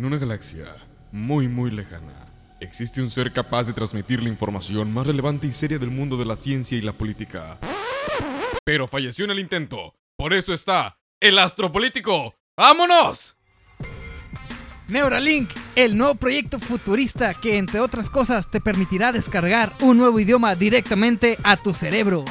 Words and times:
En 0.00 0.06
una 0.06 0.16
galaxia 0.16 0.76
muy 1.12 1.46
muy 1.46 1.70
lejana, 1.70 2.26
existe 2.58 3.02
un 3.02 3.10
ser 3.10 3.34
capaz 3.34 3.66
de 3.66 3.74
transmitir 3.74 4.22
la 4.22 4.30
información 4.30 4.90
más 4.94 5.06
relevante 5.06 5.46
y 5.46 5.52
seria 5.52 5.78
del 5.78 5.90
mundo 5.90 6.16
de 6.16 6.24
la 6.24 6.36
ciencia 6.36 6.78
y 6.78 6.80
la 6.80 6.94
política. 6.94 7.58
Pero 8.64 8.88
falleció 8.88 9.26
en 9.26 9.32
el 9.32 9.40
intento. 9.40 9.94
Por 10.16 10.32
eso 10.32 10.54
está 10.54 10.96
el 11.20 11.38
astropolítico. 11.38 12.34
¡Vámonos! 12.56 13.36
Neuralink, 14.88 15.50
el 15.76 15.98
nuevo 15.98 16.14
proyecto 16.14 16.58
futurista 16.58 17.34
que 17.34 17.58
entre 17.58 17.80
otras 17.80 18.08
cosas 18.08 18.50
te 18.50 18.62
permitirá 18.62 19.12
descargar 19.12 19.70
un 19.80 19.98
nuevo 19.98 20.18
idioma 20.18 20.54
directamente 20.54 21.36
a 21.42 21.58
tu 21.58 21.74
cerebro. 21.74 22.24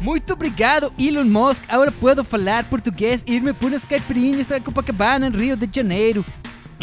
Muito 0.00 0.32
obrigado, 0.32 0.94
Elon 0.96 1.30
Musk. 1.30 1.62
Ahora 1.68 1.90
puedo 1.90 2.24
falar 2.24 2.70
portugués 2.70 3.22
irme 3.26 3.52
por 3.52 3.68
unas 3.68 3.84
caipirinhas 3.84 4.50
a 4.50 4.64
Copacabana, 4.64 5.26
en 5.26 5.34
Río 5.34 5.58
de 5.58 5.68
Janeiro. 5.68 6.24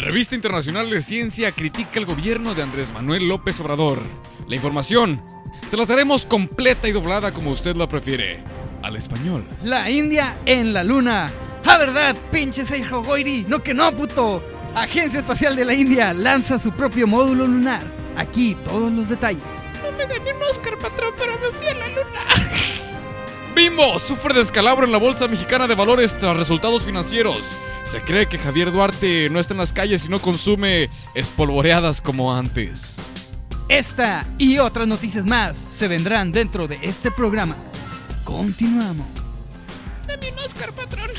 Revista 0.00 0.34
Internacional 0.34 0.88
de 0.88 1.02
Ciencia 1.02 1.52
critica 1.52 1.98
el 1.98 2.06
gobierno 2.06 2.54
de 2.54 2.62
Andrés 2.62 2.92
Manuel 2.92 3.28
López 3.28 3.60
Obrador. 3.60 4.00
La 4.48 4.56
información 4.56 5.22
se 5.68 5.76
las 5.76 5.88
daremos 5.88 6.24
completa 6.24 6.88
y 6.88 6.92
doblada 6.92 7.32
como 7.32 7.50
usted 7.50 7.76
la 7.76 7.86
prefiere. 7.86 8.42
Al 8.82 8.96
español. 8.96 9.44
La 9.62 9.90
India 9.90 10.38
en 10.46 10.72
la 10.72 10.82
luna. 10.84 11.30
¡Ah, 11.66 11.76
verdad, 11.76 12.16
pinche 12.32 12.64
Seijo 12.64 13.02
Goiri! 13.02 13.44
¡No 13.46 13.62
que 13.62 13.74
no, 13.74 13.92
puto! 13.92 14.42
Agencia 14.74 15.20
Espacial 15.20 15.54
de 15.54 15.66
la 15.66 15.74
India 15.74 16.14
lanza 16.14 16.58
su 16.58 16.72
propio 16.72 17.06
módulo 17.06 17.46
lunar. 17.46 17.82
Aquí 18.16 18.56
todos 18.64 18.90
los 18.90 19.08
detalles. 19.08 19.42
No 19.82 19.92
me 19.92 20.06
gané 20.06 20.32
un 20.32 20.42
Oscar, 20.50 20.78
patrón, 20.78 21.12
pero 21.18 21.38
me 21.40 21.52
fui 21.52 21.66
a 21.68 21.74
la 21.74 21.88
luna. 21.88 22.80
Bimbo 23.54 23.98
sufre 23.98 24.32
descalabro 24.32 24.86
en 24.86 24.92
la 24.92 24.98
Bolsa 24.98 25.26
Mexicana 25.26 25.66
de 25.66 25.74
Valores 25.74 26.16
tras 26.18 26.36
resultados 26.36 26.84
financieros. 26.84 27.56
Se 27.82 28.00
cree 28.00 28.26
que 28.26 28.38
Javier 28.38 28.70
Duarte 28.70 29.28
no 29.30 29.40
está 29.40 29.54
en 29.54 29.58
las 29.58 29.72
calles 29.72 30.04
y 30.04 30.08
no 30.08 30.20
consume 30.20 30.88
espolvoreadas 31.14 32.00
como 32.00 32.34
antes. 32.34 32.96
Esta 33.68 34.26
y 34.38 34.58
otras 34.58 34.86
noticias 34.86 35.26
más 35.26 35.58
se 35.58 35.88
vendrán 35.88 36.32
dentro 36.32 36.68
de 36.68 36.78
este 36.82 37.10
programa. 37.10 37.56
Continuamos. 38.24 39.06
Dame 40.06 40.32
un 40.32 40.38
Oscar, 40.38 40.72
patrón. 40.72 41.10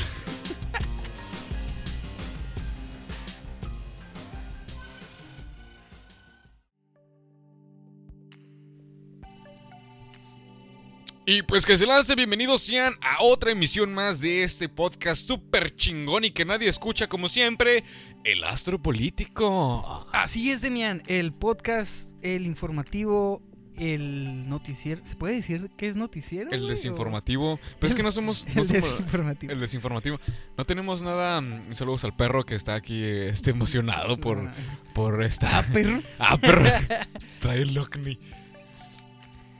Y 11.24 11.42
pues 11.42 11.64
que 11.64 11.76
se 11.76 11.86
lance, 11.86 12.16
bienvenidos 12.16 12.62
sean 12.62 12.94
a 13.00 13.22
otra 13.22 13.52
emisión 13.52 13.94
más 13.94 14.20
de 14.20 14.42
este 14.42 14.68
podcast 14.68 15.26
súper 15.26 15.74
chingón 15.76 16.24
y 16.24 16.32
que 16.32 16.44
nadie 16.44 16.68
escucha 16.68 17.08
como 17.08 17.28
siempre, 17.28 17.84
El 18.24 18.42
Astro 18.42 18.82
Político. 18.82 20.06
Así 20.12 20.50
es, 20.50 20.62
Demian. 20.62 21.02
El 21.06 21.32
podcast, 21.32 22.12
el 22.22 22.44
informativo, 22.44 23.40
el 23.78 24.48
noticiero. 24.48 25.00
¿Se 25.06 25.14
puede 25.14 25.36
decir 25.36 25.70
que 25.76 25.88
es 25.88 25.96
noticiero? 25.96 26.50
El 26.50 26.64
o- 26.64 26.66
desinformativo. 26.66 27.60
Pero 27.78 27.86
es 27.86 27.94
que 27.94 28.02
no 28.02 28.10
somos... 28.10 28.44
no 28.52 28.62
El 28.62 28.66
somos- 28.68 28.82
desinformativo. 28.82 29.52
el 29.52 29.60
desinformativo. 29.60 30.20
No 30.58 30.64
tenemos 30.64 31.02
nada... 31.02 31.40
mm, 31.40 31.76
Saludos 31.76 32.02
al 32.02 32.16
perro 32.16 32.44
que 32.44 32.56
está 32.56 32.74
aquí 32.74 33.00
este, 33.00 33.50
emocionado 33.50 34.16
por, 34.18 34.38
No, 34.38 34.50
no. 34.50 34.92
por 34.92 35.22
esta... 35.22 35.56
Ah, 35.58 35.64
perro. 35.72 36.02
Ah, 36.18 36.36
perro. 36.36 36.64
Trae 37.38 37.62
el. 37.62 37.78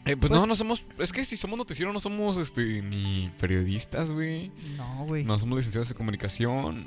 Eh, 0.04 0.16
pues 0.16 0.32
no, 0.32 0.46
no 0.46 0.54
somos. 0.56 0.84
Es 0.98 1.12
que 1.12 1.24
si 1.24 1.36
somos 1.36 1.56
noticiero, 1.58 1.92
no 1.92 2.00
somos 2.00 2.36
este 2.36 2.82
ni 2.82 3.30
periodistas, 3.38 4.10
güey. 4.10 4.50
No, 4.76 5.04
güey. 5.06 5.24
No. 5.24 5.34
No 5.34 5.38
somos 5.38 5.56
licenciados 5.58 5.90
en 5.90 5.96
comunicación. 5.96 6.86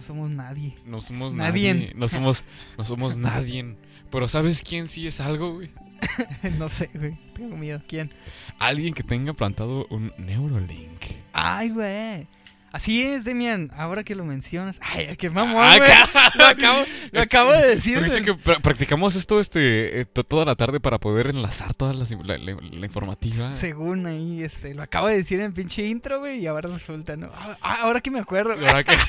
somos 0.00 0.30
nadie. 0.30 0.74
No 0.84 1.00
somos 1.00 1.34
Nadie. 1.34 1.74
nadie. 1.74 1.92
No 1.94 2.08
somos, 2.08 2.44
no 2.76 2.84
somos 2.84 3.16
nadie. 3.16 3.76
Pero 4.10 4.28
¿sabes 4.28 4.62
quién 4.62 4.88
sí 4.88 5.06
es 5.06 5.20
algo, 5.20 5.54
güey? 5.54 5.70
no 6.58 6.68
sé, 6.68 6.90
güey. 6.94 7.16
Tengo 7.34 7.56
miedo. 7.56 7.80
¿Quién? 7.88 8.12
Alguien 8.58 8.92
que 8.92 9.02
tenga 9.02 9.32
plantado 9.32 9.86
un 9.88 10.12
Neurolink. 10.18 11.02
Ay, 11.32 11.70
güey. 11.70 12.26
Así 12.72 13.02
es, 13.04 13.24
Demian. 13.24 13.70
Ahora 13.76 14.02
que 14.02 14.14
lo 14.14 14.24
mencionas. 14.24 14.78
Ay, 14.80 15.14
qué 15.18 15.28
mamón, 15.28 15.62
Ah, 15.62 15.76
güey. 15.76 15.90
ca- 15.90 16.32
Lo 16.38 16.46
acabo, 16.46 16.84
lo 17.12 17.20
acabo 17.20 17.52
de 17.52 17.74
decir. 17.74 18.02
Dice 18.02 18.22
que 18.22 18.32
pra- 18.34 18.60
practicamos 18.62 19.14
esto 19.14 19.38
este 19.40 20.00
eh, 20.00 20.04
to- 20.06 20.24
toda 20.24 20.46
la 20.46 20.54
tarde 20.56 20.80
para 20.80 20.98
poder 20.98 21.26
enlazar 21.26 21.74
toda 21.74 21.92
la, 21.92 22.06
la- 22.24 22.38
la 22.38 22.86
informativa. 22.86 23.52
Según 23.52 24.06
ahí, 24.06 24.42
este, 24.42 24.72
lo 24.74 24.82
acabo 24.82 25.08
de 25.08 25.16
decir 25.16 25.38
en 25.40 25.52
pinche 25.52 25.86
intro, 25.86 26.20
güey, 26.20 26.38
y 26.40 26.46
ahora 26.46 26.70
resulta, 26.70 27.14
¿no? 27.16 27.30
Ah, 27.34 27.58
ah, 27.60 27.76
ahora 27.82 28.00
que 28.00 28.10
me 28.10 28.20
acuerdo. 28.20 28.54
La 28.54 28.72
verdad 28.72 28.84
que- 28.86 28.96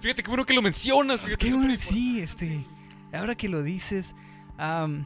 Fíjate 0.00 0.22
qué 0.22 0.28
bueno 0.30 0.46
que 0.46 0.54
lo 0.54 0.62
mencionas. 0.62 1.20
Es 1.20 1.26
Fíjate, 1.26 1.46
que, 1.46 1.52
súper 1.52 1.78
sí, 1.78 2.20
este, 2.20 2.64
ahora 3.12 3.34
que 3.34 3.48
lo 3.48 3.62
dices, 3.62 4.14
am, 4.56 5.04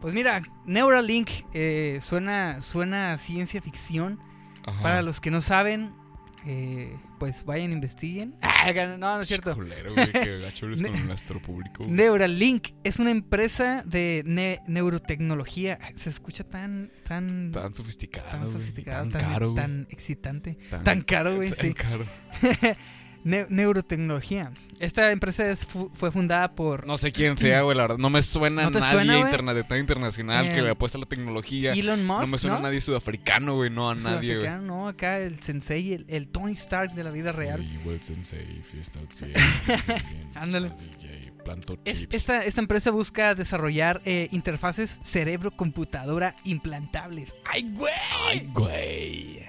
pues 0.00 0.12
mira, 0.14 0.42
Neuralink 0.66 1.30
eh, 1.54 1.98
suena, 2.02 2.60
suena 2.60 3.14
a 3.14 3.18
ciencia 3.18 3.60
ficción. 3.62 4.20
Ajá. 4.66 4.82
Para 4.82 5.02
los 5.02 5.20
que 5.20 5.30
no 5.30 5.40
saben, 5.40 5.92
eh, 6.44 6.96
pues 7.18 7.44
vayan, 7.44 7.72
investiguen. 7.72 8.36
Ah, 8.66 8.72
no, 8.72 8.98
no 8.98 9.20
es 9.20 9.28
cierto. 9.28 9.54
Culero, 9.54 9.94
güey, 9.94 10.10
que 10.10 10.38
gacho 10.42 10.66
eres 10.66 10.80
Ne- 10.82 10.90
con 10.90 11.06
nuestro 11.06 11.40
público. 11.40 11.84
Neuralink 11.86 12.70
es 12.82 12.98
una 12.98 13.12
empresa 13.12 13.84
de 13.86 14.24
ne- 14.26 14.60
neurotecnología. 14.66 15.78
Se 15.94 16.10
escucha 16.10 16.42
tan, 16.42 16.90
tan, 17.04 17.52
Tan 17.52 17.72
sofisticado, 17.72 18.26
tan 18.28 18.40
güey, 18.40 18.52
sofisticado, 18.52 19.02
tan, 19.04 19.12
tan, 19.12 19.20
caro, 19.20 19.54
tan 19.54 19.86
excitante. 19.88 20.58
tan 20.82 21.02
caro, 21.02 21.36
güey, 21.36 21.48
tan 21.50 21.58
sí. 21.68 21.74
caro. 21.74 22.04
Ne- 23.26 23.46
neurotecnología. 23.48 24.52
Esta 24.78 25.10
empresa 25.10 25.50
es 25.50 25.66
fu- 25.66 25.90
fue 25.94 26.12
fundada 26.12 26.52
por 26.54 26.86
No 26.86 26.96
sé 26.96 27.10
quién 27.10 27.36
sea, 27.36 27.62
güey, 27.62 27.76
la 27.76 27.82
verdad. 27.84 27.98
No 27.98 28.08
me 28.08 28.22
suena 28.22 28.62
¿No 28.62 28.70
nadie 28.70 28.90
suena, 28.92 29.18
interna- 29.18 29.52
de 29.52 29.64
tan 29.64 29.78
internacional 29.78 30.52
que 30.52 30.58
Eh, 30.60 30.62
le 30.62 30.70
apuesta 30.70 30.96
a 30.96 31.00
la 31.00 31.06
tecnología. 31.06 31.72
Elon 31.72 32.06
Musk. 32.06 32.20
no 32.20 32.26
me 32.28 32.38
suena 32.38 32.56
a 32.58 32.60
nadie 32.60 32.80
sudafricano, 32.80 33.56
güey, 33.56 33.68
no 33.68 33.90
a 33.90 33.96
nadie, 33.96 34.36
güey. 34.36 34.46
Sudafricano, 34.46 34.62
no, 34.66 34.86
acá 34.88 35.18
el 35.18 35.40
sensei, 35.42 35.92
el, 35.94 36.04
el 36.08 36.28
Tony 36.28 36.52
Stark 36.52 36.92
de 36.94 37.02
la 37.02 37.10
vida 37.10 37.32
real. 37.32 37.64
Igual 37.64 38.00
sensei, 38.00 38.46
fiesta 38.62 39.00
al 39.00 39.10
cielo, 39.10 39.34
Ándale. 40.34 40.70
Es- 41.84 42.06
esta 42.12 42.60
empresa 42.60 42.90
busca 42.92 43.34
desarrollar 43.34 44.02
eh, 44.04 44.28
interfaces 44.30 45.00
cerebro-computadora 45.02 46.36
implantables. 46.44 47.34
¡Ay, 47.44 47.70
güey! 47.72 47.92
Ay, 48.28 48.48
güey. 48.52 49.40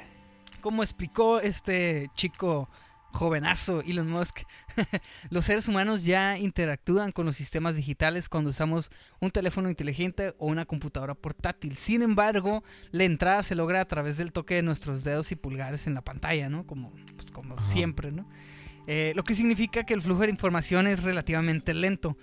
Como 0.61 0.81
explicó 0.83 1.39
este 1.39 2.09
chico 2.15 2.69
jovenazo 3.17 3.81
Elon 3.81 4.09
Musk, 4.09 4.41
los 5.29 5.45
seres 5.45 5.67
humanos 5.67 6.05
ya 6.05 6.37
interactúan 6.37 7.11
con 7.11 7.25
los 7.25 7.35
sistemas 7.35 7.75
digitales 7.75 8.29
cuando 8.29 8.51
usamos 8.51 8.91
un 9.19 9.31
teléfono 9.31 9.69
inteligente 9.69 10.35
o 10.37 10.47
una 10.47 10.65
computadora 10.65 11.15
portátil. 11.15 11.75
Sin 11.75 12.01
embargo, 12.01 12.63
la 12.91 13.03
entrada 13.03 13.43
se 13.43 13.55
logra 13.55 13.81
a 13.81 13.85
través 13.85 14.17
del 14.17 14.31
toque 14.31 14.55
de 14.55 14.61
nuestros 14.61 15.03
dedos 15.03 15.31
y 15.31 15.35
pulgares 15.35 15.87
en 15.87 15.95
la 15.95 16.01
pantalla, 16.01 16.49
¿no? 16.49 16.65
Como, 16.65 16.91
pues, 17.15 17.31
como 17.31 17.55
Ajá. 17.55 17.67
siempre, 17.67 18.11
¿no? 18.11 18.29
Eh, 18.85 19.11
lo 19.15 19.23
que 19.23 19.35
significa 19.35 19.83
que 19.83 19.93
el 19.93 20.01
flujo 20.01 20.21
de 20.21 20.29
información 20.29 20.87
es 20.87 21.03
relativamente 21.03 21.73
lento. 21.73 22.17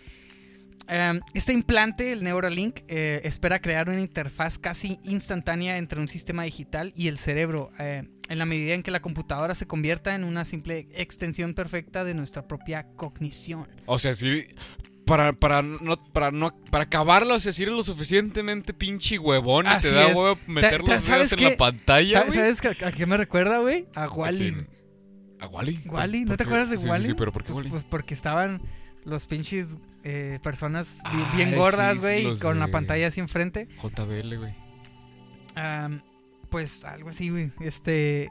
Um, 0.87 1.21
este 1.33 1.55
implante, 1.55 2.13
el 2.13 2.23
Neuralink, 2.23 2.81
eh, 2.89 3.23
espera 3.25 3.61
crear 3.61 3.89
una 3.89 4.01
interfaz 4.01 4.59
casi 4.59 4.99
instantánea 5.03 5.79
entre 5.79 5.99
un 5.99 6.09
sistema 6.09 6.43
digital 6.43 6.93
y 6.95 7.09
el 7.09 7.17
cerebro, 7.17 7.71
eh, 7.79 8.05
en 8.29 8.39
la 8.39 8.47
medida 8.47 8.75
en 8.75 8.83
que 8.83 8.91
la 8.91 9.01
computadora 9.03 9.55
se 9.55 9.67
convierta 9.67 10.15
en 10.15 10.25
una 10.25 10.45
simple 10.45 10.89
extensión 10.95 11.55
perfecta 11.55 12.05
de 12.05 12.15
nuestra 12.15 12.47
propia 12.49 12.87
cognición. 12.97 13.69
O 13.87 13.99
sea, 13.99 14.15
sí. 14.15 14.45
Para, 15.07 15.35
para, 15.35 15.61
no, 15.61 15.99
para, 15.99 16.31
no, 16.31 16.57
para 16.71 16.85
acabarlo, 16.85 17.35
o 17.35 17.41
sea, 17.41 17.53
si 17.53 17.63
eres 17.65 17.75
lo 17.75 17.83
suficientemente 17.83 18.73
pinche 18.73 19.19
huevón 19.19 19.67
y 19.67 19.81
te 19.83 19.91
da 19.93 20.09
es. 20.09 20.17
huevo 20.17 20.39
meter 20.47 20.81
los 20.81 21.03
¿sabes 21.03 21.29
dedos 21.29 21.33
en 21.33 21.39
qué? 21.41 21.51
la 21.51 21.57
pantalla, 21.59 22.19
¿Sabes, 22.21 22.35
güey. 22.35 22.55
sabes 22.57 22.83
a, 22.83 22.87
a 22.89 22.93
qué 22.93 23.05
me 23.05 23.19
recuerda, 23.19 23.59
güey? 23.59 23.87
A 23.95 24.09
Wally. 24.09 24.39
quién? 24.53 24.69
¿A 25.41 25.47
Wally? 25.49 25.83
Wally, 25.85 26.21
¿no 26.23 26.29
¿Por 26.29 26.37
te 26.39 26.43
acuerdas 26.45 26.71
de 26.71 26.79
Sí, 26.79 26.85
sí, 26.85 26.89
Wally? 26.89 27.05
Sí, 27.09 27.15
pero 27.15 27.33
¿por 27.33 27.43
qué 27.43 27.49
Pues, 27.49 27.57
Wally? 27.59 27.69
pues 27.71 27.85
porque 27.85 28.15
estaban 28.15 28.63
los 29.05 29.27
pinches 29.27 29.77
eh, 30.05 30.39
personas 30.43 31.01
bi- 31.13 31.21
Ah, 31.23 31.33
bien 31.37 31.51
sí, 31.51 31.55
gordas, 31.57 31.95
sí, 31.97 32.01
güey, 32.01 32.23
los 32.23 32.41
con 32.41 32.59
la 32.59 32.69
pantalla 32.69 33.09
así 33.09 33.21
enfrente. 33.21 33.69
JBL, 33.83 34.39
güey. 34.39 34.55
Am, 35.55 36.01
pues 36.55 36.85
algo 36.85 37.09
así, 37.09 37.31
güey. 37.31 37.51
Este. 37.61 38.31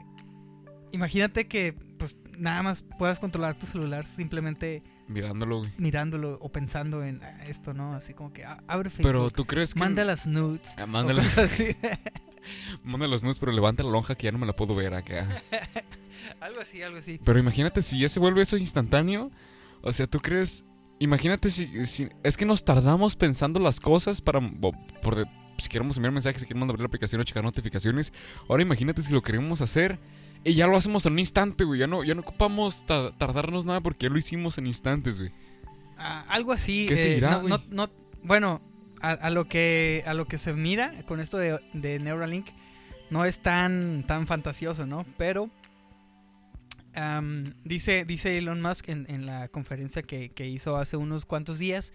Imagínate 0.92 1.46
que, 1.46 1.74
pues, 1.98 2.16
nada 2.38 2.62
más 2.62 2.82
puedas 2.98 3.18
controlar 3.18 3.58
tu 3.58 3.66
celular 3.66 4.06
simplemente 4.06 4.82
Mirándolo, 5.08 5.58
güey. 5.58 5.70
mirándolo 5.76 6.38
o 6.40 6.50
pensando 6.50 7.04
en 7.04 7.22
ah, 7.22 7.44
esto, 7.44 7.74
¿no? 7.74 7.92
Así 7.94 8.14
como 8.14 8.32
que 8.32 8.44
ah, 8.46 8.62
abre 8.66 8.88
Facebook. 8.88 9.08
Pero 9.12 9.30
tú 9.30 9.44
crees 9.44 9.74
que. 9.74 9.80
Manda 9.80 10.04
las 10.06 10.26
nudes. 10.26 10.74
Ah, 10.78 10.84
o 10.84 10.86
mándala- 10.86 11.22
cosas 11.22 11.52
así. 11.52 11.76
Manda 12.82 13.06
los 13.08 13.22
nudes, 13.22 13.38
pero 13.38 13.52
levanta 13.52 13.82
la 13.82 13.90
lonja 13.90 14.14
que 14.14 14.24
ya 14.24 14.32
no 14.32 14.38
me 14.38 14.46
la 14.46 14.56
puedo 14.56 14.74
ver 14.74 14.94
acá. 14.94 15.28
algo 16.40 16.60
así, 16.62 16.80
algo 16.82 16.96
así. 16.98 17.20
Pero 17.22 17.38
imagínate 17.38 17.82
si 17.82 17.98
ya 17.98 18.08
se 18.08 18.20
vuelve 18.20 18.40
eso 18.40 18.56
instantáneo. 18.56 19.30
O 19.82 19.92
sea, 19.92 20.06
tú 20.06 20.18
crees. 20.18 20.64
Imagínate 20.98 21.50
si, 21.50 21.84
si- 21.84 22.08
Es 22.22 22.38
que 22.38 22.46
nos 22.46 22.64
tardamos 22.64 23.16
pensando 23.16 23.60
las 23.60 23.80
cosas 23.80 24.22
para. 24.22 24.40
por 25.02 25.28
si 25.58 25.68
queremos 25.68 25.96
enviar 25.96 26.12
mensajes, 26.12 26.40
si 26.42 26.46
queremos 26.48 26.68
abrir 26.68 26.80
la 26.80 26.86
aplicación 26.86 27.20
o 27.20 27.24
checar 27.24 27.44
notificaciones. 27.44 28.12
Ahora 28.48 28.62
imagínate 28.62 29.02
si 29.02 29.12
lo 29.12 29.22
queremos 29.22 29.60
hacer 29.60 29.98
Y 30.44 30.54
ya 30.54 30.66
lo 30.66 30.76
hacemos 30.76 31.06
en 31.06 31.14
un 31.14 31.18
instante, 31.20 31.64
güey. 31.64 31.80
Ya 31.80 31.86
no, 31.86 32.04
ya 32.04 32.14
no 32.14 32.20
ocupamos 32.20 32.84
ta- 32.84 33.16
tardarnos 33.16 33.64
nada 33.64 33.80
porque 33.80 34.06
ya 34.06 34.10
lo 34.12 34.18
hicimos 34.18 34.58
en 34.58 34.66
instantes, 34.66 35.18
güey. 35.18 35.32
Ah, 35.96 36.24
algo 36.28 36.52
así. 36.52 36.84
¿Qué 36.86 36.94
eh, 36.94 36.96
seguirá, 36.98 37.30
no- 37.30 37.40
güey? 37.40 37.50
no- 37.50 37.62
no- 37.70 37.90
bueno, 38.22 38.60
a, 39.00 39.12
a 39.12 39.30
lo 39.30 39.46
que 39.48 40.02
a 40.06 40.12
lo 40.12 40.26
que 40.26 40.36
se 40.38 40.52
mira 40.52 41.02
con 41.06 41.18
esto 41.20 41.38
de, 41.38 41.60
de 41.72 41.98
Neuralink 41.98 42.48
no 43.10 43.24
es 43.24 43.40
tan 43.40 44.04
tan 44.06 44.26
fantasioso, 44.26 44.86
¿no? 44.86 45.06
Pero 45.16 45.50
dice 47.64 48.04
dice 48.04 48.38
Elon 48.38 48.60
Musk 48.62 48.88
en, 48.88 49.06
en 49.08 49.26
la 49.26 49.48
conferencia 49.48 50.02
que, 50.02 50.30
que 50.30 50.46
hizo 50.48 50.76
hace 50.76 50.96
unos 50.96 51.26
cuantos 51.26 51.58
días 51.58 51.92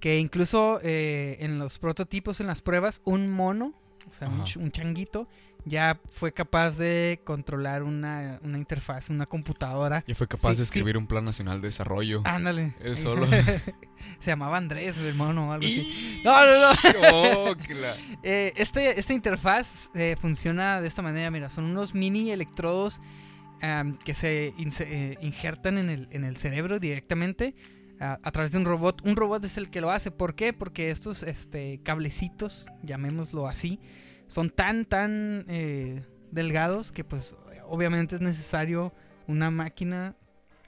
que 0.00 0.18
incluso 0.18 0.80
eh, 0.82 1.36
en 1.40 1.58
los 1.58 1.78
prototipos, 1.78 2.40
en 2.40 2.46
las 2.46 2.60
pruebas, 2.62 3.00
un 3.04 3.30
mono, 3.30 3.74
o 4.10 4.12
sea, 4.14 4.28
un, 4.28 4.34
Ajá. 4.36 4.44
ch- 4.44 4.56
un 4.56 4.70
changuito, 4.72 5.28
ya 5.66 6.00
fue 6.10 6.32
capaz 6.32 6.78
de 6.78 7.20
controlar 7.22 7.82
una, 7.82 8.40
una 8.42 8.56
interfaz, 8.56 9.10
una 9.10 9.26
computadora. 9.26 10.02
Ya 10.06 10.14
fue 10.14 10.26
capaz 10.26 10.42
Sí, 10.42 10.48
de 10.52 10.56
sí. 10.56 10.62
escribir 10.62 10.96
un 10.96 11.06
plan 11.06 11.22
nacional 11.22 11.60
de 11.60 11.68
desarrollo. 11.68 12.22
Ándale. 12.24 12.72
Él 12.80 12.96
solo. 12.96 13.26
Se 14.18 14.30
llamaba 14.30 14.56
Andrés, 14.56 14.96
el 14.96 15.14
mono 15.14 15.50
o 15.50 15.52
algo 15.52 15.66
así. 15.66 16.22
No, 16.24 16.32
no, 16.32 17.52
no. 17.54 17.60
Eh, 18.22 18.54
este, 18.56 18.98
esta 18.98 19.12
interfaz 19.12 19.90
eh, 19.94 20.16
funciona 20.18 20.80
de 20.80 20.88
esta 20.88 21.02
manera, 21.02 21.30
mira, 21.30 21.50
son 21.50 21.64
unos 21.64 21.94
mini 21.94 22.30
electrodos 22.30 23.00
que 24.04 24.14
se 24.14 24.54
inse- 24.56 24.86
eh, 24.88 25.18
injertan 25.20 25.76
en 25.76 25.90
el, 25.90 26.08
en 26.12 26.24
el 26.24 26.38
cerebro 26.38 26.78
directamente 26.80 27.54
a, 28.00 28.18
a 28.22 28.30
través 28.32 28.50
de 28.52 28.58
un 28.58 28.64
robot. 28.64 29.06
Un 29.06 29.14
robot 29.16 29.44
es 29.44 29.56
el 29.58 29.70
que 29.70 29.80
lo 29.80 29.90
hace. 29.90 30.10
¿Por 30.10 30.34
qué? 30.34 30.52
Porque 30.52 30.90
estos 30.90 31.22
este, 31.22 31.80
cablecitos, 31.82 32.66
llamémoslo 32.82 33.46
así, 33.46 33.78
son 34.26 34.50
tan, 34.50 34.84
tan 34.86 35.44
eh, 35.48 36.02
delgados 36.30 36.92
que 36.92 37.04
pues 37.04 37.36
obviamente 37.68 38.14
es 38.16 38.20
necesario 38.20 38.92
una 39.28 39.50
máquina 39.50 40.14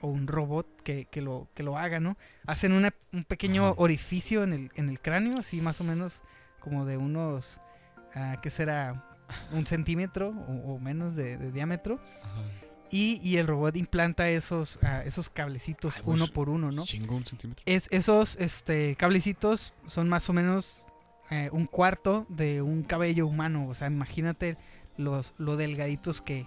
o 0.01 0.07
un 0.07 0.27
robot 0.27 0.81
que, 0.83 1.05
que 1.05 1.21
lo, 1.21 1.47
que 1.55 1.63
lo 1.63 1.77
haga, 1.77 1.99
¿no? 1.99 2.17
Hacen 2.45 2.73
una- 2.73 2.93
un 3.13 3.23
pequeño 3.23 3.63
Ajá. 3.67 3.73
orificio 3.77 4.43
en 4.43 4.53
el, 4.53 4.71
en 4.75 4.89
el 4.89 4.99
cráneo, 4.99 5.39
así 5.39 5.61
más 5.61 5.79
o 5.81 5.83
menos 5.85 6.21
como 6.59 6.85
de 6.85 6.97
unos, 6.97 7.59
ah, 8.15 8.37
¿qué 8.41 8.49
será? 8.49 9.09
Un 9.53 9.65
centímetro 9.65 10.29
o, 10.29 10.73
o 10.75 10.79
menos 10.79 11.15
de, 11.15 11.37
de 11.37 11.51
diámetro. 11.51 11.99
Ajá. 12.21 12.41
Y, 12.95 13.19
y 13.23 13.37
el 13.37 13.47
robot 13.47 13.75
implanta 13.75 14.29
esos, 14.29 14.77
ah, 14.83 15.01
esos 15.03 15.29
cablecitos 15.29 15.95
Ay, 15.97 16.03
uno 16.05 16.27
por 16.27 16.47
uno, 16.47 16.71
¿no? 16.71 16.83
Chingo 16.85 17.15
un 17.15 17.25
centímetro. 17.25 17.63
Es, 17.65 17.87
esos 17.91 18.35
este, 18.35 18.95
cablecitos 18.95 19.73
son 19.87 20.07
más 20.07 20.29
o 20.29 20.33
menos 20.33 20.85
eh, 21.31 21.49
un 21.51 21.65
cuarto 21.65 22.27
de 22.29 22.61
un 22.61 22.83
cabello 22.83 23.25
humano. 23.25 23.67
O 23.67 23.73
sea, 23.73 23.87
imagínate 23.87 24.57
los, 24.97 25.33
lo 25.39 25.57
delgaditos 25.57 26.21
que, 26.21 26.45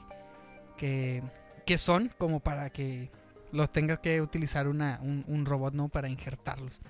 que, 0.77 1.23
que 1.67 1.79
son 1.79 2.13
como 2.17 2.39
para 2.39 2.71
que 2.71 3.11
los 3.51 3.73
tengas 3.73 3.99
que 3.99 4.21
utilizar 4.21 4.69
una, 4.69 5.01
un, 5.03 5.25
un 5.27 5.47
robot, 5.47 5.75
¿no? 5.75 5.89
Para 5.89 6.09
injertarlos. 6.09 6.81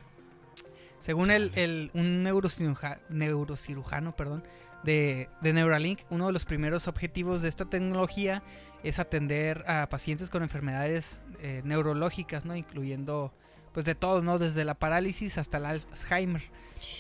Según 1.01 1.31
el, 1.31 1.53
el- 1.55 1.91
un 1.95 2.25
neurociruja- 2.25 2.99
neurocirujano 3.09 4.15
perdón, 4.17 4.43
de, 4.83 5.29
de 5.41 5.53
Neuralink, 5.53 6.01
uno 6.11 6.27
de 6.27 6.33
los 6.33 6.45
primeros 6.45 6.89
objetivos 6.89 7.43
de 7.43 7.49
esta 7.49 7.65
tecnología 7.65 8.43
es 8.83 8.99
atender 8.99 9.65
a 9.69 9.89
pacientes 9.89 10.31
con 10.31 10.43
enfermedades 10.43 11.21
eh, 11.41 11.63
neurológicas, 11.65 12.45
¿no? 12.45 12.55
Incluyendo, 12.57 13.33
pues 13.73 13.85
de 13.87 13.95
todos, 13.95 14.23
¿no? 14.23 14.39
Desde 14.39 14.65
la 14.65 14.75
parálisis 14.75 15.39
hasta 15.39 15.57
el 15.59 15.67
Alzheimer. 15.67 16.43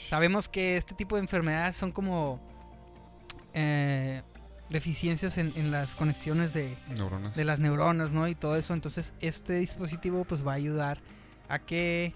Sabemos 0.08 0.49
que 0.49 0.76
este 0.76 0.94
tipo 0.94 1.17
de 1.17 1.23
enfermedades 1.23 1.76
son 1.76 1.93
como 1.93 2.40
eh, 3.55 4.23
deficiencias 4.70 5.38
en, 5.38 5.52
en 5.56 5.70
las 5.70 5.94
conexiones 5.94 6.52
de, 6.52 6.76
Neuronas. 6.88 7.37
de 7.37 7.44
las 7.44 7.61
neuronas, 7.61 8.11
¿no? 8.11 8.26
Y 8.28 8.34
todo 8.34 8.56
eso. 8.56 8.75
Entonces, 8.75 9.14
este 9.20 9.55
dispositivo 9.55 10.25
pues 10.25 10.46
va 10.46 10.52
a 10.52 10.56
ayudar 10.56 10.99
a 11.49 11.58
que 11.58 12.14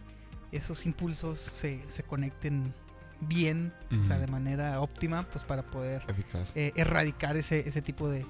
esos 0.53 0.85
impulsos 0.87 1.39
se, 1.39 1.81
se 1.89 2.03
conecten 2.03 2.75
bien, 3.21 3.73
o 4.01 4.05
sea, 4.05 4.19
de 4.19 4.27
manera 4.27 4.81
óptima, 4.81 5.23
pues 5.31 5.45
para 5.45 5.63
poder 5.63 6.03
Eficaz. 6.09 6.57
eh, 6.57 6.73
erradicar 6.75 7.37
ese, 7.37 7.69
ese 7.69 7.83
tipo 7.83 8.09
de, 8.09 8.25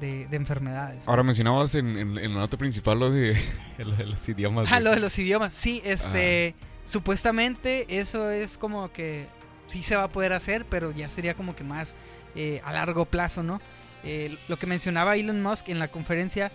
de- 0.00 0.26
de 0.26 0.36
enfermedades. 0.36 1.06
Ahora 1.08 1.22
mencionabas 1.22 1.74
en, 1.74 1.96
en- 1.98 2.18
en 2.18 2.34
la 2.34 2.40
nota 2.40 2.56
principal 2.56 2.98
lo 2.98 3.10
de, 3.10 3.36
lo 3.78 3.94
de 3.96 4.06
los 4.06 4.28
idiomas. 4.28 4.66
Ah, 4.70 4.80
lo 4.80 4.90
de 4.90 5.00
los 5.00 5.18
idiomas. 5.18 5.52
Sí, 5.52 5.80
este. 5.84 6.54
Supuestamente 7.02 8.00
eso 8.00 8.30
es 8.30 8.58
como 8.58 8.90
que 8.92 9.26
sí 9.66 9.82
se 9.82 9.94
va 9.94 10.04
a 10.04 10.08
poder 10.08 10.32
hacer, 10.32 10.64
pero 10.64 10.90
ya 10.90 11.08
sería 11.10 11.34
como 11.34 11.54
que 11.54 11.62
más 11.62 11.94
eh, 12.34 12.60
a 12.64 12.72
largo 12.72 13.04
plazo, 13.04 13.42
¿no? 13.42 13.60
Eh, 14.04 14.36
lo 14.48 14.56
que 14.58 14.66
mencionaba 14.66 15.14
Elon 15.16 15.42
Musk 15.42 15.68
en 15.68 15.78
la 15.78 15.88
conferencia 15.88 16.50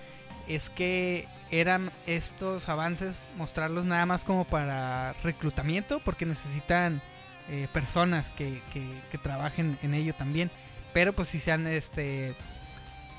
es 0.47 0.69
que 0.69 1.27
eran 1.51 1.91
estos 2.07 2.67
avances 2.67 3.27
mostrarlos 3.37 3.85
nada 3.85 4.05
más 4.05 4.25
como 4.25 4.43
para 4.45 5.13
reclutamiento, 5.23 5.99
porque 6.03 6.25
necesitan 6.25 7.01
eh, 7.49 7.67
personas 7.71 8.33
que, 8.33 8.59
que- 8.73 8.99
que 9.11 9.17
trabajen 9.19 9.77
en 9.83 9.93
ello 9.93 10.13
también. 10.13 10.49
Pero 10.93 11.13
pues 11.13 11.27
sí 11.29 11.39
se 11.39 11.51
han 11.51 11.67
este, 11.67 12.35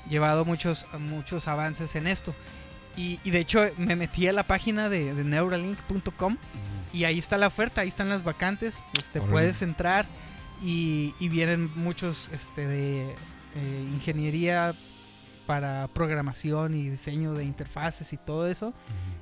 llevado 0.09 0.45
muchos, 0.45 0.85
muchos 0.99 1.47
avances 1.47 1.95
en 1.95 2.07
esto. 2.07 2.33
Y, 2.97 3.19
y 3.25 3.31
de 3.31 3.39
hecho 3.39 3.61
me 3.77 3.95
metí 3.97 4.27
a 4.27 4.33
la 4.33 4.43
página 4.43 4.87
de, 4.89 5.13
de 5.13 5.23
neuralink.com 5.23 6.37
y 6.93 7.03
ahí 7.03 7.19
está 7.19 7.37
la 7.37 7.47
oferta, 7.47 7.81
ahí 7.81 7.89
están 7.89 8.07
las 8.09 8.23
vacantes. 8.23 8.79
Este, 8.97 9.19
puedes 9.31 9.61
entrar 9.61 10.05
y, 10.63 11.13
y 11.19 11.27
vienen 11.27 11.69
muchos 11.75 12.29
este, 12.31 12.65
de 12.67 13.01
eh, 13.03 13.85
ingeniería 13.93 14.73
para 15.45 15.87
programación 15.93 16.73
y 16.73 16.89
diseño 16.89 17.33
de 17.33 17.43
interfaces 17.43 18.13
y 18.13 18.17
todo 18.17 18.47
eso. 18.47 18.73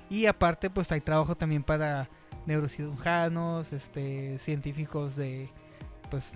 Y 0.10 0.28
aparte, 0.28 0.70
pues 0.70 0.92
hay 0.92 1.02
trabajo 1.02 1.36
también 1.36 1.64
para 1.64 2.08
neurocirujanos, 2.46 3.74
este, 3.74 4.38
científicos 4.38 5.16
de, 5.16 5.50
pues, 6.12 6.34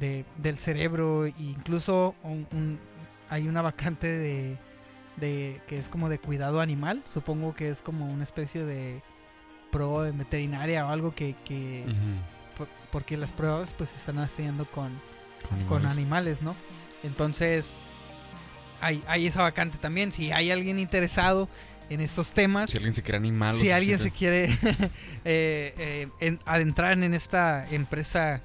de, 0.00 0.24
del 0.38 0.58
cerebro, 0.58 1.26
e 1.26 1.34
incluso 1.38 2.14
un- 2.22 2.46
un- 2.52 2.78
hay 3.30 3.48
una 3.48 3.62
vacante 3.62 4.06
de, 4.06 4.56
de 5.16 5.60
que 5.68 5.78
es 5.78 5.88
como 5.88 6.08
de 6.08 6.18
cuidado 6.18 6.60
animal. 6.60 7.02
Supongo 7.12 7.54
que 7.54 7.70
es 7.70 7.82
como 7.82 8.06
una 8.06 8.24
especie 8.24 8.64
de 8.64 9.00
pro 9.70 10.06
en 10.06 10.16
veterinaria 10.18 10.86
o 10.86 10.90
algo 10.90 11.14
que, 11.14 11.34
que 11.44 11.84
por- 12.56 12.68
porque 12.90 13.16
las 13.16 13.32
pruebas 13.32 13.70
pues 13.76 13.90
se 13.90 13.96
están 13.96 14.18
haciendo 14.18 14.64
con, 14.66 14.90
Con 15.48 15.58
con 15.66 15.76
animales. 15.86 15.92
animales, 15.98 16.42
¿no? 16.42 16.54
Entonces, 17.04 17.70
hay, 18.80 19.02
hay 19.06 19.26
esa 19.26 19.42
vacante 19.42 19.78
también. 19.78 20.10
Si 20.12 20.32
hay 20.32 20.50
alguien 20.50 20.78
interesado 20.78 21.48
en 21.90 22.00
estos 22.00 22.32
temas, 22.32 22.70
Si 22.70 22.76
alguien 22.76 22.92
se 22.94 23.02
quiere 23.02 23.18
animar. 23.18 23.54
si 23.54 23.70
alguien 23.70 23.98
se 23.98 24.10
quiere 24.10 24.44
eh, 25.24 25.74
eh, 25.78 26.08
en- 26.20 26.40
adentrar 26.46 26.92
en 27.02 27.14
esta 27.14 27.66
empresa 27.70 28.40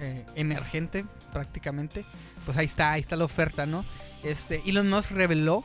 eh, 0.00 0.24
emergente 0.34 1.04
prácticamente, 1.32 2.04
pues 2.44 2.56
ahí 2.56 2.66
está, 2.66 2.92
ahí 2.92 3.00
está 3.00 3.16
la 3.16 3.24
oferta, 3.24 3.66
¿no? 3.66 3.84
Este, 4.22 4.62
Elon 4.66 4.88
Musk 4.88 5.12
reveló 5.12 5.62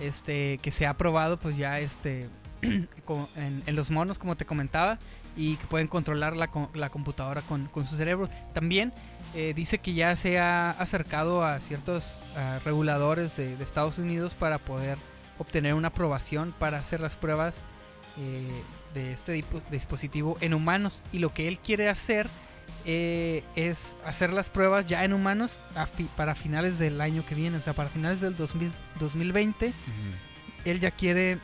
este, 0.00 0.58
que 0.58 0.70
se 0.70 0.86
ha 0.86 0.96
probado 0.96 1.36
pues 1.36 1.56
ya 1.56 1.78
este, 1.80 2.28
en, 2.62 3.76
los 3.76 3.90
monos, 3.90 4.18
como 4.18 4.36
te 4.36 4.44
comentaba, 4.44 4.98
y 5.36 5.56
que 5.56 5.66
pueden 5.66 5.86
controlar 5.86 6.36
la, 6.36 6.48
co- 6.48 6.70
la 6.74 6.88
computadora 6.88 7.42
con, 7.42 7.68
su 7.74 7.96
cerebro. 7.96 8.28
También 8.52 8.92
eh, 9.34 9.52
dice 9.54 9.78
que 9.78 9.94
ya 9.94 10.16
se 10.16 10.38
ha 10.38 10.70
acercado 10.70 11.44
a 11.44 11.60
ciertos 11.60 12.18
reguladores 12.64 13.36
de, 13.36 13.54
Estados 13.62 13.98
Unidos 13.98 14.34
para 14.34 14.58
poder 14.58 14.98
obtener 15.38 15.74
una 15.74 15.88
aprobación 15.88 16.54
para 16.58 16.78
hacer 16.78 17.00
las 17.00 17.16
pruebas 17.16 17.64
eh, 18.18 18.62
de 18.94 19.12
este 19.12 19.44
dispositivo 19.70 20.36
en 20.40 20.54
humanos. 20.54 21.02
Y 21.12 21.20
lo 21.20 21.32
que 21.32 21.48
él 21.48 21.58
quiere 21.58 21.88
hacer 21.88 22.28
eh, 22.84 23.44
es 23.56 23.96
hacer 24.04 24.32
las 24.32 24.50
pruebas 24.50 24.86
ya 24.86 25.04
en 25.04 25.12
humanos 25.12 25.58
fi- 25.96 26.08
para 26.16 26.34
finales 26.34 26.78
del 26.78 27.00
año 27.00 27.24
que 27.28 27.34
viene, 27.34 27.56
o 27.58 27.62
sea, 27.62 27.72
para 27.74 27.88
finales 27.88 28.20
del 28.20 28.36
2000 28.36 28.72
2020 28.98 29.66
Ujú. 29.66 29.74
él 30.64 30.80
ya 30.80 30.90
quiere 30.90 31.38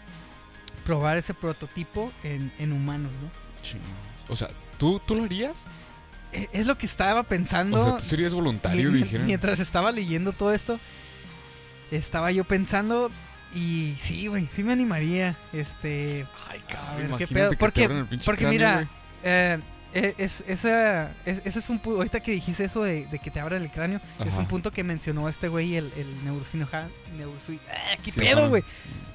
probar 0.84 1.16
ese 1.18 1.34
prototipo 1.34 2.12
en, 2.22 2.52
en 2.58 2.72
humanos, 2.72 3.10
¿no? 3.22 4.32
O 4.32 4.36
sea, 4.36 4.48
¿tú, 4.78 5.00
¿tú 5.06 5.14
lo 5.14 5.24
harías? 5.24 5.66
E- 6.32 6.48
Es 6.52 6.66
lo 6.66 6.76
que 6.78 6.86
estaba 6.86 7.22
pensando 7.24 7.78
O 7.78 7.82
sea, 7.82 7.96
tú 7.98 8.04
serías 8.04 8.32
voluntario, 8.34 8.90
dijeron. 8.92 9.26
mientras 9.26 9.58
estaba 9.60 9.90
leyendo 9.92 10.32
todo 10.32 10.52
esto. 10.52 10.78
Estaba 11.90 12.32
yo 12.32 12.44
pensando 12.44 13.10
y 13.54 13.94
sí, 13.98 14.26
güey, 14.26 14.46
sí 14.46 14.64
me 14.64 14.72
animaría. 14.72 15.36
Este, 15.52 16.26
Ay, 16.50 16.60
a 16.76 16.94
ver, 16.96 17.06
imagínate 17.06 17.16
qué 17.26 17.34
pedo. 17.34 17.50
Porque, 17.58 18.18
porque 18.24 18.46
mira, 18.48 18.88
eh, 19.22 19.58
es, 20.18 20.44
esa, 20.46 21.10
es- 21.24 21.42
ese 21.44 21.58
es 21.58 21.70
un 21.70 21.78
punto. 21.78 21.98
Ahorita 21.98 22.20
que 22.20 22.32
dijiste 22.32 22.64
eso 22.64 22.82
de, 22.82 23.06
de 23.06 23.18
que 23.18 23.30
te 23.30 23.40
abran 23.40 23.62
el 23.62 23.70
cráneo, 23.70 24.00
es 24.24 24.36
un 24.36 24.46
punto 24.46 24.70
que 24.70 24.82
mencionó 24.84 25.28
este 25.28 25.48
güey, 25.48 25.76
el, 25.76 25.92
el 25.96 26.06
neurocir- 26.24 26.66
¡Ah, 26.72 27.96
¿Qué 28.04 28.12
pedo, 28.12 28.48
güey? 28.48 28.62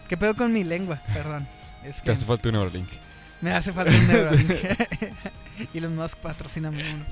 ¿Qué 0.10 0.18
pedo 0.18 0.36
con 0.36 0.52
mi 0.54 0.64
lengua? 0.64 1.02
Perdón. 1.14 1.48
Es 1.84 2.02
Te 2.02 2.12
hace 2.12 2.26
falta 2.26 2.50
un 2.50 2.56
Neuralink. 2.56 2.90
me 3.42 3.52
hace 3.54 3.72
falta 3.74 3.92
un 3.96 4.08
Neuralink. 4.08 4.52
y 5.74 5.80
los 5.80 5.92
más 5.92 6.16
patrocíname 6.16 6.84
uno. 6.94 7.06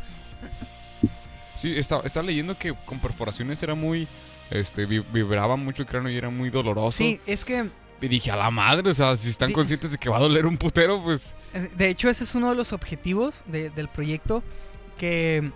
Sí, 1.55 1.77
estaba, 1.77 2.03
estaba 2.05 2.25
leyendo 2.25 2.57
que 2.57 2.73
con 2.85 2.99
perforaciones 2.99 3.61
era 3.63 3.75
muy. 3.75 4.07
Este, 4.49 4.85
vi- 4.85 5.03
vibraba 5.13 5.55
mucho 5.57 5.83
el 5.83 5.87
cráneo 5.87 6.09
y 6.11 6.17
era 6.17 6.29
muy 6.29 6.49
doloroso. 6.49 6.97
Sí, 6.97 7.19
es 7.27 7.45
que 7.45 7.69
Y 8.01 8.07
dije, 8.07 8.31
a 8.31 8.35
la 8.37 8.49
madre, 8.49 8.89
o 8.89 8.93
sea, 8.93 9.15
si 9.17 9.29
están 9.29 9.51
conscientes 9.51 9.91
de 9.91 9.97
que 9.97 10.09
va 10.09 10.17
a 10.17 10.21
doler 10.21 10.45
un 10.45 10.57
putero, 10.57 11.01
pues. 11.03 11.35
Eh, 11.53 11.69
De 11.77 11.89
hecho, 11.89 12.09
ese 12.09 12.23
es 12.23 12.33
uno 12.35 12.49
de 12.49 12.55
los 12.55 12.71
objetivos 12.73 13.43
de- 13.47 13.69
del 13.71 13.89
proyecto, 13.89 14.41
que 14.97 15.51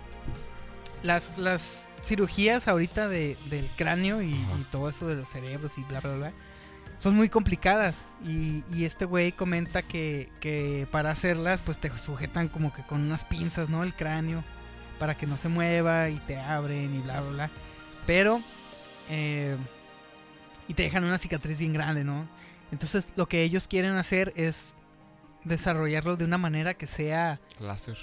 las, 1.02 1.36
las 1.38 1.88
cirugías 2.02 2.68
ahorita 2.68 3.08
de- 3.08 3.36
del 3.50 3.66
cráneo 3.76 4.22
y 4.22 4.38
todo 4.70 4.88
eso 4.88 5.06
de 5.06 5.14
los 5.16 5.28
cerebros 5.28 5.72
y 5.78 5.82
bla, 5.84 6.00
bla, 6.00 6.14
bla, 6.16 6.32
son 6.98 7.14
muy 7.14 7.28
complicadas. 7.28 8.02
Y, 8.26 8.62
y 8.74 8.84
este 8.84 9.04
güey 9.06 9.32
comenta 9.32 9.82
que, 9.82 10.28
que 10.40 10.86
para 10.90 11.10
hacerlas, 11.10 11.60
pues 11.64 11.78
te 11.78 11.90
sujetan 11.96 12.48
como 12.48 12.72
que 12.74 12.82
con 12.82 13.00
unas 13.02 13.24
pinzas, 13.24 13.68
¿no? 13.70 13.82
El 13.84 13.94
cráneo, 13.94 14.42
para 14.98 15.14
que 15.16 15.26
no 15.26 15.36
se 15.38 15.48
mueva 15.48 16.08
y 16.10 16.16
te 16.26 16.38
abren 16.38 16.94
y 16.94 16.98
bla, 17.00 17.20
bla, 17.20 17.30
bla. 17.30 17.50
Pero, 18.06 18.40
eh, 19.08 19.56
y 20.68 20.74
te 20.74 20.84
dejan 20.84 21.04
una 21.04 21.18
cicatriz 21.18 21.58
bien 21.58 21.72
grande, 21.72 22.04
¿no? 22.04 22.28
Entonces, 22.72 23.12
lo 23.16 23.26
que 23.26 23.42
ellos 23.42 23.68
quieren 23.68 23.94
hacer 23.96 24.32
es 24.36 24.76
desarrollarlo 25.44 26.16
de 26.16 26.24
una 26.24 26.38
manera 26.38 26.74
que 26.74 26.86
sea 26.86 27.38
Láser. 27.60 27.98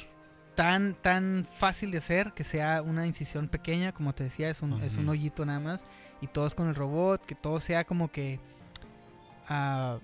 tan 0.55 0.93
tan 0.93 1.47
fácil 1.57 1.91
de 1.91 1.97
hacer, 1.97 2.33
que 2.33 2.43
sea 2.43 2.81
una 2.81 3.07
incisión 3.07 3.47
pequeña, 3.47 3.91
como 3.91 4.13
te 4.13 4.23
decía, 4.23 4.49
es 4.49 4.61
un, 4.61 4.81
es 4.83 4.97
un 4.97 5.09
hoyito 5.09 5.45
nada 5.45 5.59
más, 5.59 5.85
y 6.21 6.27
todo 6.27 6.45
es 6.45 6.55
con 6.55 6.67
el 6.67 6.75
robot, 6.75 7.25
que 7.25 7.35
todo 7.35 7.59
sea 7.59 7.83
como 7.83 8.11
que 8.11 8.39
ah, 9.49 9.97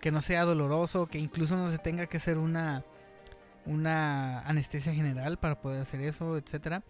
que 0.00 0.10
no 0.10 0.22
sea 0.22 0.44
doloroso, 0.44 1.06
que 1.06 1.18
incluso 1.18 1.56
no 1.56 1.70
se 1.70 1.78
tenga 1.78 2.06
que 2.06 2.16
hacer 2.16 2.38
una 2.38 2.82
una 3.66 4.40
anestesia 4.40 4.92
general 4.92 5.38
para 5.38 5.54
poder 5.54 5.82
hacer 5.82 6.00
eso, 6.00 6.36
etcétera, 6.36 6.82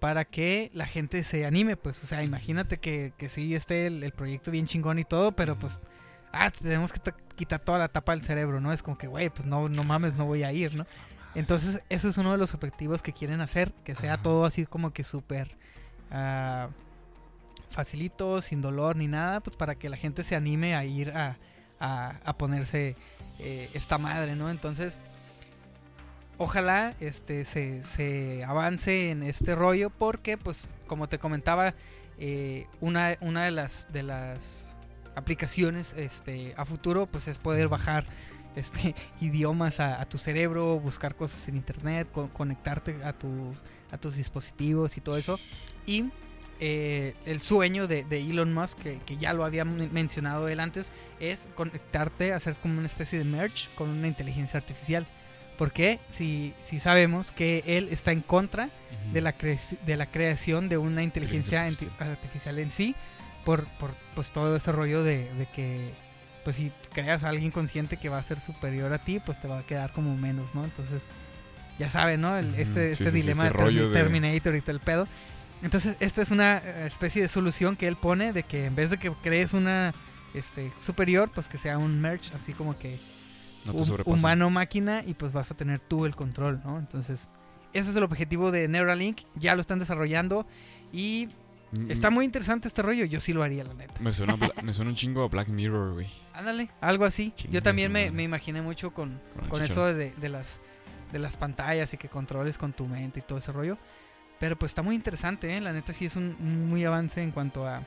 para 0.00 0.24
que 0.24 0.70
la 0.74 0.86
gente 0.86 1.24
se 1.24 1.44
anime, 1.46 1.76
pues, 1.76 2.02
o 2.04 2.06
sea, 2.06 2.22
imagínate 2.22 2.78
que, 2.78 3.12
que 3.18 3.28
sí 3.28 3.54
esté 3.54 3.86
el, 3.86 4.02
el 4.04 4.12
proyecto 4.12 4.50
bien 4.50 4.66
chingón 4.66 4.98
y 4.98 5.04
todo, 5.04 5.32
pero 5.32 5.58
pues 5.58 5.80
ah, 6.32 6.50
tenemos 6.50 6.92
que 6.92 7.00
ta- 7.00 7.16
quitar 7.36 7.60
toda 7.60 7.78
la 7.78 7.88
tapa 7.88 8.12
del 8.12 8.24
cerebro, 8.24 8.60
¿no? 8.60 8.72
Es 8.72 8.82
como 8.82 8.96
que, 8.98 9.06
güey, 9.08 9.28
pues 9.30 9.46
no, 9.46 9.68
no 9.68 9.82
mames, 9.82 10.14
no 10.14 10.24
voy 10.26 10.42
a 10.44 10.52
ir, 10.52 10.76
¿no? 10.76 10.86
Entonces, 11.34 11.80
ese 11.88 12.08
es 12.08 12.18
uno 12.18 12.32
de 12.32 12.38
los 12.38 12.54
objetivos 12.54 13.02
que 13.02 13.12
quieren 13.12 13.40
hacer, 13.40 13.72
que 13.84 13.94
sea 13.94 14.14
Ajá. 14.14 14.22
todo 14.22 14.44
así 14.44 14.66
como 14.66 14.92
que 14.92 15.04
súper 15.04 15.48
ah, 16.10 16.68
facilito, 17.70 18.40
sin 18.40 18.60
dolor 18.60 18.96
ni 18.96 19.06
nada, 19.08 19.40
pues 19.40 19.56
para 19.56 19.74
que 19.74 19.88
la 19.88 19.96
gente 19.96 20.24
se 20.24 20.36
anime 20.36 20.74
a 20.74 20.84
ir 20.84 21.10
a, 21.10 21.36
a- 21.80 22.14
a 22.24 22.32
ponerse 22.38 22.96
eh, 23.40 23.68
esta 23.74 23.98
madre, 23.98 24.36
¿no? 24.36 24.50
Entonces, 24.50 24.96
ojalá 26.38 26.94
este 27.00 27.44
se, 27.44 27.82
se 27.82 28.42
avance 28.44 29.10
en 29.10 29.22
este 29.22 29.54
rollo 29.54 29.90
porque, 29.90 30.38
pues, 30.38 30.68
como 30.86 31.08
te 31.08 31.18
comentaba, 31.18 31.74
eh, 32.18 32.66
una, 32.80 33.16
una 33.20 33.44
de 33.44 33.50
las 33.52 33.92
de 33.92 34.02
las 34.02 34.74
aplicaciones 35.14 35.94
este 35.96 36.54
a 36.56 36.64
futuro 36.64 37.06
pues 37.06 37.26
es 37.28 37.38
poder 37.38 37.68
bajar 37.68 38.04
este 38.56 38.94
idiomas 39.20 39.78
a, 39.80 40.00
a 40.00 40.08
tu 40.08 40.18
cerebro 40.18 40.78
buscar 40.80 41.14
cosas 41.14 41.46
en 41.48 41.56
internet 41.56 42.08
co- 42.12 42.28
conectarte 42.32 42.96
a 43.04 43.12
tu 43.12 43.54
a 43.90 43.98
tus 43.98 44.16
dispositivos 44.16 44.96
y 44.96 45.00
todo 45.00 45.16
eso. 45.16 45.38
Y 45.86 46.06
eh, 46.60 47.14
el 47.24 47.40
sueño 47.40 47.86
de, 47.86 48.02
de 48.04 48.18
Elon 48.20 48.52
Musk 48.52 48.78
que, 48.78 48.98
que 48.98 49.16
ya 49.16 49.32
lo 49.32 49.44
había 49.44 49.64
men- 49.64 49.90
mencionado 49.92 50.48
él 50.48 50.58
antes 50.60 50.92
es 51.20 51.48
conectarte 51.54 52.32
hacer 52.32 52.54
como 52.56 52.78
una 52.78 52.86
especie 52.86 53.18
de 53.18 53.24
merge 53.24 53.68
con 53.76 53.88
una 53.90 54.08
inteligencia 54.08 54.58
artificial 54.58 55.06
porque 55.58 55.98
si, 56.08 56.54
si 56.60 56.78
sabemos 56.80 57.30
que 57.32 57.62
él 57.66 57.88
está 57.90 58.12
en 58.12 58.22
contra 58.22 58.70
de 59.12 59.20
la, 59.20 59.36
cre- 59.36 59.78
de 59.84 59.96
la 59.96 60.06
creación 60.06 60.68
de 60.68 60.78
una 60.78 61.02
inteligencia 61.02 61.66
artificial. 61.98 62.58
en 62.58 62.70
sí 62.70 62.94
por, 63.44 63.64
por 63.78 63.90
pues 64.14 64.30
todo 64.30 64.56
este 64.56 64.72
rollo 64.72 65.02
de, 65.02 65.30
de 65.34 65.46
que 65.54 65.90
pues 66.44 66.56
si 66.56 66.70
creas 66.92 67.24
a 67.24 67.28
alguien 67.28 67.50
consciente 67.50 67.96
que 67.96 68.08
va 68.08 68.18
a 68.18 68.22
ser 68.22 68.38
superior 68.40 68.92
a 68.92 68.98
ti 68.98 69.20
pues 69.20 69.40
te 69.40 69.48
va 69.48 69.58
a 69.58 69.62
quedar 69.66 69.92
como 69.92 70.16
menos 70.16 70.54
no 70.54 70.64
entonces 70.64 71.06
ya 71.78 71.90
saben 71.90 72.20
no 72.20 72.36
El- 72.38 72.54
este, 72.54 72.94
sí, 72.94 73.04
este 73.04 73.10
sí, 73.10 73.20
dilema 73.22 73.44
de 73.44 73.50
Terminator 73.92 74.54
y 74.56 74.60
todo 74.60 74.70
el 74.72 74.80
pedo. 74.80 75.08
Entonces 75.62 75.96
esta 75.98 76.22
es 76.22 76.30
una 76.30 76.58
eh, 76.58 76.86
especie 76.86 77.20
de 77.22 77.28
solución 77.28 77.74
que 77.76 77.88
él 77.88 77.96
pone 77.96 78.32
de 78.32 78.44
que 78.44 78.66
en 78.66 78.76
vez 78.76 78.90
de 78.90 78.98
que 78.98 79.10
crees 79.22 79.52
una 79.54 79.92
este 80.34 80.70
superior 80.78 81.30
pues 81.34 81.48
que 81.48 81.58
sea 81.58 81.78
un 81.78 82.00
merge 82.00 82.30
así 82.36 82.52
como 82.52 82.78
que 82.78 82.96
No 83.66 83.72
te 83.72 83.78
hum- 83.78 83.84
sobrepasen. 83.84 84.18
humano-máquina 84.18 85.02
y 85.06 85.14
pues 85.14 85.32
vas 85.32 85.50
a 85.50 85.54
tener 85.56 85.78
tú 85.80 86.06
el 86.06 86.14
control, 86.16 86.60
¿no? 86.64 86.78
Entonces, 86.78 87.30
ese 87.72 87.90
es 87.90 87.96
el 87.96 88.02
objetivo 88.02 88.50
de 88.50 88.66
Neuralink, 88.68 89.20
ya 89.34 89.54
lo 89.54 89.60
están 89.60 89.78
desarrollando 89.78 90.46
y 90.92 91.28
está 91.90 92.08
muy 92.10 92.24
interesante 92.24 92.66
este 92.66 92.80
rollo, 92.80 93.04
yo 93.04 93.20
sí 93.20 93.32
lo 93.34 93.42
haría, 93.42 93.62
la 93.64 93.74
neta. 93.74 93.94
Me 94.00 94.12
suena, 94.12 94.36
me 94.62 94.72
suena 94.72 94.90
un 94.90 94.96
chingo 94.96 95.22
a 95.22 95.28
Black 95.28 95.48
Mirror, 95.48 95.92
güey. 95.94 96.08
Ándale, 96.32 96.70
algo 96.80 97.04
así. 97.04 97.34
Yo 97.50 97.62
también 97.62 97.92
me, 97.92 98.10
me 98.10 98.22
imaginé 98.22 98.62
mucho 98.62 98.92
con, 98.94 99.20
Con 99.38 99.48
con 99.48 99.62
eso 99.62 99.84
de, 99.86 100.12
de 100.12 100.28
las, 100.30 100.60
de 101.12 101.18
las 101.18 101.36
pantallas 101.36 101.92
y 101.92 101.98
que 101.98 102.08
controles 102.08 102.56
con 102.56 102.72
tu 102.72 102.86
mente 102.86 103.18
y 103.20 103.22
todo 103.22 103.38
ese 103.38 103.52
rollo. 103.52 103.76
Pero 104.40 104.56
pues 104.56 104.70
está 104.70 104.82
muy 104.82 104.94
interesante, 104.94 105.56
¿eh? 105.56 105.60
La 105.60 105.72
neta 105.72 105.92
sí 105.92 106.06
es 106.06 106.14
un 106.16 106.68
muy 106.70 106.84
avance 106.84 107.20
en 107.20 107.32
cuanto 107.32 107.66
a 107.66 107.82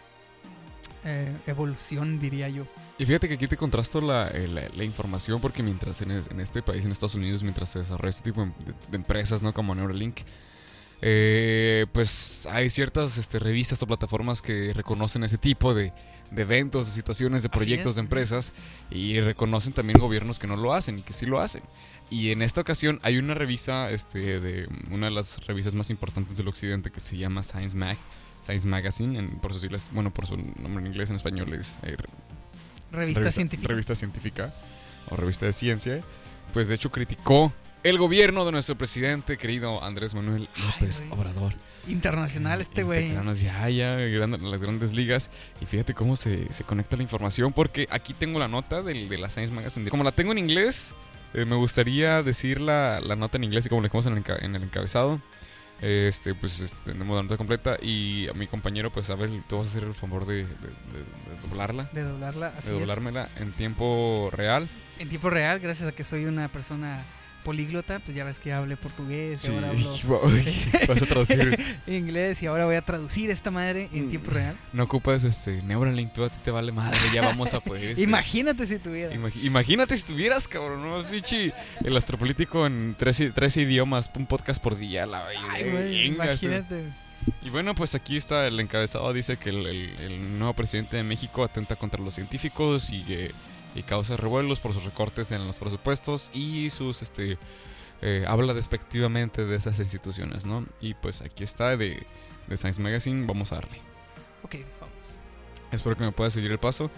eh, 1.04 1.36
evolución, 1.48 2.20
diría 2.20 2.48
yo. 2.50 2.66
Y 3.00 3.06
fíjate 3.06 3.28
que 3.28 3.34
aquí 3.36 3.48
te 3.48 3.58
contrasto 3.58 4.02
la, 4.02 4.28
eh, 4.30 4.48
la- 4.48 4.70
la 4.76 4.84
información 4.84 5.42
porque 5.42 5.64
mientras 5.64 6.02
en, 6.02 6.12
en 6.12 6.40
este 6.40 6.62
país, 6.62 6.86
en 6.86 6.92
Estados 6.92 7.16
Unidos, 7.16 7.42
mientras 7.44 7.70
se 7.70 7.80
desarrolla 7.80 8.10
este 8.12 8.24
tipo 8.32 8.42
de, 8.46 8.52
de 8.90 8.96
empresas, 8.98 9.42
¿no? 9.42 9.54
Como 9.54 9.74
Neuralink, 9.76 10.20
eh, 11.04 11.88
pues 11.94 12.46
hay 12.52 12.70
ciertas 12.70 13.18
este, 13.18 13.40
revistas 13.40 13.82
o 13.82 13.88
plataformas 13.88 14.42
que 14.42 14.72
reconocen 14.74 15.24
ese 15.24 15.38
tipo 15.40 15.74
de, 15.74 15.94
de 16.30 16.42
eventos, 16.44 16.86
de 16.88 16.94
situaciones, 16.94 17.42
de 17.42 17.50
proyectos, 17.50 17.96
de 17.96 18.02
empresas 18.02 18.54
y 18.92 19.20
reconocen 19.20 19.74
también 19.74 19.98
gobiernos 20.00 20.38
que 20.38 20.46
no 20.48 20.56
lo 20.56 20.74
hacen 20.74 21.00
y 21.00 21.02
que 21.02 21.14
sí 21.14 21.26
lo 21.26 21.40
hacen. 21.42 21.64
Y 22.12 22.32
en 22.32 22.42
esta 22.44 22.62
ocasión 22.62 23.00
hay 23.02 23.18
una 23.18 23.34
revista, 23.34 23.90
este, 23.90 24.40
de 24.40 24.68
una 24.92 25.08
de 25.08 25.14
las 25.14 25.44
revistas 25.48 25.74
más 25.74 25.90
importantes 25.90 26.38
del 26.38 26.48
occidente 26.50 26.92
que 26.92 27.00
se 27.00 27.18
llama 27.18 27.42
Science 27.42 27.76
Mag, 27.76 27.98
Science 28.44 28.68
Magazine, 28.68 29.18
en- 29.20 29.28
por 29.40 29.54
sus 29.54 29.62
siglas, 29.62 29.90
bueno, 29.92 30.12
por 30.12 30.28
su 30.28 30.38
nombre 30.38 30.82
en 30.82 30.88
inglés, 30.88 31.10
en 31.10 31.16
español 31.16 31.54
es 31.54 31.76
eh, 31.84 31.96
Revista, 32.92 33.32
científica. 33.32 33.68
revista 33.70 33.96
científica 33.96 34.54
o 35.10 35.16
revista 35.16 35.46
de 35.46 35.54
ciencia, 35.54 36.02
pues 36.54 36.68
de 36.68 36.76
hecho 36.76 36.92
criticó 36.92 37.54
el 37.84 37.98
gobierno 37.98 38.44
de 38.46 38.52
nuestro 38.52 38.78
presidente 38.78 39.38
querido 39.38 39.84
Andrés 39.84 40.14
Manuel 40.14 40.48
López 40.66 41.00
güey. 41.08 41.12
Obrador. 41.20 41.54
Internacional 41.88 42.62
este 42.62 42.84
güey. 42.84 43.12
Ya, 43.36 43.70
ya, 43.70 43.96
las 43.98 44.62
grandes 44.62 44.94
ligas. 44.94 45.32
Y 45.62 45.66
fíjate 45.66 45.96
cómo 45.96 46.16
se, 46.16 46.54
se 46.54 46.64
conecta 46.64 46.96
la 46.96 47.02
información, 47.04 47.54
porque 47.54 47.88
aquí 47.90 48.14
tengo 48.14 48.38
la 48.38 48.48
nota 48.48 48.82
del, 48.84 49.10
de 49.10 49.18
la 49.18 49.30
Science 49.30 49.52
Magazine. 49.54 49.90
Como 49.90 50.04
la 50.04 50.12
tengo 50.12 50.32
en 50.32 50.38
inglés, 50.38 50.94
eh, 51.34 51.44
me 51.46 51.56
gustaría 51.56 52.22
decir 52.22 52.62
la, 52.62 53.00
la 53.00 53.16
nota 53.16 53.38
en 53.38 53.46
inglés 53.46 53.66
y 53.66 53.70
como 53.70 53.82
le 53.82 53.88
dijimos 53.88 54.06
en 54.06 54.18
el, 54.18 54.24
en 54.46 54.56
el 54.56 54.62
encabezado. 54.64 55.20
Este, 55.82 56.36
pues 56.36 56.60
este, 56.60 56.78
tenemos 56.92 57.16
la 57.18 57.24
nota 57.24 57.38
completa 57.38 57.76
y 57.82 58.28
a 58.30 58.34
mi 58.34 58.46
compañero, 58.48 58.92
pues 58.92 59.10
a 59.10 59.16
ver, 59.16 59.32
tú 59.48 59.58
vas 59.58 59.66
a 59.68 59.70
hacer 59.72 59.84
el 59.84 59.96
favor 59.96 60.26
de, 60.28 60.36
de- 60.36 60.44
de- 60.46 60.46
de 60.48 61.48
doblarla 61.50 61.90
De 61.92 62.04
doblarla 62.04 62.54
así 62.58 62.68
de 62.70 62.74
es. 62.76 62.80
doblármela 62.80 63.30
en 63.40 63.52
tiempo 63.52 64.30
real. 64.32 64.68
en 65.00 65.10
tiempo 65.10 65.30
real, 65.32 65.60
gracias 65.60 65.90
a 65.90 65.92
que 65.92 66.04
soy 66.04 66.26
una 66.26 66.48
persona 66.50 67.02
políglota, 67.44 68.00
pues 68.00 68.16
ya 68.16 68.24
ves 68.24 68.40
que 68.40 68.54
hablé 68.54 68.78
portugués, 68.78 69.48
y 69.48 69.52
ahora 69.54 69.70
hablo 69.72 70.22
vas 70.88 71.02
a 71.02 71.06
traducir. 71.06 71.60
inglés 71.88 72.42
y 72.44 72.46
ahora 72.46 72.66
voy 72.66 72.76
a 72.76 72.82
traducir 72.82 73.30
esta 73.30 73.52
madre 73.52 73.90
en 73.94 74.06
Mm. 74.06 74.10
tiempo 74.10 74.32
real. 74.32 74.56
No 74.74 74.84
ocupas 74.84 75.24
este 75.24 75.62
Neuralink, 75.64 76.14
tú 76.14 76.24
a 76.24 76.30
ti 76.30 76.36
te 76.44 76.52
vale 76.52 76.72
madre, 76.72 76.98
ya 77.14 77.22
vamos 77.22 77.54
a 77.54 77.60
poder. 77.60 77.92
este, 77.92 78.02
Imagínate 78.02 78.66
si 78.68 78.78
tuviera. 78.80 79.14
imagi- 79.16 79.44
imagínate 79.44 79.98
si 79.98 80.04
tuvieras, 80.04 80.48
cabrón, 80.48 80.88
¿no? 80.88 81.04
Fichi, 81.04 81.52
el 81.84 81.98
astropolítico 81.98 82.66
en 82.66 82.96
tres, 82.98 83.22
tres 83.34 83.58
idiomas, 83.58 84.10
un 84.16 84.26
podcast 84.26 84.62
por 84.62 84.78
día, 84.78 85.06
la 85.06 85.26
Ay, 85.52 85.70
güey, 85.70 86.06
imagínate. 86.08 86.84
Y 87.44 87.50
bueno, 87.50 87.76
pues 87.76 87.94
aquí 87.94 88.18
está 88.18 88.48
el 88.48 88.60
encabezado, 88.60 89.14
dice 89.14 89.38
que 89.38 89.50
el, 89.50 89.66
el- 89.68 89.96
el 90.00 90.40
nuevo 90.40 90.54
presidente 90.56 90.98
de 90.98 91.04
México 91.04 91.44
atenta 91.44 91.76
contra 91.76 92.02
los 92.02 92.16
científicos 92.16 92.90
y, 92.92 93.06
eh, 93.10 93.32
y 93.76 93.84
causa 93.84 94.18
revuelos 94.18 94.60
por 94.60 94.74
sus 94.74 94.84
recortes 94.86 95.32
en 95.32 95.46
los 95.48 95.60
presupuestos 95.60 96.30
y 96.34 96.70
sus, 96.70 97.02
este, 97.02 97.38
eh, 98.02 98.26
habla 98.28 98.54
despectivamente 98.54 99.46
de 99.46 99.56
esas 99.56 99.80
instituciones, 99.80 100.46
¿no? 100.46 100.66
Y 100.82 100.94
pues 100.96 101.22
aquí 101.22 101.44
está 101.44 101.78
de, 101.78 102.06
de 102.48 102.58
Science 102.58 102.82
Magazine, 102.82 103.26
vamos 103.26 103.52
a 103.52 103.56
darle. 103.56 103.78
Ok, 104.44 104.56
vamos. 104.80 104.96
Espero 105.72 105.96
que 105.96 106.04
me 106.04 106.12
puedas 106.12 106.34
seguir 106.34 106.52
el 106.52 106.60
paso. 106.60 106.90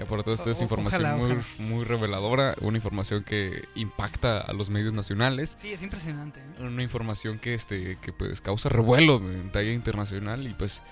Y 0.00 0.04
por 0.04 0.22
todo 0.22 0.34
esto 0.34 0.50
es 0.50 0.62
información 0.62 1.02
ojalá, 1.02 1.16
muy, 1.18 1.32
ojalá. 1.32 1.44
muy 1.58 1.84
reveladora, 1.84 2.54
una 2.62 2.78
información 2.78 3.24
que 3.24 3.68
impacta 3.74 4.40
a 4.40 4.52
los 4.54 4.70
medios 4.70 4.94
nacionales, 4.94 5.58
Sí, 5.60 5.72
es 5.74 5.82
impresionante. 5.82 6.40
¿eh? 6.40 6.62
una 6.62 6.82
información 6.82 7.38
que 7.38 7.52
este 7.52 7.98
que 8.00 8.10
pues 8.10 8.40
causa 8.40 8.70
revuelo 8.70 9.16
en 9.18 9.52
talla 9.52 9.70
internacional 9.70 10.46
y 10.46 10.54
pues 10.54 10.82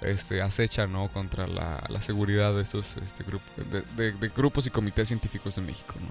este 0.00 0.40
acecha 0.42 0.86
no 0.86 1.08
contra 1.12 1.46
la, 1.46 1.84
la 1.88 2.00
seguridad 2.00 2.54
de 2.54 2.62
estos 2.62 2.96
este 2.98 3.24
grupos 3.24 3.48
de, 3.70 3.82
de- 3.96 4.12
de 4.12 4.28
grupos 4.28 4.66
y 4.66 4.70
comités 4.70 5.08
científicos 5.08 5.56
de 5.56 5.62
México, 5.62 5.94
¿no? 6.00 6.08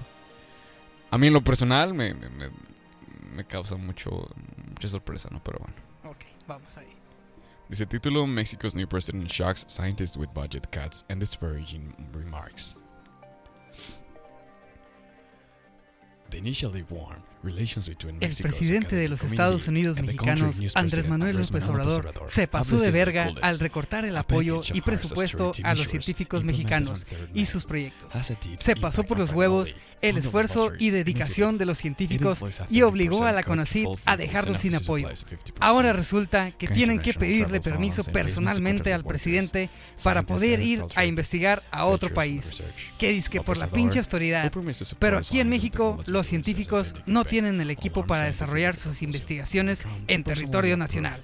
A 1.10 1.16
mí 1.18 1.28
en 1.28 1.32
lo 1.32 1.42
personal 1.42 1.94
me, 1.94 2.12
me, 2.14 2.28
me- 2.28 3.44
causa 3.44 3.76
mucho 3.76 4.28
mucha 4.68 4.88
sorpresa, 4.88 5.28
¿no? 5.30 5.42
Pero 5.42 5.58
bueno. 5.60 5.74
Ok. 6.04 6.24
Vamos 6.46 6.76
ahí. 6.76 6.88
Dice 7.68 7.86
título 7.86 8.26
Mexico's 8.26 8.74
new 8.74 8.86
president 8.88 9.28
shocks 9.30 9.64
scientists 9.68 10.16
with 10.16 10.28
budget 10.34 10.66
cuts 10.70 11.04
and 11.08 11.20
disparaging 11.20 11.94
remarks. 12.12 12.76
The 16.30 16.38
initially 16.38 16.84
warm 16.90 17.22
El 17.44 18.34
presidente 18.42 18.96
de 18.96 19.08
los 19.08 19.22
Estados 19.22 19.68
Unidos 19.68 20.00
mexicanos, 20.00 20.60
Andrés 20.74 21.08
Manuel 21.08 21.36
López 21.36 21.64
Obrador, 21.68 22.14
se 22.28 22.48
pasó 22.48 22.78
de 22.78 22.90
verga 22.90 23.32
al 23.42 23.60
recortar 23.60 24.04
el 24.04 24.16
apoyo 24.16 24.60
y 24.72 24.80
presupuesto 24.80 25.52
a 25.62 25.74
los 25.74 25.86
científicos 25.86 26.44
mexicanos 26.44 27.06
y 27.34 27.46
sus 27.46 27.64
proyectos. 27.64 28.12
Se 28.58 28.76
pasó 28.76 29.04
por 29.04 29.18
los 29.18 29.32
huevos 29.32 29.76
el 30.00 30.16
esfuerzo 30.16 30.72
y 30.78 30.90
dedicación 30.90 31.58
de 31.58 31.66
los 31.66 31.78
científicos 31.78 32.40
y 32.70 32.82
obligó 32.82 33.24
a 33.24 33.32
la 33.32 33.42
30% 33.42 33.44
cut 33.44 33.44
to 33.44 33.48
CONACYT 33.48 33.88
a 34.04 34.16
dejarlos 34.16 34.58
sin 34.60 34.74
apoyo. 34.76 35.06
applies 35.06 35.24
to 35.24 35.36
50%. 35.36 35.54
Ahora 35.60 35.92
resulta 35.92 36.52
que 36.52 36.68
tienen 36.68 37.00
que 37.00 37.14
pedirle 37.14 37.60
permiso 37.60 38.04
personalmente 38.04 38.92
al 38.92 39.04
presidente 39.04 39.70
para 40.02 40.22
poder 40.22 40.60
ir 40.60 40.84
a 40.94 41.04
investigar 41.04 41.62
a 41.70 41.86
otro 41.86 42.12
país. 42.12 42.46
of 42.46 42.60
research. 42.60 43.28
Que 43.28 43.40
por 43.40 43.56
la 43.58 43.68
pinche 43.68 43.98
autoridad. 43.98 44.52
Pero 44.98 45.18
aquí 45.18 45.40
en 45.40 45.48
México 45.48 45.98
los 46.06 46.26
científicos 46.26 46.94
no. 47.06 47.27
Tienen 47.28 47.60
el 47.60 47.70
equipo 47.70 48.04
para 48.04 48.24
desarrollar 48.24 48.76
sus 48.76 49.02
investigaciones 49.02 49.82
en 50.06 50.24
territorio 50.24 50.76
nacional. 50.76 51.22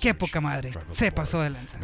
Qué 0.00 0.14
poca 0.14 0.40
madre, 0.40 0.70
se 0.90 1.12
pasó 1.12 1.40
de 1.40 1.50
lanza. 1.50 1.78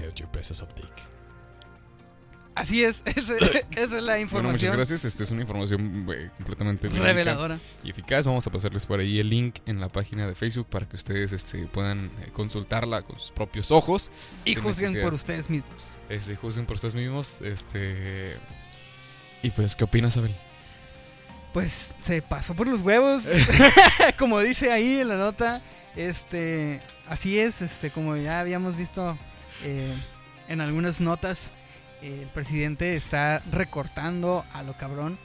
Así 2.54 2.84
es, 2.84 3.02
esa 3.06 3.34
es 3.76 3.90
la 3.90 4.14
Bueno, 4.14 4.50
muchas 4.50 4.62
información 4.62 4.76
gracias. 4.76 5.04
Esta 5.06 5.22
es 5.22 5.30
una 5.30 5.40
información 5.40 6.06
eh, 6.14 6.28
completamente 6.36 6.88
reveladora. 6.88 7.58
y 7.82 7.90
eficaz. 7.90 8.26
Vamos 8.26 8.46
a 8.46 8.50
pasarles 8.50 8.84
por 8.84 9.00
ahí 9.00 9.20
el 9.20 9.30
link 9.30 9.56
en 9.64 9.80
la 9.80 9.88
página 9.88 10.26
de 10.26 10.34
Facebook 10.34 10.66
para 10.68 10.86
que 10.86 10.96
ustedes 10.96 11.32
este, 11.32 11.66
puedan 11.66 12.06
eh, 12.20 12.30
consultarla 12.32 13.02
con 13.02 13.18
sus 13.18 13.32
propios 13.32 13.70
ojos. 13.70 14.10
Y 14.44 14.54
juzguen 14.54 15.00
por 15.00 15.14
ustedes 15.14 15.48
mismos. 15.48 15.92
Este, 16.10 16.36
juzguen 16.36 16.66
por 16.66 16.76
ustedes 16.76 16.94
mismos. 16.94 17.40
Este. 17.40 18.36
Y 19.42 19.50
pues, 19.50 19.74
¿qué 19.74 19.84
opinas, 19.84 20.16
Abel? 20.18 20.34
Pues 21.52 21.94
se 22.00 22.22
pasó 22.22 22.54
por 22.54 22.66
los 22.66 22.80
huevos. 22.80 23.24
como 24.18 24.40
dice 24.40 24.72
ahí 24.72 25.00
en 25.00 25.08
la 25.08 25.16
nota. 25.16 25.60
Este. 25.96 26.80
Así 27.08 27.38
es, 27.38 27.60
este, 27.60 27.90
como 27.90 28.16
ya 28.16 28.40
habíamos 28.40 28.76
visto 28.76 29.16
eh, 29.62 29.94
en 30.48 30.60
algunas 30.60 31.00
notas. 31.00 31.52
eh, 32.00 32.20
el 32.22 32.28
presidente 32.28 32.96
está 32.96 33.42
recortando 33.52 34.44
a 34.52 34.62
lo 34.62 34.72
cabrón 34.76 35.18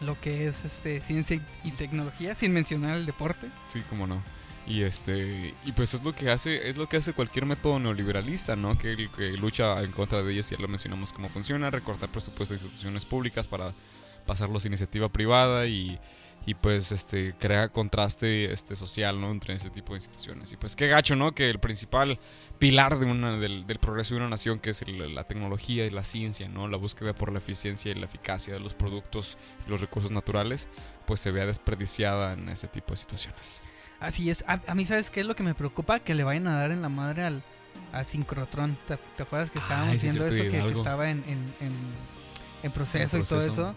lo 0.00 0.20
que 0.20 0.48
es 0.48 0.64
este 0.64 1.00
ciencia 1.00 1.40
y- 1.64 1.70
tecnología, 1.72 2.34
sin 2.34 2.52
mencionar 2.52 2.96
el 2.96 3.06
deporte. 3.06 3.48
Sí, 3.68 3.82
cómo 3.88 4.06
no. 4.06 4.22
Y 4.66 4.82
este 4.82 5.54
y 5.64 5.72
pues 5.72 5.92
es 5.94 6.04
lo 6.04 6.14
que 6.14 6.30
hace 6.30 6.68
es 6.70 6.76
lo 6.76 6.88
que 6.88 6.96
hace 6.96 7.12
cualquier 7.12 7.46
método 7.46 7.80
neoliberalista, 7.80 8.54
¿no? 8.54 8.78
Que, 8.78 9.08
que 9.16 9.32
lucha 9.32 9.80
en 9.82 9.90
contra 9.90 10.22
de 10.22 10.32
ellos, 10.32 10.48
ya 10.50 10.56
lo 10.58 10.68
mencionamos 10.68 11.12
cómo 11.12 11.28
funciona, 11.28 11.68
recortar 11.70 12.08
presupuestos 12.08 12.60
de 12.60 12.64
instituciones 12.66 13.04
públicas 13.04 13.48
para 13.48 13.72
pasarlos 14.26 14.64
a 14.64 14.68
iniciativa 14.68 15.08
privada 15.08 15.66
y, 15.66 15.98
y 16.46 16.54
pues 16.54 16.90
este 16.92 17.34
crea 17.38 17.68
contraste 17.68 18.52
este 18.52 18.74
social, 18.76 19.20
¿no? 19.20 19.30
Entre 19.30 19.54
ese 19.54 19.70
tipo 19.70 19.92
de 19.92 19.98
instituciones. 19.98 20.52
Y 20.52 20.56
pues 20.56 20.74
qué 20.76 20.88
gacho, 20.88 21.14
¿no? 21.14 21.32
Que 21.32 21.50
el 21.50 21.58
principal 21.60 22.18
pilar 22.58 22.98
de 22.98 23.06
una, 23.06 23.36
del, 23.36 23.66
del 23.66 23.78
progreso 23.78 24.14
de 24.14 24.20
una 24.20 24.28
nación, 24.30 24.58
que 24.58 24.70
es 24.70 24.82
el- 24.82 25.14
la 25.14 25.24
tecnología 25.24 25.84
y 25.84 25.90
la 25.90 26.04
ciencia, 26.04 26.48
¿no? 26.48 26.68
La 26.68 26.76
búsqueda 26.78 27.14
por 27.14 27.32
la 27.32 27.38
eficiencia 27.38 27.92
y 27.92 27.94
la 27.94 28.06
eficacia 28.06 28.54
de 28.54 28.60
los 28.60 28.74
productos 28.74 29.36
y 29.66 29.70
los 29.70 29.80
recursos 29.80 30.10
naturales, 30.10 30.68
pues 31.06 31.20
se 31.20 31.30
vea 31.30 31.46
desperdiciada 31.46 32.32
en 32.32 32.48
ese 32.48 32.68
tipo 32.68 32.92
de 32.92 32.96
situaciones. 32.96 33.62
Así 34.00 34.30
es. 34.30 34.44
A, 34.48 34.60
a 34.66 34.74
mí, 34.74 34.84
¿sabes 34.84 35.10
qué 35.10 35.20
es 35.20 35.26
lo 35.26 35.36
que 35.36 35.44
me 35.44 35.54
preocupa? 35.54 36.00
Que 36.00 36.14
le 36.14 36.24
vayan 36.24 36.48
a 36.48 36.58
dar 36.58 36.72
en 36.72 36.82
la 36.82 36.88
madre 36.88 37.22
al, 37.22 37.40
al 37.92 38.04
sincrotrón. 38.04 38.76
¿Te, 38.88 38.96
te 39.16 39.22
acuerdas 39.22 39.50
que 39.52 39.60
estábamos 39.60 39.92
Ay, 39.92 39.98
sí, 40.00 40.06
viendo 40.06 40.26
eso? 40.26 40.42
Que, 40.50 40.58
estaba 40.72 41.08
en, 41.08 41.18
en, 41.28 41.38
en, 41.60 41.72
en 42.64 42.72
proceso, 42.72 43.16
y 43.18 43.22
todo 43.22 43.42
eso. 43.42 43.74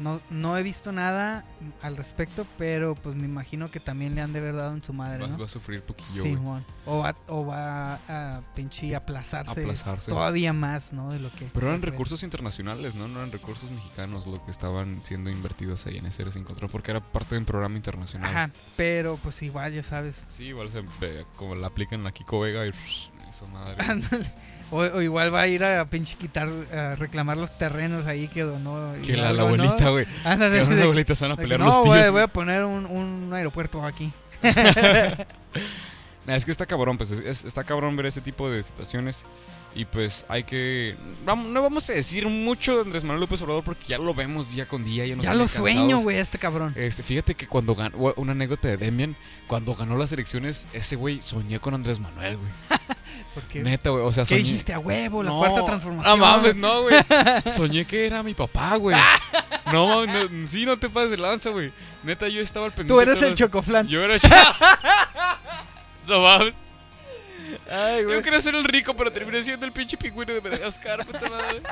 No, 0.00 0.20
no 0.30 0.56
he 0.56 0.62
visto 0.62 0.92
nada 0.92 1.44
al 1.82 1.96
respecto, 1.96 2.46
pero 2.56 2.94
pues 2.94 3.16
me 3.16 3.24
imagino 3.26 3.68
que 3.68 3.80
también 3.80 4.14
le 4.14 4.22
han 4.22 4.32
de 4.32 4.38
haber 4.38 4.54
dado 4.56 4.72
en 4.72 4.82
su 4.82 4.92
madre, 4.92 5.22
Va, 5.22 5.28
¿no? 5.28 5.38
va 5.38 5.44
a 5.44 5.48
sufrir 5.48 5.82
poquillo, 5.82 6.22
Sí, 6.22 6.38
o, 6.86 6.98
va, 6.98 7.14
o 7.28 7.44
va 7.46 7.94
a 8.08 8.40
pinche 8.54 8.94
aplazarse 8.96 9.60
Aplazarse. 9.60 10.10
todavía 10.10 10.52
más, 10.52 10.92
¿no? 10.92 11.12
De 11.12 11.18
lo 11.20 11.30
que... 11.32 11.46
Pero 11.52 11.68
eran 11.68 11.82
recursos 11.82 12.22
internacionales, 12.22 12.94
¿no? 12.94 13.08
No 13.08 13.18
eran 13.18 13.30
recursos 13.32 13.70
mexicanos 13.70 14.26
lo 14.26 14.42
que 14.44 14.50
estaban 14.50 15.02
siendo 15.02 15.28
invertidos 15.30 15.86
ahí 15.86 15.98
en 15.98 16.06
ese 16.06 16.30
sin 16.30 16.44
control, 16.44 16.70
porque 16.70 16.90
era 16.90 17.00
parte 17.00 17.34
de 17.34 17.38
un 17.40 17.44
programa 17.44 17.76
internacional. 17.76 18.30
Ajá, 18.30 18.50
pero 18.76 19.18
pues 19.22 19.42
igual, 19.42 19.72
ya 19.72 19.82
sabes. 19.82 20.26
Sí, 20.28 20.44
igual 20.44 20.68
se 20.70 20.82
como 21.36 21.54
la 21.54 21.68
aplican 21.68 22.04
la 22.04 22.12
Kiko 22.12 22.40
Vega 22.40 22.66
y 22.66 22.70
esa 23.28 23.46
madre. 23.46 23.76
Ándale. 23.78 24.32
O, 24.70 24.78
o 24.78 25.02
igual 25.02 25.34
va 25.34 25.40
a 25.42 25.48
ir 25.48 25.64
a 25.64 25.84
pinche 25.86 26.16
quitar, 26.16 26.48
a 26.72 26.94
reclamar 26.94 27.36
los 27.36 27.56
terrenos 27.58 28.06
ahí 28.06 28.28
que 28.28 28.42
donó. 28.42 28.92
que 29.04 29.16
la, 29.16 29.32
la 29.32 29.44
¿no? 29.44 29.76
Abuelita, 29.90 30.12
güey. 30.22 30.32
Ándale, 30.32 30.82
abuelita 30.82 31.14
se 31.14 31.24
van 31.24 31.32
a 31.32 31.36
pelear 31.36 31.60
no, 31.60 31.66
los 31.66 31.74
tíos. 31.82 31.86
güey. 31.88 32.10
voy 32.10 32.22
a 32.22 32.26
poner 32.28 32.64
un, 32.64 32.86
un 32.86 33.32
aeropuerto 33.34 33.84
aquí. 33.84 34.10
Nah, 36.26 36.34
Es 36.36 36.44
que 36.44 36.50
está 36.50 36.66
cabrón, 36.66 36.98
pues 36.98 37.10
es- 37.12 37.20
es- 37.20 37.44
está 37.44 37.64
cabrón 37.64 37.96
ver 37.96 38.04
ese 38.06 38.20
tipo 38.20 38.50
de 38.50 38.62
situaciones. 38.62 39.24
Y 39.74 39.84
pues 39.84 40.26
hay 40.28 40.42
que. 40.44 40.94
vamos- 41.24 41.46
no 41.46 41.62
vamos 41.62 41.88
a 41.88 41.92
decir 41.92 42.26
mucho 42.28 42.74
de 42.76 42.82
Andrés 42.82 43.04
Manuel 43.04 43.20
López 43.20 43.40
Obrador 43.42 43.62
porque 43.64 43.84
ya 43.86 43.98
lo 43.98 44.12
vemos 44.12 44.50
día 44.54 44.66
con 44.66 44.82
día. 44.82 45.06
Ya, 45.06 45.14
nos 45.16 45.24
ya 45.24 45.32
lo 45.32 45.46
sueño, 45.48 45.98
güey, 46.00 46.18
este 46.18 46.38
cabrón. 46.38 46.74
Este, 46.76 47.02
fíjate 47.04 47.34
que 47.36 47.46
cuando 47.46 47.74
ganó, 47.74 48.12
una 48.16 48.32
anécdota 48.32 48.68
de 48.68 48.76
Demian, 48.76 49.16
cuando 49.46 49.74
ganó 49.76 49.96
las 49.96 50.12
elecciones, 50.12 50.66
ese 50.72 50.96
güey 50.96 51.22
soñé 51.22 51.58
con 51.60 51.72
Andrés 51.74 52.00
Manuel, 52.00 52.36
güey. 52.36 52.50
Porque, 53.34 53.60
Neta, 53.62 53.90
güey, 53.90 54.02
o 54.04 54.10
sea, 54.12 54.24
¿Qué 54.24 54.30
soñé. 54.36 54.42
dijiste 54.42 54.72
a 54.74 54.78
huevo? 54.80 55.22
La 55.22 55.30
No, 55.30 55.38
cuarta 55.38 55.60
No 55.60 55.64
transformación. 55.64 56.18
mames, 56.20 56.56
no, 56.56 56.82
güey. 56.82 56.96
Soñé 57.54 57.84
que 57.84 58.06
era 58.06 58.22
mi 58.24 58.34
papá, 58.34 58.74
güey. 58.76 58.96
No, 59.72 60.06
no, 60.06 60.48
sí, 60.48 60.64
no 60.64 60.76
te 60.76 60.88
pases 60.88 61.10
de 61.12 61.16
lanza, 61.18 61.50
güey. 61.50 61.72
Neta, 62.02 62.28
yo 62.28 62.40
estaba 62.40 62.66
al 62.66 62.72
pendiente. 62.72 62.94
Tú 62.94 63.00
eres 63.00 63.22
el 63.22 63.34
chocoflan. 63.34 63.86
Yo 63.88 64.02
era 64.02 64.16
No 66.06 66.20
mames. 66.20 66.54
Ay, 67.70 68.02
Yo 68.02 68.08
güey. 68.08 68.22
quería 68.22 68.40
ser 68.40 68.54
el 68.54 68.64
rico, 68.64 68.94
pero 68.96 69.12
terminé 69.12 69.42
siendo 69.42 69.66
el 69.66 69.72
pinche 69.72 69.96
pingüino 69.96 70.32
de 70.32 70.40
Madagascar, 70.40 71.04
puta 71.06 71.28
madre. 71.28 71.62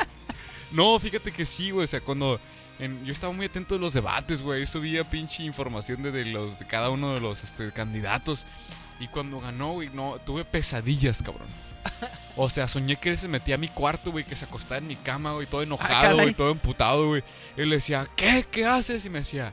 No, 0.70 0.98
fíjate 0.98 1.32
que 1.32 1.44
sí, 1.44 1.70
güey. 1.70 1.84
O 1.84 1.87
sea, 1.88 2.00
cuando. 2.00 2.40
en- 2.78 3.04
yo 3.04 3.12
estaba 3.12 3.32
muy 3.32 3.46
atento 3.46 3.74
de 3.74 3.80
los 3.80 3.94
debates, 3.94 4.42
güey. 4.42 4.61
Yo 4.61 4.66
subía 4.66 5.04
pinche 5.04 5.42
información 5.44 6.02
de, 6.02 6.11
de 6.12 6.24
los, 6.26 6.58
de 6.58 6.66
cada 6.66 6.90
uno 6.90 7.14
de 7.14 7.20
los 7.20 7.42
este, 7.42 7.72
candidatos. 7.72 8.44
Y 9.00 9.08
cuando 9.08 9.40
ganó, 9.40 9.74
güey, 9.74 9.88
no, 9.90 10.18
tuve 10.24 10.44
pesadillas, 10.44 11.22
cabrón. 11.22 11.48
O 12.37 12.48
sea, 12.48 12.68
soñé 12.68 12.96
que 12.96 13.11
él 13.11 13.18
se 13.18 13.26
metía 13.26 13.56
a 13.56 13.58
mi 13.58 13.66
cuarto, 13.66 14.12
güey, 14.12 14.24
que 14.24 14.37
se 14.37 14.44
acostaba 14.44 14.78
en 14.78 14.87
mi 14.87 14.94
cama, 14.94 15.32
güey, 15.32 15.46
todo 15.46 15.62
enojado, 15.62 16.02
caray. 16.02 16.16
güey, 16.16 16.34
todo 16.34 16.52
emputado, 16.52 17.08
güey. 17.08 17.24
Y 17.56 17.64
le 17.64 17.76
decía, 17.76 18.06
¿qué? 18.14 18.46
¿Qué 18.48 18.64
haces? 18.64 19.04
Y 19.04 19.11
me 19.11 19.18
decía, 19.18 19.52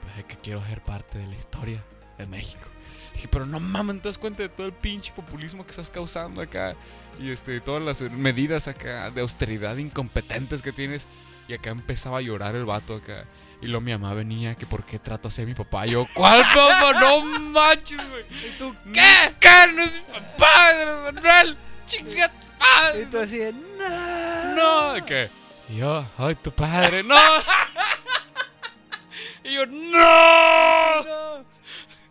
pues 0.00 0.18
es 0.18 0.24
que 0.26 0.36
quiero 0.36 0.64
ser 0.66 0.80
parte 0.82 1.18
de 1.18 1.26
la 1.26 1.34
historia 1.34 1.82
de 2.18 2.26
México. 2.26 2.68
Dije, 3.14 3.28
pero 3.28 3.44
no 3.44 3.60
mames, 3.60 4.02
¿te 4.02 4.08
das 4.08 4.18
cuenta 4.18 4.42
de 4.44 4.48
todo 4.48 4.66
el 4.66 4.72
pinche 4.72 5.12
populismo 5.12 5.64
que 5.64 5.70
estás 5.70 5.90
causando 5.90 6.40
acá? 6.40 6.76
Y 7.18 7.30
este, 7.30 7.60
todas 7.60 7.82
las 7.82 8.00
medidas 8.12 8.68
acá 8.68 9.10
de 9.10 9.20
austeridad 9.20 9.76
incompetentes 9.76 10.62
que 10.62 10.72
tienes. 10.72 11.06
Y 11.48 11.54
acá 11.54 11.70
empezaba 11.70 12.18
a 12.18 12.20
llorar 12.20 12.54
el 12.56 12.64
vato 12.64 12.96
acá. 12.96 13.24
Y 13.60 13.66
luego 13.66 13.80
mi 13.82 13.92
mamá 13.92 14.12
venía, 14.14 14.54
que 14.56 14.66
por 14.66 14.84
qué 14.84 14.98
trato 14.98 15.28
así 15.28 15.42
a 15.42 15.46
mi 15.46 15.54
papá. 15.54 15.86
Y 15.86 15.90
yo, 15.92 16.04
¿cuál 16.14 16.42
papá? 16.42 16.94
No 17.00 17.20
manches, 17.50 17.98
güey. 18.10 18.24
¿Y 18.46 18.58
tú 18.58 18.74
qué? 18.92 19.34
¿Qué? 19.38 19.72
No 19.72 19.82
es 19.84 19.94
mi 19.94 20.00
papá, 20.20 20.68
Andrés 20.70 21.14
Manuel. 21.14 21.56
Chinga 21.86 22.28
tu 22.28 22.46
Y 22.46 22.58
padre. 22.58 23.06
tú 23.06 23.18
así 23.20 23.38
de, 23.38 23.52
no. 23.52 24.94
No, 24.98 25.06
¿qué? 25.06 25.30
Y 25.68 25.76
yo, 25.76 26.04
ay, 26.18 26.34
tu 26.36 26.50
padre, 26.52 27.02
no. 27.04 27.14
y 29.44 29.54
yo, 29.54 29.66
no. 29.66 31.02
No. 31.04 31.44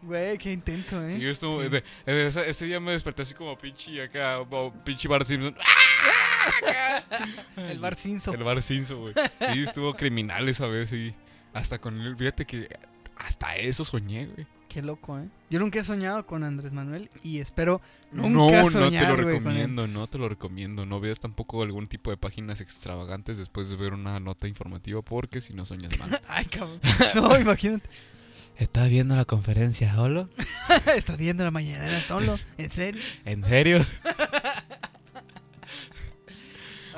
Güey, 0.04 0.38
qué 0.38 0.52
intenso, 0.54 1.04
¿eh? 1.06 1.10
Sí, 1.12 1.20
yo 1.20 1.30
estuve, 1.30 1.70
de- 1.70 1.84
de 2.06 2.28
ese 2.28 2.66
día 2.66 2.80
me 2.80 2.92
desperté 2.94 3.22
así 3.22 3.34
como 3.36 3.56
pinche 3.58 4.02
acá, 4.04 4.38
como 4.38 4.74
pinche 4.84 5.08
Bart 5.08 5.28
Simpson. 5.28 5.56
El 7.58 7.80
Bar 7.80 7.98
Simpson. 7.98 8.36
El 8.36 8.44
Bar 8.44 8.62
Simpson, 8.62 9.00
güey. 9.00 9.14
Sí, 9.54 9.64
estuvo 9.64 9.94
criminal 9.94 10.48
esa 10.50 10.68
vez, 10.68 10.90
sí. 10.90 11.14
Hasta 11.54 11.80
con 11.80 12.00
él, 12.00 12.16
fíjate 12.16 12.46
que 12.46 12.70
hasta 13.18 13.56
eso 13.56 13.84
soñé, 13.86 14.26
güey. 14.28 14.48
Qué 14.70 14.82
loco, 14.82 15.20
¿eh? 15.20 15.28
Yo 15.50 15.60
nunca 15.60 15.82
he 15.82 15.84
soñado 15.84 16.26
con 16.26 16.46
Andrés 16.46 16.72
Manuel 16.72 17.10
y 17.24 17.40
espero 17.42 17.82
No, 18.14 18.30
nunca 18.30 18.62
no 18.62 18.68
te 18.68 18.72
soñar, 18.72 19.10
lo 19.18 19.24
güey, 19.24 19.26
con 19.26 19.34
él. 19.34 19.34
recomiendo, 19.58 19.88
no 19.88 20.08
te 20.08 20.18
lo 20.18 20.30
recomiendo. 20.30 20.86
No 20.86 21.02
veas 21.02 21.20
tampoco 21.20 21.62
algún 21.62 21.88
tipo 21.88 22.10
de 22.10 22.16
páginas 22.16 22.62
extravagantes 22.62 23.38
después 23.38 23.70
de 23.70 23.76
ver 23.76 23.94
una 23.94 24.18
nota 24.22 24.48
informativa 24.48 25.02
porque 25.02 25.42
si 25.42 25.54
no 25.54 25.66
soñas 25.66 26.00
mal. 26.00 26.22
Ay, 26.30 26.46
cabrón. 26.46 26.80
No, 27.16 27.38
imagínate. 27.38 27.90
¿Estás 28.58 28.90
viendo 28.90 29.16
la 29.16 29.26
conferencia 29.26 29.94
solo? 29.94 30.30
Estás 30.96 31.18
viendo 31.18 31.44
la 31.44 31.52
mañana 31.52 32.00
solo. 32.02 32.40
¿En 32.58 32.70
serio? 32.70 33.02
¿En 33.26 33.44
serio? 33.44 33.86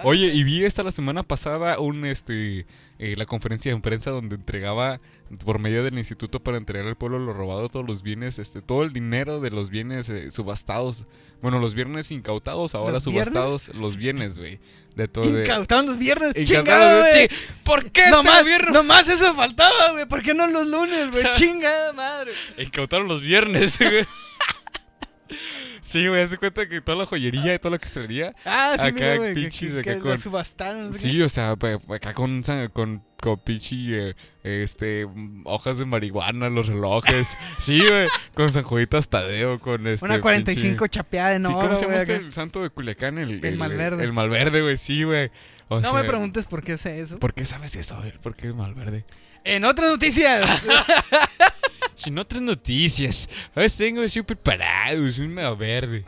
Oye, 0.07 0.33
y 0.33 0.43
vi 0.43 0.63
esta 0.65 0.83
la 0.83 0.91
semana 0.91 1.23
pasada 1.23 1.79
un 1.79 2.05
este 2.05 2.65
eh, 2.99 3.15
la 3.17 3.25
conferencia 3.25 3.73
de 3.73 3.79
prensa 3.81 4.11
donde 4.11 4.35
entregaba 4.35 4.99
por 5.45 5.59
medio 5.59 5.83
del 5.83 5.97
instituto 5.97 6.41
para 6.41 6.57
entregar 6.57 6.87
al 6.87 6.95
pueblo 6.95 7.19
lo 7.19 7.33
robado 7.33 7.67
todos 7.69 7.85
los 7.85 8.03
bienes, 8.03 8.37
este 8.39 8.61
todo 8.61 8.83
el 8.83 8.93
dinero 8.93 9.39
de 9.41 9.49
los 9.49 9.69
bienes 9.69 10.09
eh, 10.09 10.29
subastados. 10.31 11.05
Bueno, 11.41 11.59
los 11.59 11.73
bienes 11.75 12.11
incautados, 12.11 12.73
ahora 12.75 12.93
¿Los 12.93 13.05
viernes? 13.05 13.25
subastados 13.25 13.69
los 13.75 13.97
bienes, 13.97 14.39
güey. 14.39 14.59
De 14.95 15.07
todo 15.07 15.29
de 15.29 15.41
Incautaron 15.43 15.87
los 15.87 15.97
viernes, 15.97 16.33
chingado, 16.43 16.99
güey. 16.99 17.27
¿Por 17.63 17.91
qué 17.91 18.09
No 18.09 18.17
este 18.19 18.29
más, 18.29 18.41
gobierno? 18.43 18.71
no 18.71 18.83
más 18.83 19.09
eso 19.09 19.33
faltaba, 19.33 19.91
güey. 19.91 20.05
¿Por 20.05 20.21
qué 20.21 20.33
no 20.33 20.47
los 20.47 20.67
lunes, 20.67 21.11
güey? 21.11 21.25
Chingada 21.35 21.91
madre. 21.93 22.31
Incautaron 22.57 23.07
los 23.07 23.21
viernes, 23.21 23.77
güey. 23.79 24.05
Sí, 25.85 26.07
güey, 26.07 26.21
hace 26.23 26.37
cuenta 26.37 26.65
que 26.65 26.79
toda 26.79 26.97
la 26.97 27.05
joyería 27.05 27.53
y 27.53 27.59
todo 27.59 27.71
lo 27.73 27.79
que 27.79 27.89
se 27.89 27.99
vería. 27.99 28.33
Ah, 28.45 28.75
sí, 28.79 28.87
Acá, 28.87 29.15
mira, 29.19 29.33
pinches, 29.33 29.73
que- 29.73 29.79
acá 29.81 29.93
que 29.95 29.99
con- 29.99 30.11
la 30.11 30.17
subastaron. 30.17 30.85
no 30.87 30.93
Sí, 30.93 31.21
o 31.21 31.27
sea, 31.27 31.51
acá 31.51 32.13
con, 32.13 32.41
con, 32.71 33.03
con 33.21 33.39
pinche, 33.39 34.11
eh, 34.11 34.15
este, 34.43 35.05
hojas 35.43 35.77
de 35.79 35.85
marihuana, 35.85 36.49
los 36.49 36.67
relojes. 36.67 37.37
Sí, 37.59 37.81
güey, 37.85 38.07
con 38.33 38.49
San 38.53 38.63
Juditas 38.63 39.09
Tadeo, 39.09 39.59
con 39.59 39.85
este. 39.87 40.05
Una 40.05 40.21
45 40.21 40.87
chapeada 40.87 41.35
en 41.35 41.43
pinche- 41.43 41.47
Sí, 41.47 41.53
¿cómo 41.61 41.75
se 41.75 41.81
llama 41.81 41.93
güey, 41.95 42.01
este? 42.03 42.15
El 42.15 42.31
santo 42.33 42.63
de 42.63 42.69
Culiacán, 42.69 43.17
el. 43.17 43.43
El 43.43 43.57
Malverde. 43.57 44.03
El 44.05 44.13
Malverde, 44.13 44.61
güey, 44.61 44.77
sí, 44.77 45.03
güey. 45.03 45.31
O 45.67 45.81
No 45.81 45.91
sea, 45.91 45.93
me 46.01 46.07
preguntes 46.07 46.45
por 46.45 46.63
qué 46.63 46.77
sé 46.77 47.01
eso. 47.01 47.19
¿Por 47.19 47.33
qué 47.33 47.43
sabes 47.43 47.75
eso? 47.75 47.95
A 47.97 47.99
ver, 47.99 48.19
¿por 48.19 48.35
qué 48.37 48.47
el 48.47 48.53
Malverde? 48.55 49.03
En 49.43 49.65
otras 49.65 49.89
noticias. 49.89 50.63
Sin 51.95 52.17
otras 52.17 52.41
noticias. 52.41 53.29
A 53.55 53.59
veces 53.61 53.77
tengo 53.77 54.07
súper 54.09 54.37
parado, 54.37 55.05
es 55.07 55.17
un 55.19 55.33
Malverde. 55.33 56.03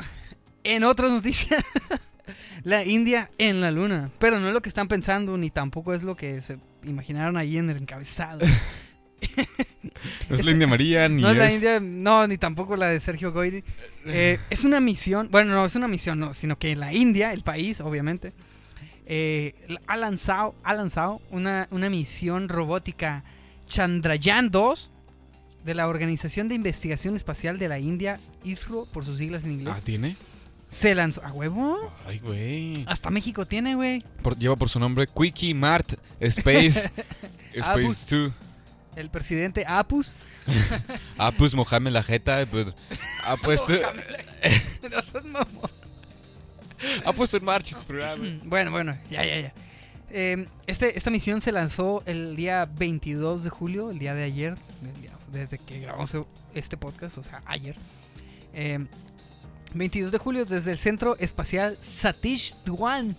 en 0.63 0.83
otras 0.83 1.11
noticias. 1.11 1.63
La 2.63 2.83
India 2.83 3.29
en 3.37 3.61
la 3.61 3.69
luna. 3.69 4.09
Pero 4.17 4.39
no 4.39 4.47
es 4.47 4.53
lo 4.55 4.61
que 4.61 4.69
están 4.69 4.87
pensando, 4.87 5.37
ni 5.37 5.51
tampoco 5.51 5.93
es 5.93 6.01
lo 6.01 6.15
que 6.15 6.41
se 6.41 6.57
imaginaron 6.83 7.37
ahí 7.37 7.57
en 7.57 7.69
el 7.69 7.77
encabezado. 7.77 8.39
No 10.29 10.35
es 10.35 10.39
Es- 10.41 10.45
la 10.47 10.51
India 10.51 10.67
María, 10.67 11.07
ni 11.07 11.21
no 11.21 11.29
es 11.29 11.37
la 11.37 11.51
India, 11.53 11.79
no, 11.79 12.27
ni 12.27 12.37
tampoco 12.37 12.75
la 12.75 12.87
de 12.87 12.99
Sergio 12.99 13.31
Goyri. 13.31 13.63
Eh, 14.05 14.39
es 14.49 14.63
una 14.63 14.79
misión, 14.79 15.29
bueno, 15.31 15.53
no 15.53 15.65
es 15.65 15.75
una 15.75 15.87
misión, 15.87 16.19
no, 16.19 16.33
sino 16.33 16.57
que 16.57 16.75
la 16.75 16.91
India, 16.93 17.31
el 17.33 17.41
país, 17.43 17.79
obviamente, 17.81 18.33
eh, 19.05 19.53
ha 19.87 19.95
lanzado, 19.97 20.55
ha 20.63 20.73
lanzado 20.73 21.21
una, 21.29 21.67
una 21.71 21.89
misión 21.89 22.49
robótica 22.49 23.23
Chandrayaan 23.67 24.49
2 24.49 24.91
de 25.65 25.73
la 25.75 25.87
Organización 25.87 26.47
de 26.47 26.55
Investigación 26.55 27.15
Espacial 27.15 27.57
de 27.59 27.67
la 27.67 27.79
India, 27.79 28.19
ISRO, 28.43 28.85
por 28.93 29.03
sus 29.03 29.17
siglas 29.17 29.43
en 29.43 29.51
inglés. 29.53 29.73
Ah, 29.75 29.81
¿tiene? 29.83 30.15
Se 30.69 30.93
lanzó, 30.95 31.23
¿a 31.23 31.31
huevo? 31.31 31.91
Ay, 32.07 32.19
güey. 32.19 32.85
Hasta 32.87 33.09
México 33.09 33.45
tiene, 33.45 33.75
güey. 33.75 34.01
Lleva 34.37 34.55
por 34.55 34.69
su 34.69 34.79
nombre 34.79 35.07
Quickie 35.07 35.53
Mart 35.53 35.93
Space. 36.19 36.91
Space 37.53 38.15
2. 38.15 38.31
El 38.95 39.09
presidente 39.09 39.65
Apus. 39.67 40.15
Pues 41.37 41.53
Mohamed 41.55 41.91
la 41.91 42.03
jeta. 42.03 42.45
pues, 42.45 42.67
ha 43.25 43.35
puesto, 43.43 43.73
ha 47.05 47.13
puesto 47.13 47.37
en 47.37 47.45
marcha 47.45 47.75
este 47.77 47.85
programa. 47.87 48.23
Bueno, 48.45 48.71
bueno, 48.71 48.93
ya, 49.09 49.25
ya, 49.25 49.39
ya. 49.39 49.53
Eh, 50.11 50.47
este, 50.67 50.97
esta 50.97 51.09
misión 51.09 51.41
se 51.41 51.51
lanzó 51.51 52.03
el 52.05 52.35
día 52.35 52.65
22 52.77 53.43
de 53.43 53.49
julio, 53.49 53.89
el 53.89 53.99
día 53.99 54.13
de 54.13 54.23
ayer, 54.23 54.55
el 54.83 55.01
día- 55.01 55.11
desde 55.35 55.57
que 55.57 55.79
grabamos 55.79 56.15
este 56.53 56.77
podcast, 56.77 57.17
o 57.17 57.23
sea, 57.23 57.41
ayer. 57.45 57.75
Eh, 58.53 58.85
22 59.73 60.11
de 60.11 60.17
julio 60.17 60.45
desde 60.45 60.71
el 60.71 60.77
Centro 60.77 61.17
Espacial 61.19 61.77
Satish 61.81 62.55
Dhawan. 62.65 63.15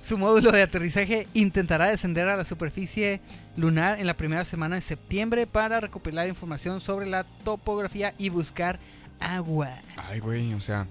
Su 0.00 0.18
módulo 0.18 0.50
de 0.50 0.62
aterrizaje 0.62 1.28
intentará 1.34 1.86
descender 1.88 2.28
a 2.28 2.36
la 2.36 2.44
superficie 2.44 3.20
lunar 3.56 4.00
en 4.00 4.06
la 4.06 4.14
primera 4.16 4.44
semana 4.44 4.74
de 4.76 4.80
septiembre 4.80 5.46
para 5.46 5.78
recopilar 5.80 6.26
información 6.26 6.80
sobre 6.80 7.06
la 7.06 7.24
topografía 7.44 8.12
y 8.18 8.30
buscar 8.30 8.80
agua. 9.20 9.68
Ay, 9.96 10.18
güey, 10.18 10.54
o 10.54 10.60
sea. 10.60 10.86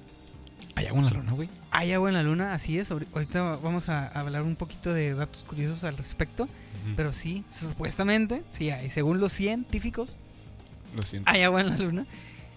¿Hay 0.76 0.86
agua 0.86 1.00
en 1.00 1.06
la 1.06 1.12
luna, 1.12 1.32
güey? 1.34 1.50
Hay 1.71 1.91
agua 1.91 2.08
en 2.10 2.13
la 2.15 2.24
luna, 2.24 2.54
así 2.54 2.80
es. 2.80 2.89
Ahori- 2.91 3.08
Ahorita 3.13 3.41
vamos 3.58 3.89
a 3.89 4.08
hablar 4.08 4.43
un 4.43 4.56
poquito 4.56 4.93
de 4.93 5.13
datos 5.13 5.43
curiosos 5.43 5.84
al 5.84 5.97
respecto. 5.97 6.47
Pero 6.95 7.12
sí, 7.12 7.43
supuestamente, 7.52 8.41
sí 8.52 8.71
hay. 8.71 8.89
Según 8.89 9.19
los 9.19 9.34
científicos, 9.34 10.15
Lo 10.95 11.01
siento. 11.01 11.30
hay 11.30 11.41
agua 11.41 11.62
en 11.62 11.69
la 11.69 11.77
luna. 11.77 12.06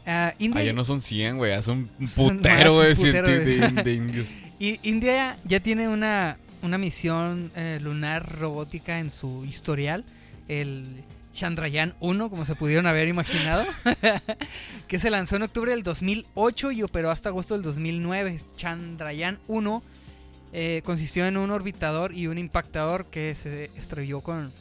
Ah, 0.07 0.35
India, 0.39 0.61
Allá 0.61 0.73
no 0.73 0.85
son 0.85 1.01
100, 1.01 1.39
güey. 1.39 1.63
Son 1.63 1.89
un 1.99 2.09
putero, 2.09 2.75
güey, 2.75 2.95
de 2.95 3.93
indios. 3.95 4.29
y- 4.59 4.79
India 4.83 5.39
ya 5.45 5.61
tiene 5.61 5.89
una, 5.89 6.37
una 6.63 6.77
misión 6.79 7.51
eh, 7.57 7.79
lunar 7.83 8.39
robótica 8.39 8.99
en 8.99 9.11
su 9.11 9.45
historial. 9.45 10.05
El 10.47 10.85
Chandrayaan 11.35 11.95
1, 12.01 12.31
como 12.31 12.45
se 12.45 12.55
pudieron 12.55 12.87
haber 12.87 13.09
imaginado. 13.09 13.65
que 14.89 14.99
se 14.99 15.11
lanzó 15.11 15.37
en 15.37 15.43
octubre 15.43 15.71
del 15.71 15.83
2008 15.83 16.73
y 16.73 16.83
operó 16.83 17.11
hasta 17.11 17.31
agosto 17.31 17.55
del 17.55 17.63
2009. 17.63 18.39
Chandrayaan 18.57 19.39
1 19.49 19.83
eh, 20.53 20.83
consistió 20.85 21.27
en 21.27 21.37
un 21.37 21.51
orbitador 21.51 22.15
y 22.15 22.29
un 22.29 22.39
impactador 22.39 23.07
que 23.07 23.35
se 23.35 23.71
estrelló 23.77 24.21
con, 24.21 24.53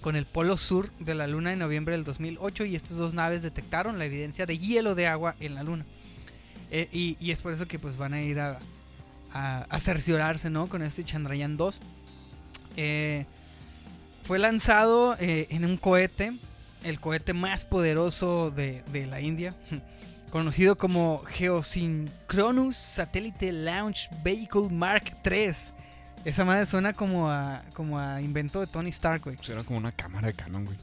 con 0.00 0.16
el 0.16 0.26
polo 0.26 0.56
sur 0.56 0.90
de 0.98 1.14
la 1.14 1.26
Luna 1.26 1.52
en 1.52 1.58
noviembre 1.58 1.94
del 1.94 2.04
2008 2.04 2.64
y 2.64 2.76
estas 2.76 2.96
dos 2.96 3.14
naves 3.14 3.42
detectaron 3.42 3.98
la 3.98 4.06
evidencia 4.06 4.46
de 4.46 4.58
hielo 4.58 4.94
de 4.94 5.06
agua 5.06 5.36
en 5.40 5.54
la 5.54 5.62
Luna. 5.62 5.84
Eh, 6.70 6.88
y, 6.92 7.30
es 7.30 7.40
por 7.40 7.52
eso 7.52 7.66
que 7.66 7.78
pues 7.78 7.96
van 7.96 8.14
a 8.14 8.22
ir 8.22 8.38
a, 8.38 8.58
a, 9.32 9.66
a 9.68 9.80
cerciorarse 9.80 10.50
¿no? 10.50 10.68
con 10.68 10.82
este 10.82 11.04
Chandrayaan 11.04 11.56
2. 11.56 11.80
Eh, 12.76 13.26
fue 14.24 14.38
lanzado 14.38 15.16
eh, 15.18 15.48
en 15.50 15.64
un 15.64 15.76
cohete, 15.76 16.32
el 16.84 17.00
cohete 17.00 17.32
más 17.32 17.66
poderoso 17.66 18.50
de, 18.50 18.82
de 18.92 19.06
la 19.06 19.20
India, 19.20 19.54
conocido 20.30 20.76
como 20.76 21.18
Geosynchronous 21.26 22.76
Satellite 22.76 23.52
Launch 23.52 24.08
Vehicle 24.22 24.68
Mark 24.70 25.16
III. 25.24 25.52
Esa 26.24 26.44
madre 26.44 26.66
suena 26.66 26.92
como 26.92 27.30
a, 27.30 27.62
como 27.74 27.98
a 27.98 28.20
invento 28.20 28.60
de 28.60 28.66
Tony 28.66 28.90
Stark, 28.90 29.22
güey. 29.24 29.36
Era 29.48 29.64
como 29.64 29.78
una 29.78 29.92
cámara 29.92 30.28
de 30.28 30.34
Canon, 30.34 30.64
güey. 30.66 30.76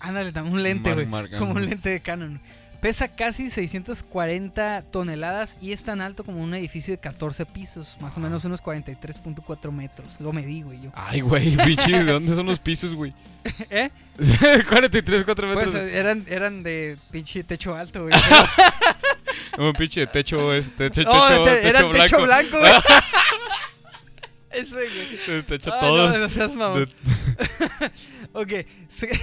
Ándale, 0.00 0.32
un 0.42 0.62
lente, 0.62 0.92
güey. 0.92 1.06
Como 1.38 1.52
un 1.52 1.64
lente 1.66 1.90
de 1.90 2.00
Canon. 2.00 2.40
Pesa 2.80 3.06
casi 3.06 3.48
640 3.48 4.82
toneladas 4.90 5.56
y 5.60 5.70
es 5.70 5.84
tan 5.84 6.00
alto 6.00 6.24
como 6.24 6.42
un 6.42 6.52
edificio 6.52 6.92
de 6.92 6.98
14 6.98 7.46
pisos, 7.46 7.96
más 8.00 8.16
o 8.16 8.20
menos 8.20 8.44
unos 8.44 8.60
43.4 8.60 9.70
metros. 9.70 10.20
Lo 10.20 10.32
medí, 10.32 10.62
güey, 10.62 10.80
yo. 10.82 10.90
Ay, 10.94 11.20
güey, 11.20 11.56
pinche, 11.64 12.02
¿de 12.04 12.10
dónde 12.12 12.34
son 12.34 12.46
los 12.46 12.58
pisos, 12.58 12.92
güey? 12.94 13.14
¿Eh? 13.70 13.88
43, 14.68 15.24
4 15.24 15.46
metros. 15.46 15.70
Pues 15.70 15.92
eran, 15.92 16.24
eran 16.28 16.64
de 16.64 16.96
pinche 17.12 17.44
techo 17.44 17.76
alto, 17.76 18.02
güey. 18.02 18.14
Un 19.58 19.72
pinche 19.74 20.04
techo, 20.08 20.52
este, 20.52 20.90
techo, 20.90 21.08
Oh, 21.08 21.28
techo, 21.28 21.48
era 21.48 21.78
techo 21.80 21.88
blanco. 21.90 22.22
blanco, 22.22 22.58
güey. 22.58 22.72
Ese, 24.54 24.74
güey. 25.26 25.42
Techo 25.44 25.70
Ah, 25.72 25.80
todos. 25.80 26.12
no, 26.12 26.18
no 26.20 26.28
seas 26.30 26.54
mamón. 26.54 26.88
Ok. 28.34 28.52
este- 28.52 29.18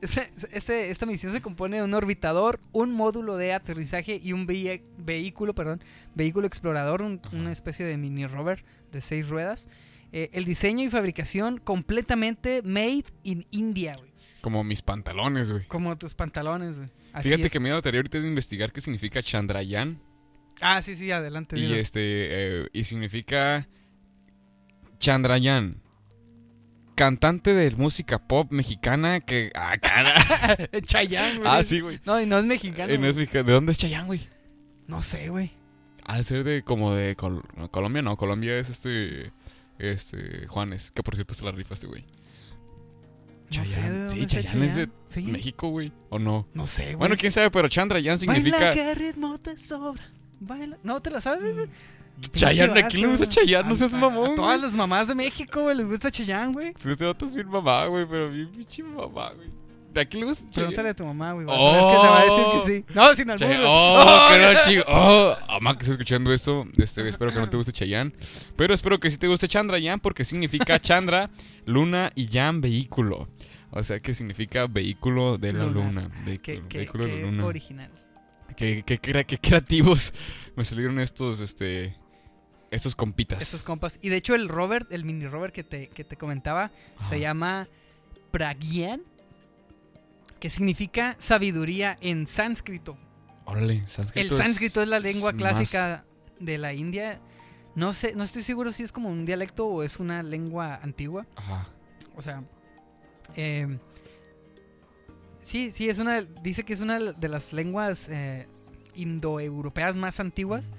este- 0.52 0.90
esta 0.90 1.06
misión 1.06 1.32
se 1.32 1.40
compone 1.40 1.76
de 1.78 1.82
un 1.82 1.94
orbitador, 1.94 2.60
un 2.72 2.92
módulo 2.92 3.36
de 3.36 3.52
aterrizaje 3.52 4.20
y 4.22 4.32
un 4.32 4.46
vehículo, 4.46 5.54
perdón, 5.54 5.82
vehículo 6.14 6.46
explorador, 6.46 7.02
un- 7.02 7.20
una 7.32 7.52
especie 7.52 7.84
de 7.84 7.96
mini 7.96 8.26
rover 8.26 8.64
de 8.92 9.00
seis 9.00 9.28
ruedas. 9.28 9.68
Eh, 10.12 10.30
el 10.32 10.44
diseño 10.44 10.84
y 10.84 10.90
fabricación 10.90 11.58
completamente 11.58 12.62
made 12.62 13.04
in 13.24 13.46
India, 13.50 13.94
güey. 13.98 14.12
Como 14.40 14.62
mis 14.62 14.82
pantalones, 14.82 15.50
güey. 15.50 15.64
Como 15.66 15.96
tus 15.98 16.14
pantalones, 16.14 16.76
güey. 16.78 16.88
Fíjate 17.22 17.46
es. 17.46 17.52
que 17.52 17.60
me 17.60 17.68
iba 17.70 17.78
a 17.78 17.80
ahorita 17.80 18.20
de 18.20 18.28
investigar 18.28 18.72
qué 18.72 18.80
significa 18.80 19.22
Chandrayaan. 19.22 20.00
Ah, 20.60 20.82
sí, 20.82 20.94
sí, 20.96 21.10
adelante. 21.10 21.58
Y 21.58 21.62
dilo. 21.62 21.74
este, 21.74 22.00
eh, 22.02 22.68
y 22.72 22.84
significa 22.84 23.66
Chandrayaan. 24.98 25.80
Cantante 26.94 27.54
de 27.54 27.70
música 27.72 28.18
pop 28.26 28.52
mexicana 28.52 29.20
que. 29.20 29.50
Ah, 29.54 29.76
cara. 29.78 30.14
Chayanne, 30.86 31.38
güey. 31.38 31.50
ah, 31.50 31.62
sí, 31.64 31.80
güey. 31.80 32.00
No, 32.04 32.20
y 32.20 32.26
no 32.26 32.38
es 32.38 32.44
mexicano. 32.44 32.92
Eh, 32.92 32.98
no 32.98 33.08
es 33.08 33.16
mexicano. 33.16 33.44
¿De 33.46 33.52
dónde 33.52 33.72
es 33.72 33.78
Chayanne, 33.78 34.06
güey? 34.06 34.28
No 34.86 35.02
sé, 35.02 35.28
güey. 35.28 35.50
Ha 36.04 36.18
de 36.18 36.22
ser 36.22 36.44
de 36.44 36.62
como 36.62 36.94
de 36.94 37.16
Col- 37.16 37.42
Colombia, 37.72 38.02
no. 38.02 38.16
Colombia 38.16 38.56
es 38.58 38.70
este. 38.70 39.32
Este. 39.78 40.46
Juanes. 40.46 40.92
Que 40.92 41.02
por 41.02 41.16
cierto 41.16 41.34
se 41.34 41.44
la 41.44 41.50
rifa 41.50 41.74
este 41.74 41.88
güey. 41.88 42.04
No 43.56 43.64
sé 43.64 43.80
dónde 43.90 44.08
Sí, 44.14 44.26
Chayanne 44.26 44.66
es 44.66 44.74
de 44.76 44.88
¿Sí? 45.08 45.22
México, 45.24 45.68
güey. 45.70 45.92
¿O 46.10 46.18
no? 46.20 46.46
No 46.54 46.66
sé, 46.66 46.84
güey. 46.84 46.96
Bueno, 46.96 47.16
quién 47.18 47.32
sabe, 47.32 47.50
pero 47.50 47.68
Chandrayaan 47.68 48.18
significa. 48.20 48.56
Baila 48.58 48.72
que 48.74 48.94
ritmo 48.94 49.38
te 49.38 49.58
sobra. 49.58 50.04
Baila. 50.40 50.78
¿No 50.84 51.00
te 51.02 51.10
la 51.10 51.20
sabes, 51.20 51.54
güey? 51.56 51.68
Chayanne, 52.32 52.78
¿a 52.80 52.88
quién 52.88 53.02
le 53.02 53.08
gusta. 53.08 53.26
Chayanne? 53.26 53.68
No 53.68 53.74
seas 53.74 53.92
mamón. 53.92 54.32
A 54.32 54.34
todas 54.34 54.60
las 54.60 54.72
mamás 54.74 55.08
de 55.08 55.14
México, 55.14 55.62
güey, 55.62 55.76
les 55.76 55.86
gusta 55.86 56.10
Chayanne, 56.10 56.52
güey. 56.52 56.68
Este 56.68 57.04
vato 57.04 57.24
es 57.24 57.34
bien 57.34 57.48
mamá, 57.48 57.86
güey, 57.86 58.06
pero 58.08 58.30
bien 58.30 58.48
pinche 58.48 58.82
mamá, 58.82 59.32
güey. 59.32 59.48
¿A 59.96 60.04
quién 60.04 60.22
le 60.22 60.26
gusta 60.26 60.44
Pregúntale 60.52 60.88
a 60.88 60.94
tu 60.94 61.04
mamá, 61.04 61.32
güey. 61.34 61.46
Oh. 61.48 61.90
que 61.90 61.96
te 61.96 62.08
va 62.08 62.20
a 62.20 62.24
decir 62.24 62.44
que 62.84 62.88
sí. 62.90 62.94
No, 62.94 63.14
sin 63.14 63.30
albur. 63.30 63.46
Güey. 63.46 63.60
oh, 63.64 64.28
qué 64.30 64.54
no, 64.54 64.60
chico. 64.64 64.84
Oh, 64.88 65.36
mamá 65.52 65.74
que 65.76 65.82
está 65.82 65.92
escuchando 65.92 66.32
esto, 66.32 66.66
este, 66.76 67.06
espero 67.08 67.32
que 67.32 67.38
no 67.38 67.48
te 67.48 67.56
guste 67.56 67.70
Chayanne. 67.72 68.12
Pero 68.56 68.74
espero 68.74 68.98
que 68.98 69.10
sí 69.10 69.18
te 69.18 69.28
guste 69.28 69.46
Chandrayaan 69.46 70.00
porque 70.00 70.24
significa 70.24 70.80
Chandra, 70.80 71.30
luna 71.66 72.10
y 72.16 72.26
Yan, 72.26 72.60
vehículo. 72.60 73.28
O 73.70 73.82
sea, 73.82 73.98
que 74.00 74.14
significa 74.14 74.66
vehículo 74.66 75.36
de 75.38 75.52
la 75.52 75.64
Luna. 75.64 76.08
Ah, 76.12 76.22
Vehículo, 76.24 76.62
vehículo 76.72 77.06
de 77.06 77.16
la 77.16 77.22
luna. 77.22 77.46
original. 77.46 77.90
Qué, 78.56 78.84
qué 78.86 78.98
qué 78.98 79.38
creativos 79.38 80.12
me 80.56 80.64
salieron 80.64 81.00
estos, 81.00 81.40
este, 81.40 81.96
estos 82.74 82.94
compitas. 82.94 83.40
Estos 83.42 83.62
compas. 83.62 83.98
Y 84.02 84.08
de 84.08 84.16
hecho, 84.16 84.34
el 84.34 84.48
Robert, 84.48 84.92
el 84.92 85.04
mini 85.04 85.26
Robert 85.26 85.54
que 85.54 85.64
te, 85.64 85.88
que 85.88 86.04
te 86.04 86.16
comentaba, 86.16 86.70
se 87.08 87.20
llama 87.20 87.68
Pragyan, 88.30 89.02
que 90.40 90.50
significa 90.50 91.16
sabiduría 91.18 91.96
en 92.00 92.26
sánscrito. 92.26 92.98
Órale, 93.46 93.78
El 93.78 93.88
sánscrito. 93.88 94.36
sánscrito 94.38 94.82
es 94.82 94.88
la 94.88 95.00
lengua 95.00 95.32
clásica 95.32 96.04
de 96.40 96.58
la 96.58 96.72
India. 96.72 97.20
No 97.74 97.92
sé, 97.92 98.14
no 98.14 98.24
estoy 98.24 98.42
seguro 98.42 98.72
si 98.72 98.82
es 98.82 98.92
como 98.92 99.08
un 99.08 99.26
dialecto 99.26 99.66
o 99.66 99.82
es 99.82 99.98
una 99.98 100.22
lengua 100.22 100.76
antigua. 100.82 101.26
Ajá. 101.36 101.68
O 102.16 102.22
sea, 102.22 102.44
eh, 103.36 103.78
sí, 105.40 105.70
sí, 105.70 105.88
es 105.88 105.98
una, 105.98 106.22
dice 106.22 106.64
que 106.64 106.72
es 106.72 106.80
una 106.80 106.98
de 106.98 107.28
las 107.28 107.52
lenguas 107.52 108.08
eh, 108.08 108.46
indoeuropeas 108.94 109.96
más 109.96 110.20
antiguas. 110.20 110.70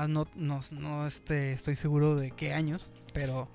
Más 0.00 0.08
no, 0.08 0.26
no, 0.34 0.60
no, 0.72 1.06
este, 1.06 1.52
estoy 1.52 1.76
seguro 1.76 2.16
de 2.16 2.30
qué 2.30 2.52
años, 2.52 2.90
pero 3.12 3.48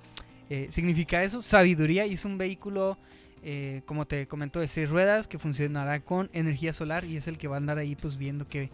eh, 0.49 0.67
significa 0.69 1.23
eso, 1.23 1.41
sabiduría 1.41 2.05
y 2.05 2.13
es 2.13 2.25
un 2.25 2.37
vehículo, 2.37 2.97
eh, 3.43 3.81
como 3.85 4.05
te 4.05 4.27
comento, 4.27 4.59
de 4.59 4.67
seis 4.67 4.89
ruedas 4.89 5.27
que 5.27 5.39
funcionará 5.39 5.99
con 6.01 6.29
energía 6.33 6.73
solar 6.73 7.03
y 7.05 7.17
es 7.17 7.27
el 7.27 7.37
que 7.37 7.47
va 7.47 7.55
a 7.55 7.57
andar 7.57 7.77
ahí 7.79 7.95
pues 7.95 8.17
viendo 8.17 8.47
qué, 8.47 8.69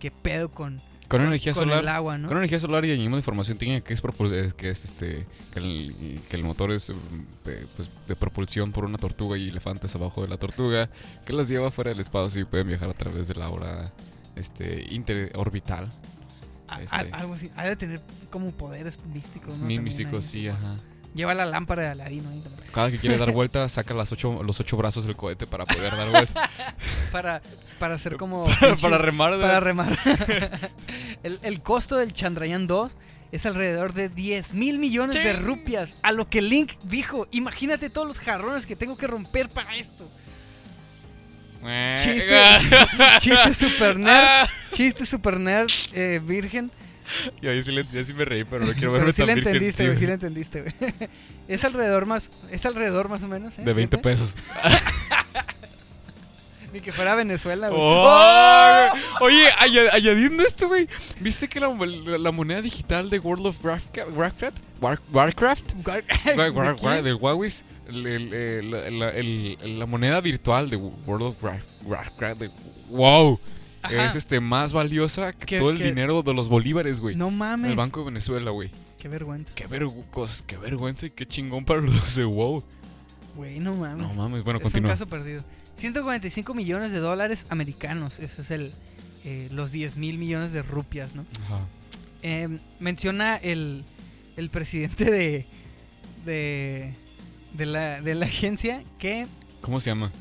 qué 0.00 0.10
pedo 0.10 0.50
con, 0.50 0.80
Con 1.06 1.22
energía 1.22 1.52
con 1.52 1.64
solar. 1.64 1.80
el 1.80 1.88
agua, 1.88 2.18
¿no? 2.18 2.26
Con 2.28 2.36
energía 2.38 2.58
solar 2.58 2.84
y 2.84 2.90
añadimos 2.90 3.18
información 3.18 3.58
técnica 3.58 3.84
que 3.86 3.94
es, 3.94 4.02
que 4.54 4.70
es 4.70 4.84
este 4.84 5.26
que 5.52 5.58
el, 5.60 6.20
que 6.28 6.36
el 6.36 6.42
motor 6.42 6.72
es 6.72 6.92
pe- 7.44 7.66
pues, 7.76 7.88
de 8.08 8.16
propulsión 8.16 8.72
por 8.72 8.84
una 8.84 8.98
tortuga 8.98 9.38
y 9.38 9.48
elefantes 9.48 9.94
abajo 9.94 10.22
de 10.22 10.28
la 10.28 10.36
tortuga 10.36 10.90
que 11.24 11.32
las 11.32 11.48
lleva 11.48 11.70
fuera 11.70 11.90
del 11.90 12.00
espacio 12.00 12.42
y 12.42 12.44
pueden 12.44 12.66
viajar 12.68 12.90
a 12.90 12.94
través 12.94 13.28
de 13.28 13.34
la 13.36 13.48
hora 13.50 13.92
este 14.36 14.84
interorbital. 14.90 15.88
A- 16.68 16.82
este- 16.82 16.96
a- 16.96 17.16
algo 17.18 17.34
así, 17.34 17.50
ha 17.56 17.64
de 17.66 17.76
tener 17.76 18.00
como 18.30 18.50
poderes 18.52 19.04
místicos, 19.06 19.48
¿no? 19.50 19.54
Mi 19.54 19.60
También 19.60 19.84
místico, 19.84 20.16
ahí, 20.16 20.22
sí, 20.22 20.48
ajá. 20.48 20.76
Lleva 21.14 21.34
la 21.34 21.46
lámpara 21.46 21.82
de 21.82 21.88
Aladino. 21.88 22.30
Cada 22.72 22.90
que 22.90 22.98
quiere 22.98 23.16
dar 23.16 23.32
vuelta 23.32 23.68
saca 23.68 23.94
las 23.94 24.12
ocho, 24.12 24.42
los 24.42 24.60
ocho 24.60 24.76
brazos 24.76 25.04
del 25.06 25.16
cohete 25.16 25.46
para 25.46 25.64
poder 25.64 25.90
dar 25.90 26.10
vuelta. 26.10 26.50
para, 27.12 27.42
para 27.78 27.94
hacer 27.94 28.16
como... 28.16 28.44
para, 28.80 28.98
remar. 28.98 29.40
para 29.40 29.58
remar. 29.58 29.98
el, 31.22 31.40
el 31.42 31.62
costo 31.62 31.96
del 31.96 32.12
Chandrayaan 32.12 32.66
2 32.66 32.96
es 33.32 33.46
alrededor 33.46 33.94
de 33.94 34.08
10 34.10 34.54
mil 34.54 34.78
millones 34.78 35.16
de 35.16 35.32
rupias. 35.32 35.94
A 36.02 36.12
lo 36.12 36.28
que 36.28 36.40
Link 36.42 36.72
dijo, 36.84 37.26
imagínate 37.30 37.90
todos 37.90 38.06
los 38.06 38.20
jarrones 38.20 38.66
que 38.66 38.76
tengo 38.76 38.96
que 38.96 39.06
romper 39.06 39.48
para 39.48 39.76
esto. 39.76 40.08
Chiste, 42.02 42.36
chiste 43.20 43.54
super 43.54 43.98
nerd, 43.98 44.48
chiste 44.72 45.06
super 45.06 45.38
nerd, 45.40 45.70
eh, 45.92 46.20
virgen. 46.24 46.70
Y 47.40 47.48
ahí 47.48 47.62
sí, 47.62 47.72
le- 47.72 47.86
ya 47.92 48.04
sí 48.04 48.12
me 48.14 48.24
reí, 48.24 48.44
pero 48.44 48.66
no 48.66 48.72
quiero 48.74 48.92
Pero 48.92 49.06
verme 49.06 49.12
sí 49.12 49.18
tan 49.18 49.26
le 49.28 49.34
virgen, 49.36 49.52
entendiste, 49.54 49.86
güey, 49.86 49.98
sí 49.98 50.06
le 50.06 50.12
entendiste, 50.12 50.60
güey. 50.62 50.74
Es 51.48 51.64
alrededor 51.64 52.04
más, 52.04 52.30
es 52.50 52.66
alrededor 52.66 53.08
más 53.08 53.22
o 53.22 53.28
menos, 53.28 53.58
¿eh? 53.58 53.62
De 53.64 53.72
20 53.72 53.96
Fíjate. 53.96 54.08
pesos. 54.10 54.34
Ni 56.72 56.80
que 56.80 56.92
fuera 56.92 57.14
Venezuela, 57.14 57.70
güey. 57.70 57.80
¡Oh! 57.82 58.88
Oye, 59.22 59.48
aña- 59.58 59.90
añadiendo 59.90 60.42
esto, 60.42 60.68
güey. 60.68 60.86
¿Viste 61.18 61.48
que 61.48 61.60
la, 61.60 61.68
la- 61.68 62.18
la 62.18 62.30
moneda 62.30 62.60
digital 62.60 63.08
de 63.08 63.18
World 63.18 63.46
of 63.46 63.64
Warcraft? 63.64 64.10
Warcraft? 64.14 64.58
War- 64.82 65.00
Warcraft? 65.10 65.72
Guar- 65.82 66.04
War- 66.36 66.76
War- 66.82 66.96
¿De 66.96 67.02
del 67.02 67.14
Huawei. 67.14 67.50
El- 67.88 68.06
el- 68.06 68.74
el- 69.02 69.78
la- 69.78 69.86
moneda 69.86 70.20
virtual 70.20 70.70
de 70.70 70.76
World 70.76 71.26
of 71.26 71.42
War- 71.44 71.62
Warcraft. 71.84 72.40
de- 72.40 72.50
wow. 72.90 73.38
Ajá. 73.82 74.06
Es 74.06 74.16
este 74.16 74.40
más 74.40 74.72
valiosa 74.72 75.32
que 75.32 75.58
todo 75.58 75.70
el 75.70 75.78
dinero 75.78 76.22
de 76.22 76.34
los 76.34 76.48
bolívares, 76.48 77.00
güey. 77.00 77.14
No 77.16 77.30
mames. 77.30 77.70
el 77.70 77.76
Banco 77.76 78.00
de 78.00 78.06
Venezuela, 78.06 78.50
güey. 78.50 78.70
Qué 78.98 79.06
vergüenza. 79.08 79.52
Qué, 79.54 79.68
vergu- 79.68 80.04
qué 80.46 80.56
vergüenza 80.56 81.06
y 81.06 81.10
qué 81.10 81.26
chingón 81.26 81.64
para 81.64 81.80
los 81.80 82.16
de 82.16 82.24
WoW. 82.24 82.64
Güey, 83.36 83.60
no 83.60 83.74
mames. 83.74 83.98
No 84.06 84.12
mames, 84.14 84.42
bueno, 84.42 84.58
es 84.58 84.64
un 84.64 84.70
continúa. 84.72 84.90
caso 84.90 85.06
perdido. 85.06 85.44
145 85.76 86.54
millones 86.54 86.90
de 86.90 86.98
dólares 86.98 87.46
americanos. 87.50 88.18
Ese 88.18 88.42
es 88.42 88.50
el 88.50 88.72
eh, 89.24 89.48
los 89.52 89.70
10 89.72 89.96
mil 89.96 90.18
millones 90.18 90.52
de 90.52 90.62
rupias, 90.62 91.14
¿no? 91.14 91.24
Ajá. 91.44 91.60
Eh, 92.22 92.58
menciona 92.80 93.36
el, 93.36 93.84
el 94.36 94.50
presidente 94.50 95.04
de, 95.10 95.46
de, 96.24 96.94
de, 97.52 97.66
la, 97.66 98.00
de 98.00 98.14
la 98.14 98.26
agencia 98.26 98.82
que... 98.98 99.26
¿Cómo 99.60 99.80
se 99.80 99.90
llama? 99.90 100.12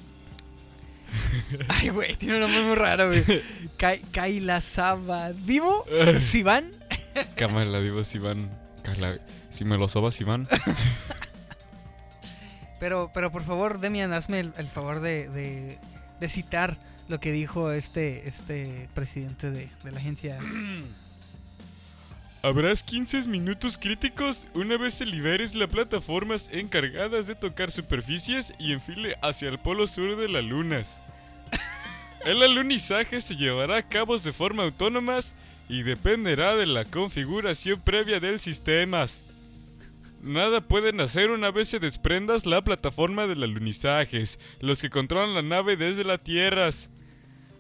Ay, 1.70 1.90
güey, 1.90 2.16
tiene 2.16 2.36
un 2.36 2.42
nombre 2.42 2.62
muy 2.64 2.76
raro, 2.76 3.08
güey. 3.08 3.24
Kai- 3.78 4.02
Kailasaba 4.12 5.32
Divo 5.32 5.86
Sivan. 6.20 6.72
Cámara, 7.36 7.80
digo, 7.80 8.04
si 8.04 8.20
van. 8.20 8.50
Carla, 8.84 9.18
Si 9.50 9.66
me 9.66 9.78
lo 9.78 9.88
sobas, 9.90 10.20
Iván. 10.22 10.48
Pero, 12.80 13.10
pero 13.14 13.32
por 13.32 13.44
favor, 13.44 13.80
Demian, 13.80 14.14
hazme 14.14 14.40
el, 14.40 14.54
el 14.58 14.68
favor 14.68 15.00
de, 15.02 15.28
de, 15.30 15.80
de 16.20 16.30
citar 16.30 16.78
lo 17.08 17.20
que 17.20 17.32
dijo 17.32 17.72
este, 17.72 18.28
este 18.30 18.88
presidente 18.94 19.50
de, 19.50 19.70
de 19.84 19.92
la 19.92 20.00
agencia. 20.00 20.38
Habrás 22.44 22.84
15 22.84 23.28
minutos 23.28 23.78
críticos 23.80 24.46
una 24.54 24.78
vez 24.78 24.94
se 24.94 25.06
liberes 25.06 25.56
las 25.56 25.70
plataformas 25.70 26.50
encargadas 26.54 27.26
de 27.26 27.34
tocar 27.34 27.72
superficies 27.72 28.54
y 28.60 28.74
enfile 28.74 29.16
hacia 29.24 29.50
el 29.50 29.58
polo 29.58 29.88
sur 29.88 30.16
de 30.16 30.30
las 30.30 30.44
lunas. 30.44 31.02
El 32.26 32.44
alunizaje 32.44 33.22
se 33.22 33.36
llevará 33.36 33.78
a 33.78 33.88
cabo 33.88 34.18
de 34.18 34.34
forma 34.34 34.64
autónomas 34.64 35.36
y 35.68 35.82
dependerá 35.82 36.56
de 36.56 36.68
la 36.68 36.86
configuración 36.86 37.82
previa 37.82 38.20
del 38.20 38.40
sistema. 38.40 39.06
Nada 40.22 40.62
pueden 40.62 41.02
hacer 41.02 41.32
una 41.32 41.52
vez 41.52 41.70
se 41.70 41.80
desprendas 41.80 42.46
la 42.46 42.64
plataforma 42.64 43.28
del 43.28 43.44
alunizajes, 43.44 44.40
los 44.60 44.82
que 44.82 44.90
controlan 44.90 45.34
la 45.34 45.42
nave 45.42 45.76
desde 45.76 46.04
la 46.04 46.18
Tierra. 46.18 46.70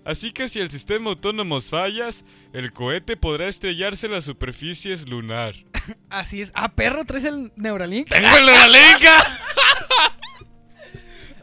Así 0.06 0.32
que 0.32 0.48
si 0.48 0.60
el 0.60 0.70
sistema 0.70 1.10
autónomo 1.10 1.60
fallas, 1.62 2.26
el 2.54 2.72
cohete 2.72 3.18
podrá 3.18 3.48
estrellarse 3.48 4.08
en 4.08 4.14
las 4.14 4.24
superficies 4.26 5.08
lunar. 5.10 5.54
Así 6.10 6.42
es. 6.42 6.52
Ah, 6.54 6.70
perro, 6.70 7.06
traes 7.06 7.26
el 7.26 7.52
Neuralink. 7.56 8.10
¡Tengo 8.10 8.38
el 8.38 8.46
lenca! 8.72 9.40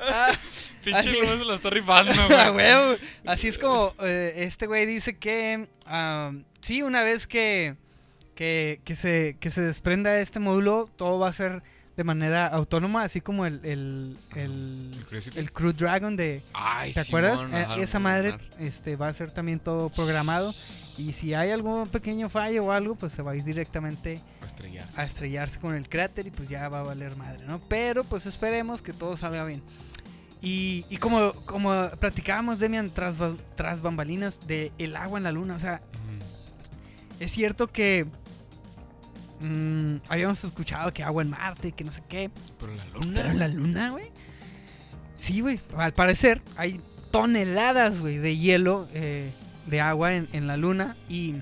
Pinche 0.84 1.10
Ay. 1.10 1.12
Lorenzo 1.12 1.44
la 1.44 1.54
está 1.54 1.70
rifando, 1.70 2.12
güey. 2.52 2.98
Así 3.26 3.48
es 3.48 3.58
como 3.58 3.94
eh, 4.02 4.34
este 4.36 4.66
güey 4.66 4.84
dice 4.86 5.16
que 5.16 5.68
ah, 5.86 6.32
sí, 6.60 6.82
una 6.82 7.02
vez 7.02 7.26
que, 7.26 7.76
que, 8.34 8.80
que 8.84 8.94
se, 8.94 9.36
que 9.40 9.50
se 9.50 9.62
desprenda 9.62 10.20
este 10.20 10.40
módulo, 10.40 10.90
todo 10.96 11.18
va 11.18 11.28
a 11.28 11.32
ser 11.32 11.62
de 11.96 12.04
manera 12.04 12.46
autónoma, 12.48 13.04
así 13.04 13.20
como 13.20 13.46
el, 13.46 13.60
el, 13.64 14.16
el, 14.34 15.06
¿El 15.12 15.38
el 15.38 15.52
Crew 15.52 15.72
Dragon 15.72 16.16
de... 16.16 16.42
Ay, 16.52 16.92
¿Te 16.92 17.00
acuerdas? 17.00 17.40
Simón, 17.40 17.54
Eh, 17.54 17.62
ajá, 17.62 17.76
esa 17.76 17.98
madre 18.00 18.36
este, 18.58 18.96
va 18.96 19.08
a 19.08 19.12
ser 19.12 19.30
también 19.30 19.60
todo 19.60 19.90
programado. 19.90 20.54
Y 20.98 21.12
si 21.12 21.34
hay 21.34 21.50
algún 21.50 21.88
pequeño 21.88 22.28
fallo 22.28 22.64
o 22.64 22.72
algo, 22.72 22.94
pues 22.94 23.12
se 23.12 23.22
va 23.22 23.32
a 23.32 23.36
ir 23.36 23.44
directamente 23.44 24.20
a 24.42 24.46
estrellarse. 24.46 25.00
a 25.00 25.04
estrellarse 25.04 25.60
con 25.60 25.74
el 25.74 25.88
cráter 25.88 26.26
y 26.26 26.30
pues 26.30 26.48
ya 26.48 26.68
va 26.68 26.80
a 26.80 26.82
valer 26.82 27.16
madre, 27.16 27.44
¿no? 27.46 27.60
Pero 27.68 28.04
pues 28.04 28.26
esperemos 28.26 28.82
que 28.82 28.92
todo 28.92 29.16
salga 29.16 29.44
bien. 29.44 29.62
Y, 30.42 30.84
y 30.90 30.98
como, 30.98 31.32
como 31.46 31.88
platicábamos, 32.00 32.58
Demian, 32.58 32.90
tras, 32.90 33.16
tras 33.56 33.82
bambalinas 33.82 34.46
de 34.46 34.72
el 34.78 34.94
agua 34.96 35.18
en 35.18 35.24
la 35.24 35.32
luna, 35.32 35.54
o 35.54 35.58
sea, 35.58 35.80
es 37.20 37.32
cierto 37.32 37.68
que 37.68 38.06
mm, 39.44 39.96
habíamos 40.08 40.42
escuchado 40.44 40.92
que 40.92 41.02
agua 41.02 41.22
en 41.22 41.30
Marte, 41.30 41.72
que 41.72 41.84
no 41.84 41.92
sé 41.92 42.02
qué, 42.08 42.30
Pero 42.58 42.74
la 42.74 42.84
pero 42.84 43.00
luna. 43.04 43.30
en 43.30 43.38
la 43.38 43.48
luna, 43.48 43.90
güey. 43.90 44.06
Sí, 45.16 45.40
güey, 45.40 45.58
al 45.76 45.92
parecer 45.92 46.42
hay 46.56 46.80
toneladas, 47.10 48.00
güey, 48.00 48.18
de 48.18 48.36
hielo, 48.36 48.88
eh, 48.94 49.30
de 49.66 49.80
agua 49.80 50.14
en, 50.14 50.28
en 50.32 50.46
la 50.46 50.56
luna 50.56 50.96
y, 51.08 51.36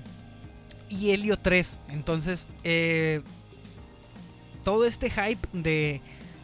y 0.89 1.11
helio 1.11 1.37
3. 1.37 1.77
Entonces, 1.89 2.47
eh, 2.63 3.21
todo 4.63 4.85
este 4.85 5.09
hype 5.09 5.45
de, 5.51 6.01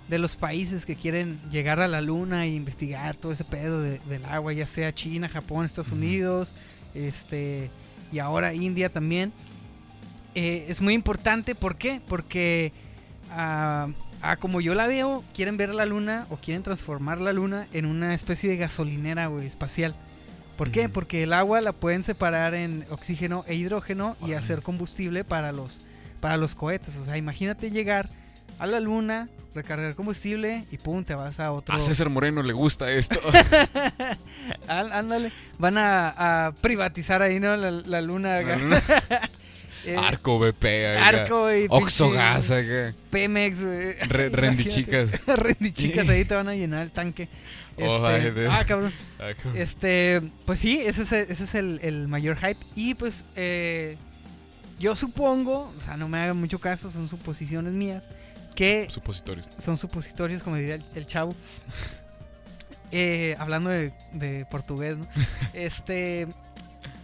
de 0.10 0.20
los 0.20 0.36
países 0.36 0.86
que 0.86 0.96
quieren 0.96 1.40
llegar 1.52 1.80
a 1.80 1.88
la 1.88 2.02
luna 2.02 2.46
e 2.46 2.50
investigar 2.50 3.16
todo 3.16 3.32
ese 3.32 3.44
pedo 3.46 3.82
de- 3.82 4.00
del 4.00 4.26
agua, 4.26 4.52
ya 4.54 4.68
sea 4.68 4.92
China, 4.94 5.30
Japón, 5.30 5.66
Estados. 5.66 5.92
Unidos, 5.92 6.52
este, 6.94 7.70
y 8.12 8.20
ahora 8.20 8.54
India 8.54 8.90
también, 8.92 9.32
eh, 10.36 10.66
es 10.70 10.82
muy 10.82 10.94
importante. 10.94 11.56
¿Por 11.56 11.76
qué? 11.76 12.02
Porque 12.08 12.72
ah, 13.32 13.88
a 14.22 14.36
como 14.38 14.62
yo 14.62 14.76
la 14.76 14.88
veo, 14.88 15.24
quieren 15.34 15.58
ver 15.58 15.74
la 15.74 15.86
luna 15.86 16.26
o 16.30 16.38
quieren 16.38 16.64
transformar 16.64 17.20
la 17.20 17.34
luna 17.34 17.68
en 17.74 17.86
una 17.86 18.14
especie 18.14 18.50
de 18.50 18.58
gasolinera, 18.58 19.28
güey, 19.28 19.48
espacial. 19.48 19.96
¿Por 20.58 20.72
qué? 20.72 20.90
Porque 20.90 21.24
el 21.24 21.32
agua 21.32 21.62
la 21.62 21.72
pueden 21.72 22.04
separar 22.04 22.54
en 22.54 22.86
oxígeno 22.90 23.46
e 23.48 23.56
hidrógeno 23.56 24.18
y 24.20 24.26
Órale. 24.26 24.38
hacer 24.38 24.62
combustible 24.62 25.24
para 25.24 25.54
los, 25.54 25.82
para 26.20 26.36
los 26.36 26.54
cohetes. 26.54 26.98
O 26.98 27.06
sea, 27.06 27.16
imagínate 27.16 27.72
llegar 27.72 28.10
a 28.60 28.66
la 28.68 28.82
luna, 28.82 29.30
recargar 29.56 29.96
combustible 29.96 30.66
y 30.70 30.78
pum, 30.78 31.06
te 31.06 31.16
vas 31.16 31.40
a 31.40 31.54
otro... 31.54 31.74
A 31.74 31.80
César 31.80 32.10
Moreno 32.10 32.44
le 32.44 32.52
gusta 32.52 32.92
esto. 32.92 33.22
Ándale, 34.68 35.32
van 35.58 35.78
a, 35.78 36.48
a 36.48 36.52
privatizar 36.52 37.22
ahí, 37.22 37.40
¿no? 37.40 37.56
La, 37.56 37.72
la 37.72 38.02
luna. 38.02 38.40
Eh, 39.86 39.96
Arco 39.98 40.40
BP. 40.40 40.66
Arco 41.02 41.54
y 41.54 41.68
Oxogas 41.70 42.52
acá. 42.52 42.94
Pemex, 43.10 43.62
güey. 43.64 43.94
Re- 44.08 44.30
rendichicas. 44.30 45.26
rendichicas 45.26 46.10
ahí 46.10 46.26
te 46.26 46.36
van 46.36 46.48
a 46.50 46.54
llenar 46.56 46.84
el 46.84 46.92
tanque. 46.92 47.28
Oh, 47.78 48.10
Este, 48.10 48.42
ay, 48.42 48.48
ah, 48.52 48.64
cabrón. 48.68 48.94
Cabrón. 49.18 49.58
Este, 49.58 50.22
pues 50.46 50.60
sí, 50.60 50.82
ese 50.82 51.04
es, 51.04 51.12
el- 51.14 51.32
ese 51.32 51.44
es 51.46 51.56
el, 51.56 51.80
el 51.82 52.08
mayor 52.10 52.38
hype. 52.38 52.58
Y 52.76 52.94
pues 52.96 53.24
eh, 53.38 53.96
yo 54.80 54.96
supongo, 54.96 55.74
o 55.78 55.82
sea, 55.82 55.96
no 55.96 56.10
me 56.10 56.20
hagan 56.20 56.36
mucho 56.38 56.60
caso, 56.60 56.92
son 56.92 57.08
suposiciones 57.08 57.72
mías, 57.74 58.04
que 58.56 58.88
Supositorios. 58.90 59.48
son 59.60 59.78
supositorios, 59.78 60.44
como 60.44 60.58
diría 60.58 60.76
el, 60.76 60.84
el 60.96 61.06
chavo. 61.08 61.34
Eh, 62.92 63.36
hablando 63.38 63.70
de, 63.70 63.94
de 64.14 64.48
portugués, 64.50 64.98
¿no? 64.98 65.08
Este, 65.54 66.28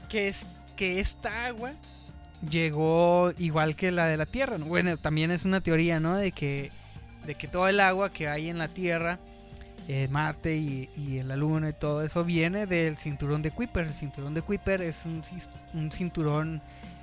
que, 0.10 0.30
es, 0.30 0.48
que 0.76 1.00
esta 1.00 1.46
agua 1.46 1.74
llegó 2.50 3.34
igual 3.38 3.76
que 3.76 3.92
la 3.92 4.06
de 4.08 4.18
la 4.18 4.26
Tierra. 4.26 4.58
¿no? 4.58 4.66
Bueno, 4.66 4.98
también 4.98 5.32
es 5.32 5.46
una 5.46 5.62
teoría, 5.62 6.00
¿no? 6.00 6.18
De 6.18 6.32
que, 6.32 6.72
de 7.26 7.36
que 7.36 7.48
todo 7.48 7.68
el 7.68 7.80
agua 7.80 8.12
que 8.12 8.28
hay 8.28 8.50
en 8.50 8.58
la 8.58 8.68
Tierra, 8.68 9.20
eh, 9.88 10.08
Marte 10.10 10.56
y, 10.56 10.90
y 10.98 11.20
en 11.20 11.28
la 11.28 11.36
Luna 11.36 11.70
y 11.70 11.74
todo 11.74 12.04
eso 12.04 12.24
viene 12.24 12.66
del 12.66 12.98
cinturón 12.98 13.42
de 13.42 13.52
Kuiper. 13.52 13.86
El 13.88 13.94
cinturón 13.94 14.34
de 14.34 14.42
Kuiper 14.42 14.82
es 14.82 15.06
un, 15.06 15.22
un 15.74 15.92
cinturón 15.92 16.62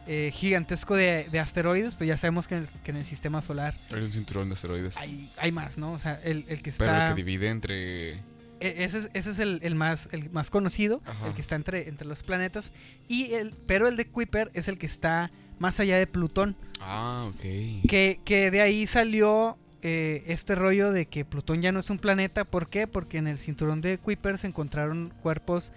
eh, 0.08 0.32
gigantesco 0.34 0.96
de, 0.96 1.26
de 1.30 1.38
asteroides, 1.38 1.94
pues 1.94 2.08
ya 2.08 2.18
sabemos 2.18 2.48
que 2.48 2.56
en 2.56 2.62
el, 2.62 2.68
que 2.82 2.90
en 2.90 2.96
el 2.96 3.04
sistema 3.04 3.40
solar 3.40 3.72
Hay 3.94 4.02
un 4.02 4.10
cinturón 4.10 4.48
de 4.48 4.54
asteroides. 4.54 4.96
hay, 4.96 5.30
hay 5.36 5.52
más, 5.52 5.78
¿no? 5.78 5.92
O 5.92 5.98
sea, 6.00 6.20
el, 6.24 6.44
el 6.48 6.60
que 6.60 6.70
está... 6.70 6.84
Pero 6.84 7.02
el 7.02 7.08
que 7.10 7.14
divide 7.14 7.48
entre. 7.50 8.31
E- 8.66 8.84
ese 8.84 8.98
es, 8.98 9.10
ese 9.14 9.30
es 9.30 9.38
el, 9.38 9.58
el 9.62 9.74
más, 9.74 10.08
el 10.12 10.30
más 10.30 10.50
conocido, 10.50 11.00
Ajá. 11.04 11.28
el 11.28 11.34
que 11.34 11.40
está 11.40 11.56
entre, 11.56 11.88
entre 11.88 12.06
los 12.06 12.22
planetas. 12.22 12.72
Y 13.08 13.32
el, 13.34 13.50
pero 13.66 13.88
el 13.88 13.96
de 13.96 14.06
Kuiper 14.06 14.50
es 14.54 14.68
el 14.68 14.78
que 14.78 14.86
está 14.86 15.30
más 15.58 15.78
allá 15.80 15.98
de 15.98 16.06
Plutón. 16.06 16.56
Ah, 16.80 17.28
ok. 17.32 17.40
Que, 17.88 18.20
que 18.24 18.50
de 18.50 18.60
ahí 18.60 18.86
salió 18.86 19.56
eh, 19.82 20.24
este 20.26 20.54
rollo 20.54 20.92
de 20.92 21.06
que 21.06 21.24
Plutón 21.24 21.62
ya 21.62 21.72
no 21.72 21.80
es 21.80 21.90
un 21.90 21.98
planeta. 21.98 22.44
¿Por 22.44 22.68
qué? 22.68 22.86
Porque 22.86 23.18
en 23.18 23.26
el 23.26 23.38
cinturón 23.38 23.80
de 23.80 23.98
Kuiper 23.98 24.38
se 24.38 24.46
encontraron 24.48 25.12
cuerpos 25.22 25.72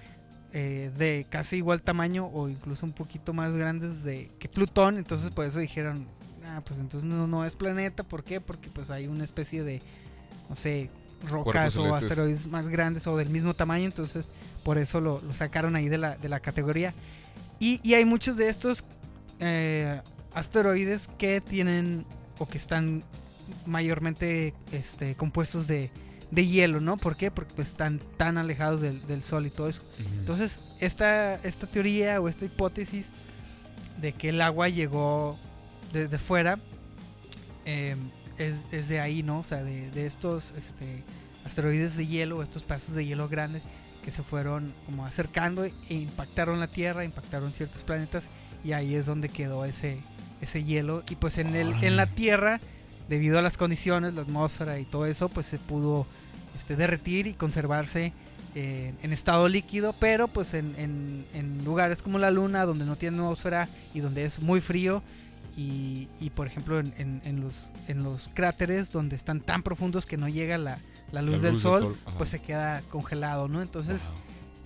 eh, 0.53 0.89
de 0.97 1.25
casi 1.29 1.57
igual 1.57 1.81
tamaño 1.81 2.27
o 2.27 2.47
incluso 2.49 2.85
un 2.85 2.93
poquito 2.93 3.33
más 3.33 3.53
grandes 3.53 4.03
de 4.03 4.31
que 4.39 4.47
Plutón. 4.49 4.97
Entonces 4.97 5.29
por 5.31 5.45
eso 5.45 5.59
dijeron, 5.59 6.07
ah, 6.47 6.61
pues 6.65 6.79
entonces 6.79 7.07
no, 7.07 7.27
no 7.27 7.45
es 7.45 7.55
planeta. 7.55 8.03
¿Por 8.03 8.23
qué? 8.23 8.41
Porque 8.41 8.69
pues 8.69 8.89
hay 8.89 9.07
una 9.07 9.23
especie 9.23 9.63
de, 9.63 9.81
no 10.49 10.55
sé, 10.55 10.89
rocas 11.29 11.77
o 11.77 11.93
asteroides 11.93 12.47
más 12.47 12.69
grandes 12.69 13.07
o 13.07 13.17
del 13.17 13.29
mismo 13.29 13.53
tamaño. 13.53 13.85
Entonces 13.85 14.31
por 14.63 14.77
eso 14.77 15.01
lo, 15.01 15.21
lo 15.21 15.33
sacaron 15.33 15.75
ahí 15.75 15.89
de 15.89 15.97
la, 15.97 16.17
de 16.17 16.29
la 16.29 16.39
categoría. 16.39 16.93
Y, 17.59 17.79
y 17.83 17.93
hay 17.93 18.05
muchos 18.05 18.37
de 18.37 18.49
estos 18.49 18.83
eh, 19.39 20.01
asteroides 20.33 21.07
que 21.17 21.41
tienen 21.41 22.05
o 22.37 22.47
que 22.47 22.57
están 22.57 23.03
mayormente 23.65 24.53
este, 24.71 25.15
compuestos 25.15 25.67
de, 25.67 25.91
de 26.31 26.47
hielo, 26.47 26.79
¿no? 26.79 26.97
¿Por 26.97 27.15
qué? 27.15 27.31
Porque 27.31 27.53
pues, 27.53 27.69
están 27.69 27.99
tan 28.17 28.37
alejados 28.37 28.81
del, 28.81 29.05
del 29.07 29.23
Sol 29.23 29.45
y 29.45 29.49
todo 29.49 29.69
eso. 29.69 29.83
Entonces, 30.19 30.59
esta, 30.79 31.35
esta 31.35 31.67
teoría 31.67 32.19
o 32.19 32.27
esta 32.27 32.45
hipótesis 32.45 33.11
de 34.01 34.11
que 34.13 34.29
el 34.29 34.41
agua 34.41 34.67
llegó 34.67 35.37
desde 35.93 36.17
fuera 36.17 36.59
eh, 37.65 37.95
es, 38.37 38.55
es 38.71 38.87
de 38.87 38.99
ahí, 38.99 39.23
¿no? 39.23 39.39
O 39.39 39.43
sea, 39.43 39.63
de, 39.63 39.89
de 39.91 40.05
estos 40.05 40.53
este, 40.57 41.03
asteroides 41.45 41.95
de 41.97 42.07
hielo, 42.07 42.41
estos 42.43 42.63
pedazos 42.63 42.95
de 42.95 43.05
hielo 43.05 43.27
grandes 43.29 43.61
que 44.03 44.11
se 44.11 44.21
fueron 44.23 44.73
como 44.85 45.05
acercando 45.05 45.65
e 45.65 45.73
impactaron 45.89 46.59
la 46.59 46.67
Tierra, 46.67 47.03
impactaron 47.03 47.51
ciertos 47.51 47.83
planetas 47.83 48.27
y 48.63 48.73
ahí 48.73 48.95
es 48.95 49.05
donde 49.07 49.29
quedó 49.29 49.65
ese, 49.65 49.97
ese 50.41 50.63
hielo. 50.63 51.03
Y 51.09 51.15
pues 51.15 51.37
en, 51.39 51.55
el, 51.55 51.71
en 51.83 51.95
la 51.97 52.05
Tierra, 52.05 52.59
debido 53.09 53.39
a 53.39 53.41
las 53.41 53.57
condiciones, 53.57 54.13
la 54.13 54.21
atmósfera 54.21 54.79
y 54.79 54.85
todo 54.85 55.05
eso, 55.07 55.29
pues 55.29 55.47
se 55.47 55.57
pudo 55.57 56.05
este, 56.55 56.75
derretir 56.75 57.25
y 57.27 57.33
conservarse 57.33 58.13
eh, 58.53 58.93
en 59.01 59.11
estado 59.11 59.47
líquido, 59.47 59.93
pero 59.99 60.27
pues 60.27 60.53
en, 60.53 60.73
en- 60.77 61.25
en 61.33 61.65
lugares 61.65 62.01
como 62.01 62.19
la 62.19 62.31
Luna, 62.31 62.65
donde 62.65 62.85
no 62.85 62.95
tiene 62.95 63.17
atmósfera 63.17 63.67
y 63.93 63.99
donde 64.01 64.23
es 64.25 64.39
muy 64.39 64.61
frío, 64.61 65.01
y, 65.57 66.07
y, 66.19 66.29
por 66.31 66.47
ejemplo 66.47 66.79
en, 66.79 66.93
en- 66.97 67.21
en 67.23 67.41
los, 67.41 67.55
en 67.87 68.03
los 68.03 68.29
cráteres 68.33 68.91
donde 68.91 69.15
están 69.15 69.39
tan 69.41 69.63
profundos 69.63 70.05
que 70.05 70.17
no 70.17 70.27
llega 70.27 70.57
la, 70.57 70.77
la 71.11 71.21
luz, 71.21 71.41
del, 71.41 71.59
sol, 71.59 71.97
pues 72.17 72.29
se 72.29 72.39
queda 72.39 72.81
congelado, 72.89 73.47
¿no? 73.47 73.61
Entonces 73.61 74.03
Wow. 74.03 74.13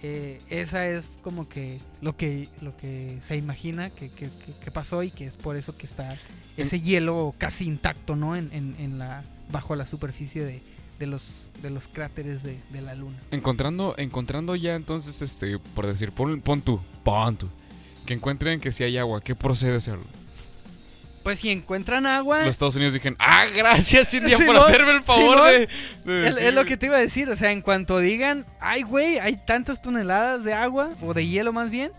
eh, 0.02 0.38
esa 0.50 0.88
es 0.88 1.20
como 1.22 1.48
que 1.50 1.80
lo 2.02 2.16
que 2.18 2.48
lo 2.62 2.76
que 2.78 3.18
se 3.22 3.36
imagina 3.38 3.90
que, 3.90 4.10
que- 4.10 4.30
que- 4.64 4.72
pasó 4.72 5.04
y 5.04 5.12
que 5.12 5.26
es 5.26 5.36
por 5.38 5.56
eso 5.58 5.76
que 5.78 5.86
está 5.86 6.16
ese 6.58 6.80
hielo 6.82 7.34
casi 7.38 7.66
intacto, 7.66 8.16
¿no? 8.16 8.36
En, 8.36 8.50
en- 8.54 8.76
en 8.80 8.98
la 8.98 9.24
bajo 9.52 9.76
la 9.76 9.86
superficie 9.86 10.44
de, 10.46 10.62
de 11.00 11.06
los 11.08 11.52
de 11.62 11.70
los 11.70 11.88
cráteres 11.88 12.44
de, 12.44 12.58
de 12.72 12.82
la 12.82 12.96
luna. 12.96 13.18
Encontrando, 13.32 13.94
encontrando 13.98 14.56
ya 14.56 14.76
entonces, 14.76 15.22
este, 15.22 15.60
por 15.60 15.86
decir, 15.86 16.12
pon, 16.12 16.40
pon 16.42 16.62
tú, 16.62 16.80
pon 17.04 17.36
tú, 17.36 17.48
que 18.06 18.14
encuentren 18.14 18.60
que 18.60 18.72
si 18.72 18.84
hay 18.84 18.98
agua, 18.98 19.22
¿qué 19.22 19.36
procede 19.36 19.76
hacerlo? 19.78 20.04
Pues 21.30 21.42
si 21.42 21.52
encuentran 21.52 22.08
agua, 22.08 22.40
Los 22.40 22.48
Estados 22.48 22.76
Unidos 22.76 22.96
dijeron, 22.96 23.16
ah, 23.20 23.46
gracias 23.56 24.12
India 24.16 24.36
por 24.36 24.58
hacerme 24.58 24.94
el 24.94 25.04
favor 25.04 25.46
de, 25.46 25.70
de 26.04 26.28
es, 26.28 26.54
lo 26.56 26.66
que 26.66 26.76
te 26.76 26.88
iba 26.88 26.96
a 26.96 27.00
decir, 27.00 27.30
o 27.30 27.36
sea, 27.36 27.52
en 27.52 27.62
cuanto 27.62 28.00
digan, 28.00 28.48
ay 28.60 28.82
güey, 28.82 29.20
hay 29.20 29.38
tantas 29.38 29.80
toneladas 29.80 30.44
de 30.44 30.56
agua 30.56 30.90
o 31.04 31.14
de 31.14 31.28
hielo 31.28 31.54
más 31.54 31.70
bien, 31.70 31.92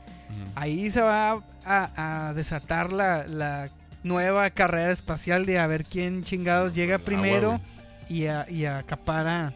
ahí 0.57 0.91
se 0.91 1.01
va 1.01 1.45
a, 1.65 2.29
a 2.29 2.35
desatar 2.35 2.91
la, 2.91 3.25
la 3.29 3.69
nueva 4.03 4.51
carrera 4.51 4.91
espacial 4.91 5.47
de 5.47 5.61
a 5.61 5.69
ver 5.69 5.85
quién 5.85 6.25
chingados 6.25 6.75
llega 6.75 6.97
agua, 6.97 7.07
primero 7.07 7.61
y, 8.09 8.27
a, 8.27 8.51
y 8.51 8.65
acapara 8.65 9.53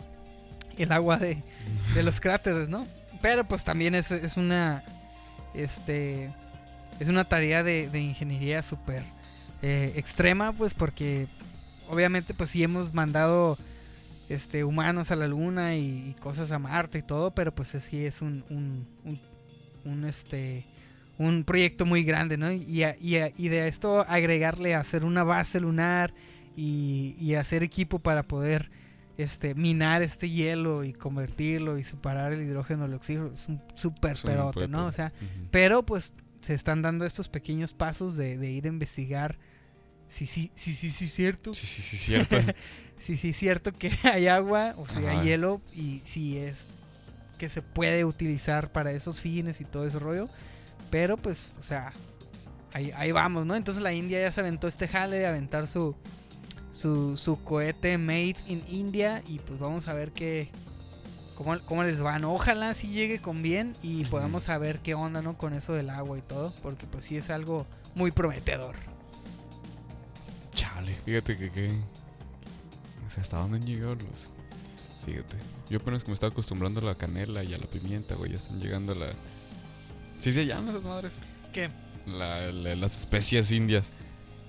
el 0.79 0.93
agua 0.93 1.17
de, 1.17 1.43
de 1.95 2.03
los 2.05 2.21
cráteres, 2.21 2.69
¿no? 2.69 2.87
Pero 3.21 3.43
pues 3.43 3.65
también 3.65 3.97
es, 3.97 4.13
es 4.13 4.37
una 4.37 4.85
este 5.53 6.31
es 7.01 7.09
una 7.09 7.25
tarea 7.25 7.65
de, 7.65 7.89
de 7.89 7.99
ingeniería 7.99 8.63
súper 8.63 9.03
eh, 9.67 9.93
extrema, 9.97 10.53
pues 10.53 10.75
porque 10.75 11.27
obviamente 11.89 12.35
pues 12.35 12.51
sí 12.51 12.63
hemos 12.63 12.93
mandado 12.93 13.57
este 14.29 14.65
humanos 14.65 15.11
a 15.11 15.17
la 15.17 15.27
luna 15.29 15.75
y, 15.77 16.11
y 16.11 16.15
cosas 16.21 16.51
a 16.53 16.59
Marte 16.59 16.99
y 16.99 17.03
todo, 17.03 17.31
pero 17.35 17.55
pues 17.55 17.69
sí 17.81 18.05
es 18.05 18.21
un, 18.23 18.45
un, 18.51 18.87
un, 19.05 19.21
un, 19.91 20.05
este 20.05 20.65
un 21.17 21.45
proyecto 21.45 21.87
muy 21.87 22.03
grande, 22.03 22.37
¿no? 22.37 22.51
Y, 22.51 22.83
a- 22.83 22.97
y, 23.01 23.17
a- 23.17 23.33
y 23.39 23.49
de 23.49 23.69
esto 23.69 24.01
agregarle 24.09 24.75
a 24.75 24.81
hacer 24.81 25.05
una 25.05 25.23
base 25.25 25.61
lunar 25.61 26.13
y, 26.57 27.15
y 27.21 27.35
hacer 27.35 27.63
equipo 27.63 27.99
para 28.01 28.23
poder 28.25 28.71
este 29.17 29.55
minar 29.55 30.03
este 30.03 30.29
hielo 30.29 30.83
y 30.83 30.93
convertirlo 30.93 31.79
y 31.79 31.85
separar 31.85 32.33
el 32.33 32.43
hidrógeno 32.43 32.83
del 32.83 32.95
oxígeno 32.95 33.31
es 33.33 33.47
un 33.49 33.61
un 33.89 33.95
pedote. 34.33 34.67
¿no? 34.69 34.87
O 34.87 34.93
sea, 34.93 35.13
pero 35.53 35.85
pues 35.85 36.13
se 36.41 36.53
están 36.55 36.83
dando 36.83 37.05
estos 37.07 37.29
pequeños 37.29 37.73
pasos 37.73 38.17
de, 38.17 38.37
de 38.37 38.51
ir 38.51 38.65
a 38.65 38.69
investigar 38.69 39.39
si 40.09 40.27
sí, 40.27 40.51
sí, 40.55 40.75
sí, 40.75 40.91
sí, 40.91 41.09
cierto. 41.09 41.55
Sí, 41.55 41.67
sí, 41.67 41.83
sí, 41.83 41.97
cierto. 41.97 42.37
Si 43.01 43.17
sí, 43.17 43.31
es 43.31 43.37
cierto 43.37 43.73
que 43.73 43.91
hay 44.05 44.29
agua 44.29 44.75
o 44.77 44.87
si 44.89 44.99
Ajá. 44.99 45.11
hay 45.11 45.27
hielo 45.27 45.61
y 45.75 46.01
si 46.05 46.39
es 46.39 46.69
que 47.39 47.49
se 47.49 47.63
puede 47.63 48.05
utilizar 48.05 48.71
para 48.71 48.93
esos 48.93 49.21
fines 49.21 49.61
y 49.61 49.65
todo 49.65 49.87
ese 49.87 49.99
rollo. 49.99 50.29
Pero 50.91 51.17
pues, 51.17 51.55
o 51.59 51.63
sea, 51.63 51.93
ahí, 52.73 52.93
ahí 52.97 53.11
vamos, 53.13 53.47
¿no? 53.47 53.57
Entonces 53.57 53.83
la 53.83 53.93
India 53.93 54.21
ya 54.21 54.31
se 54.31 54.41
aventó 54.41 54.69
este 54.69 54.87
jale 54.87 55.19
de 55.19 55.27
aventar 55.27 55.67
su, 55.67 55.97
su, 56.71 57.17
su 57.17 57.43
cohete 57.43 57.99
made 57.99 58.37
in 58.47 58.63
India 58.69 59.23
y 59.27 59.39
pues 59.41 59.59
vamos 59.59 59.89
a 59.89 59.95
ver 59.95 60.13
qué... 60.13 60.49
Cómo, 61.35 61.59
cómo 61.65 61.83
les 61.83 62.01
van. 62.01 62.25
Ojalá 62.25 62.75
sí 62.75 62.91
llegue 62.93 63.19
con 63.19 63.43
bien 63.43 63.73
y 63.83 64.05
podamos 64.05 64.45
saber 64.45 64.79
qué 64.79 64.95
onda, 64.95 65.21
¿no? 65.21 65.37
Con 65.37 65.53
eso 65.53 65.73
del 65.73 65.91
agua 65.91 66.17
y 66.17 66.21
todo. 66.21 66.55
Porque 66.63 66.87
pues 66.87 67.07
sí 67.07 67.17
es 67.17 67.29
algo 67.29 67.67
muy 67.97 68.13
prometedor. 68.13 68.77
Chale, 70.55 70.95
fíjate 71.05 71.37
que 71.37 71.51
qué. 71.51 71.71
O 73.07 73.11
sea, 73.11 73.23
¿hasta 73.23 73.39
dónde 73.39 73.59
han 73.59 73.67
llegado 73.67 73.95
los? 73.97 74.29
Fíjate. 75.07 75.37
Yo 75.71 75.79
apenas 75.79 76.05
que 76.05 76.11
me 76.11 76.15
estaba 76.15 76.31
acostumbrando 76.33 76.81
a 76.81 76.85
la 76.85 76.95
canela 76.95 77.43
y 77.45 77.53
a 77.55 77.59
la 77.59 77.67
pimienta, 77.67 78.15
güey. 78.15 78.31
Ya 78.33 78.37
están 78.39 78.61
llegando 78.61 78.93
a 78.93 78.97
la. 78.97 79.07
¿Sí 80.19 80.33
se 80.33 80.47
llaman 80.47 80.71
esas 80.71 80.85
madres? 80.85 81.15
¿Qué? 81.53 81.69
La- 82.07 82.51
la- 82.53 82.75
las 82.77 82.99
especias 83.01 83.51
indias. 83.51 83.91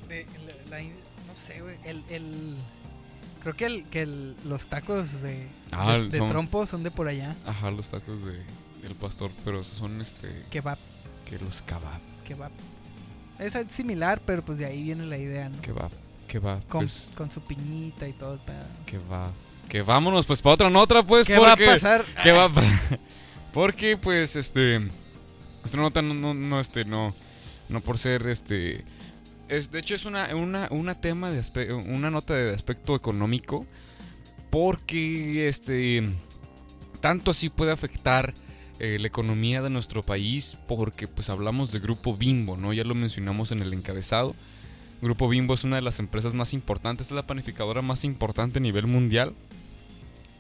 De, 0.09 0.25
la- 0.69 0.81
no 0.81 1.35
sé, 1.35 1.61
güey. 1.61 1.75
El, 1.83 2.03
el- 2.09 2.55
Creo 3.41 3.55
que, 3.55 3.65
el, 3.65 3.85
que 3.85 4.01
el- 4.01 4.35
los 4.45 4.67
tacos 4.67 5.21
de, 5.21 5.47
Ah, 5.71 5.93
de, 5.93 6.09
de 6.09 6.17
son- 6.17 6.29
trompo 6.29 6.65
son 6.65 6.81
de 6.83 6.89
por 6.91 7.07
allá. 7.07 7.35
Ajá, 7.45 7.69
los 7.71 7.89
tacos 7.89 8.23
de, 8.23 8.43
del 8.81 8.95
pastor, 8.95 9.31
pero 9.43 9.63
son 9.63 10.01
este. 10.01 10.43
Kebab, 10.49 10.77
Que 11.29 11.37
los 11.39 11.61
kebab. 11.61 12.01
kebab. 12.27 12.51
Es 13.39 13.53
similar, 13.71 14.21
pero 14.25 14.43
pues 14.43 14.57
de 14.57 14.65
ahí 14.65 14.83
viene 14.83 15.05
la 15.05 15.17
idea, 15.17 15.49
¿no? 15.49 15.61
Kebab. 15.61 15.91
Kebab. 16.27 16.65
Con, 16.67 16.81
Pues, 16.81 17.11
con 17.15 17.31
su 17.31 17.41
piñita 17.41 18.07
y 18.07 18.13
todo 18.13 18.33
el 18.33 18.39
pedo. 18.39 18.65
kebab. 18.85 19.31
Que 19.69 19.81
vámonos, 19.81 20.25
pues 20.25 20.41
para 20.41 20.53
otra 20.55 20.69
nota, 20.69 21.03
pues. 21.03 21.25
¿Qué 21.27 21.37
va 21.37 21.47
a 21.47 21.49
porque- 21.51 21.65
pasar? 21.65 22.05
¿Qué 22.23 22.31
va 22.31 22.49
Porque, 23.53 23.97
pues, 23.97 24.35
este. 24.35 24.87
Esta 25.63 25.77
nota 25.77 26.01
no, 26.01 26.13
no, 26.13 26.33
no, 26.33 26.59
este, 26.59 26.85
no. 26.85 27.13
No 27.69 27.81
por 27.81 27.97
ser, 27.97 28.27
este. 28.27 28.83
Es, 29.47 29.71
de 29.71 29.79
hecho, 29.79 29.95
es 29.95 30.05
una, 30.05 30.35
una, 30.35 30.67
una 30.71 30.95
tema 30.95 31.29
de 31.31 31.39
aspe- 31.39 31.71
una 31.87 32.09
nota 32.11 32.33
de 32.35 32.53
aspecto 32.53 32.95
económico. 32.95 33.65
Porque, 34.49 35.47
este. 35.47 36.09
Tanto 37.01 37.31
así 37.31 37.49
puede 37.49 37.71
afectar 37.71 38.33
eh, 38.79 38.97
la 38.99 39.07
economía 39.07 39.61
de 39.61 39.69
nuestro 39.69 40.03
país. 40.03 40.57
Porque, 40.67 41.07
pues, 41.07 41.29
hablamos 41.29 41.71
de 41.71 41.79
Grupo 41.79 42.15
Bimbo, 42.15 42.57
¿no? 42.57 42.73
Ya 42.73 42.83
lo 42.83 42.95
mencionamos 42.95 43.51
en 43.51 43.61
el 43.61 43.73
encabezado. 43.73 44.35
Grupo 45.01 45.27
Bimbo 45.27 45.53
es 45.53 45.63
una 45.63 45.75
de 45.75 45.81
las 45.81 45.99
empresas 45.99 46.33
más 46.33 46.53
importantes, 46.53 47.07
es 47.07 47.13
la 47.13 47.27
panificadora 47.27 47.81
más 47.81 48.03
importante 48.03 48.59
a 48.59 48.61
nivel 48.61 48.87
mundial. 48.87 49.33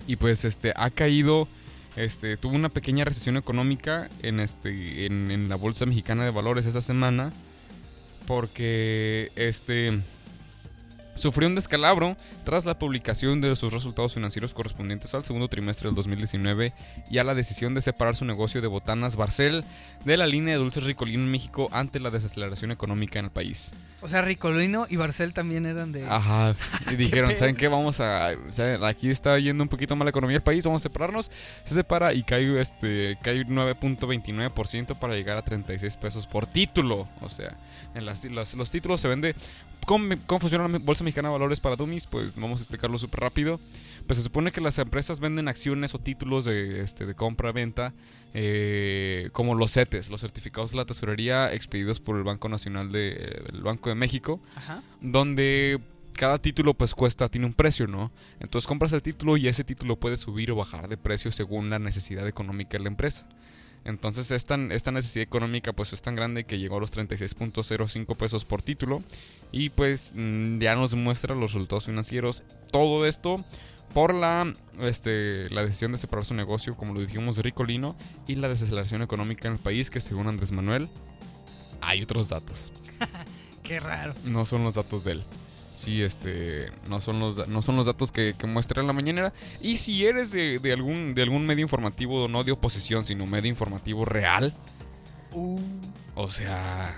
Y 0.07 0.15
pues 0.15 0.45
este 0.45 0.73
ha 0.75 0.89
caído, 0.89 1.47
este, 1.95 2.37
tuvo 2.37 2.55
una 2.55 2.69
pequeña 2.69 3.05
recesión 3.05 3.37
económica 3.37 4.09
en 4.21 4.39
este, 4.39 5.05
en, 5.05 5.49
la 5.49 5.55
Bolsa 5.55 5.85
Mexicana 5.85 6.23
de 6.23 6.31
Valores 6.31 6.65
esta 6.65 6.81
semana. 6.81 7.33
Porque 8.27 9.31
este 9.35 9.99
sufrió 11.15 11.47
un 11.47 11.55
descalabro 11.55 12.15
tras 12.43 12.65
la 12.65 12.77
publicación 12.77 13.41
de 13.41 13.55
sus 13.55 13.73
resultados 13.73 14.13
financieros 14.13 14.53
correspondientes 14.53 15.13
al 15.15 15.23
segundo 15.23 15.47
trimestre 15.47 15.87
del 15.87 15.95
2019 15.95 16.73
y 17.09 17.17
a 17.17 17.23
la 17.23 17.33
decisión 17.33 17.73
de 17.73 17.81
separar 17.81 18.15
su 18.15 18.25
negocio 18.25 18.61
de 18.61 18.67
botanas 18.67 19.15
Barcel 19.15 19.63
de 20.03 20.17
la 20.17 20.27
línea 20.27 20.53
de 20.53 20.59
dulces 20.59 20.83
Ricolino 20.83 21.23
en 21.23 21.31
México 21.31 21.67
ante 21.71 21.99
la 21.99 22.11
desaceleración 22.11 22.71
económica 22.71 23.19
en 23.19 23.25
el 23.25 23.31
país. 23.31 23.73
O 24.01 24.09
sea, 24.09 24.21
Ricolino 24.21 24.85
y 24.89 24.97
Barcel 24.97 25.33
también 25.33 25.65
eran 25.65 25.91
de... 25.91 26.05
Ajá. 26.05 26.53
Y 26.91 26.95
dijeron? 26.95 27.35
¿saben 27.37 27.55
qué? 27.55 27.67
Vamos 27.67 27.99
a. 27.99 28.31
o 28.47 28.53
sea, 28.53 28.85
aquí 28.87 29.09
está 29.09 29.39
yendo 29.39 29.63
un 29.63 29.69
poquito 29.69 29.95
mal 29.95 30.05
la 30.05 30.11
economía 30.11 30.35
del 30.35 30.43
país, 30.43 30.63
vamos 30.65 30.81
a 30.81 30.83
separarnos. 30.83 31.31
Se 31.63 31.73
separa 31.73 32.13
y 32.13 32.23
cae, 32.23 32.59
este, 32.61 33.17
cae 33.21 33.45
9.29% 33.45 34.95
para 34.95 35.15
llegar 35.15 35.37
a 35.37 35.41
36 35.41 35.97
pesos 35.97 36.27
por 36.27 36.45
título. 36.45 37.07
O 37.21 37.29
sea, 37.29 37.55
en 37.95 38.05
las, 38.05 38.23
las- 38.25 38.53
los 38.53 38.69
títulos 38.71 39.01
se 39.01 39.07
vende. 39.07 39.35
¿Cómo, 39.85 40.15
cómo 40.25 40.39
funciona 40.39 40.67
la 40.67 40.79
Bolsa 40.79 41.03
Mexicana 41.03 41.29
de 41.29 41.33
Valores 41.33 41.59
para 41.59 41.75
Dummies? 41.75 42.07
Pues 42.07 42.35
vamos 42.35 42.59
a 42.59 42.63
explicarlo 42.63 42.97
súper 42.97 43.19
rápido. 43.21 43.59
Pues 44.07 44.17
se 44.17 44.23
supone 44.23 44.51
que 44.51 44.59
las 44.61 44.77
empresas 44.79 45.19
venden 45.19 45.47
acciones 45.47 45.93
o 45.93 45.99
títulos 45.99 46.45
de, 46.45 46.81
este, 46.81 47.05
de 47.05 47.13
compra-venta. 47.15 47.93
eh, 48.37 49.29
como 49.31 49.55
los 49.55 49.71
CETES, 49.73 50.09
los 50.09 50.21
certificados 50.21 50.71
de 50.71 50.77
la 50.77 50.85
tesorería 50.85 51.53
expedidos 51.53 51.99
por 52.01 52.17
el 52.17 52.23
Banco 52.23 52.49
Nacional 52.49 52.91
de, 52.91 53.43
el 53.53 53.61
Banco 53.61 53.87
de 53.89 53.95
México 53.95 54.41
Ajá. 54.57 54.83
donde 54.99 55.79
cada 56.13 56.37
título 56.39 56.73
pues 56.73 56.93
cuesta, 56.95 57.29
tiene 57.29 57.45
un 57.47 57.53
precio, 57.53 57.87
¿no? 57.87 58.11
Entonces 58.41 58.67
compras 58.67 58.91
el 58.93 59.01
título 59.01 59.37
y 59.37 59.47
ese 59.47 59.63
título 59.63 59.95
puede 59.97 60.17
subir 60.17 60.51
o 60.51 60.55
bajar 60.57 60.87
de 60.89 60.97
precio 60.97 61.31
según 61.31 61.69
la 61.69 61.79
necesidad 61.79 62.27
económica 62.27 62.77
de 62.77 62.83
la 62.83 62.89
empresa. 62.89 63.25
Entonces 63.85 64.31
esta, 64.31 64.55
esta 64.71 64.91
necesidad 64.91 65.23
económica 65.23 65.71
pues 65.71 65.93
es 65.93 66.01
tan 66.01 66.15
grande 66.15 66.43
que 66.43 66.57
llegó 66.57 66.77
a 66.77 66.79
los 66.79 66.91
36.05 66.91 68.17
pesos 68.17 68.43
por 68.43 68.63
título 68.63 69.03
y 69.51 69.69
pues 69.69 70.11
mm, 70.15 70.59
ya 70.59 70.75
nos 70.75 70.95
muestra 70.95 71.35
los 71.35 71.53
resultados 71.53 71.85
financieros. 71.85 72.43
Todo 72.71 73.05
esto 73.05 73.45
por 73.93 74.13
la, 74.13 74.51
este, 74.81 75.49
la 75.51 75.63
decisión 75.63 75.91
de 75.91 75.99
separar 75.99 76.25
su 76.25 76.33
negocio, 76.33 76.75
como 76.75 76.93
lo 76.93 76.99
dijimos, 76.99 77.37
Ricolino 77.37 77.95
y 78.27 78.35
la 78.35 78.49
desaceleración 78.49 79.03
económica 79.03 79.47
en 79.47 79.53
el 79.53 79.59
país 79.59 79.89
que 79.89 80.01
según 80.01 80.27
Andrés 80.27 80.51
Manuel 80.51 80.89
hay 81.79 82.01
otros 82.01 82.29
datos 82.29 82.71
Qué 83.63 83.79
raro. 83.79 84.15
no 84.25 84.45
son 84.45 84.63
los 84.63 84.73
datos 84.73 85.03
de 85.03 85.13
él. 85.13 85.23
Sí, 85.75 86.01
este, 86.01 86.69
no 86.89 87.01
son 87.01 87.19
los, 87.19 87.47
no 87.49 87.61
son 87.61 87.75
los 87.75 87.85
datos 87.85 88.11
que, 88.11 88.33
que 88.37 88.47
muestra 88.47 88.81
en 88.81 88.87
la 88.87 88.93
mañanera. 88.93 89.33
Y 89.61 89.77
si 89.77 90.05
eres 90.05 90.31
de, 90.31 90.57
de 90.59 90.71
algún, 90.73 91.13
de 91.13 91.21
algún 91.21 91.45
medio 91.45 91.63
informativo, 91.63 92.27
no 92.27 92.43
de 92.45 92.53
oposición, 92.53 93.05
sino 93.05 93.25
medio 93.27 93.49
informativo 93.49 94.05
real, 94.05 94.53
Uh, 95.37 95.59
o 96.15 96.29
sea, 96.29 96.95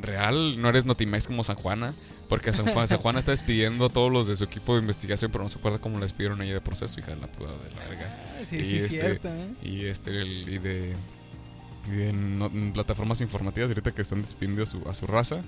real, 0.00 0.60
no 0.60 0.70
eres 0.70 0.86
Notimex 0.86 1.26
como 1.26 1.44
San 1.44 1.56
Juana, 1.56 1.92
porque 2.30 2.52
San, 2.54 2.64
Juan, 2.72 2.88
San 2.88 2.96
Juana 2.98 3.18
está 3.18 3.30
despidiendo 3.32 3.84
a 3.84 3.88
todos 3.90 4.10
los 4.10 4.26
de 4.26 4.36
su 4.36 4.44
equipo 4.44 4.74
de 4.74 4.80
investigación, 4.80 5.30
pero 5.30 5.44
no 5.44 5.50
se 5.50 5.58
acuerda 5.58 5.78
cómo 5.78 5.98
la 5.98 6.04
despidieron 6.04 6.40
ella 6.40 6.54
de 6.54 6.60
proceso, 6.62 6.98
hija 6.98 7.14
de 7.14 7.20
la 7.20 7.26
puta 7.26 7.50
de 7.52 7.74
la 7.76 7.88
verga. 7.90 8.18
sí, 8.48 8.56
Y 8.56 8.64
sí, 8.64 8.76
este- 8.78 8.88
cierto, 8.88 9.28
¿eh? 9.28 9.48
Y 9.62 9.84
este, 9.84 10.10
el- 10.22 10.48
y 10.48 10.56
de, 10.58 10.94
y 11.88 11.90
de 11.90 12.12
no- 12.14 12.46
en 12.46 12.72
plataformas 12.72 13.20
informativas 13.20 13.68
ahorita 13.68 13.92
que 13.92 14.00
están 14.00 14.22
despidiendo 14.22 14.62
a 14.62 14.66
su, 14.66 14.88
a 14.88 14.94
su 14.94 15.06
raza. 15.06 15.42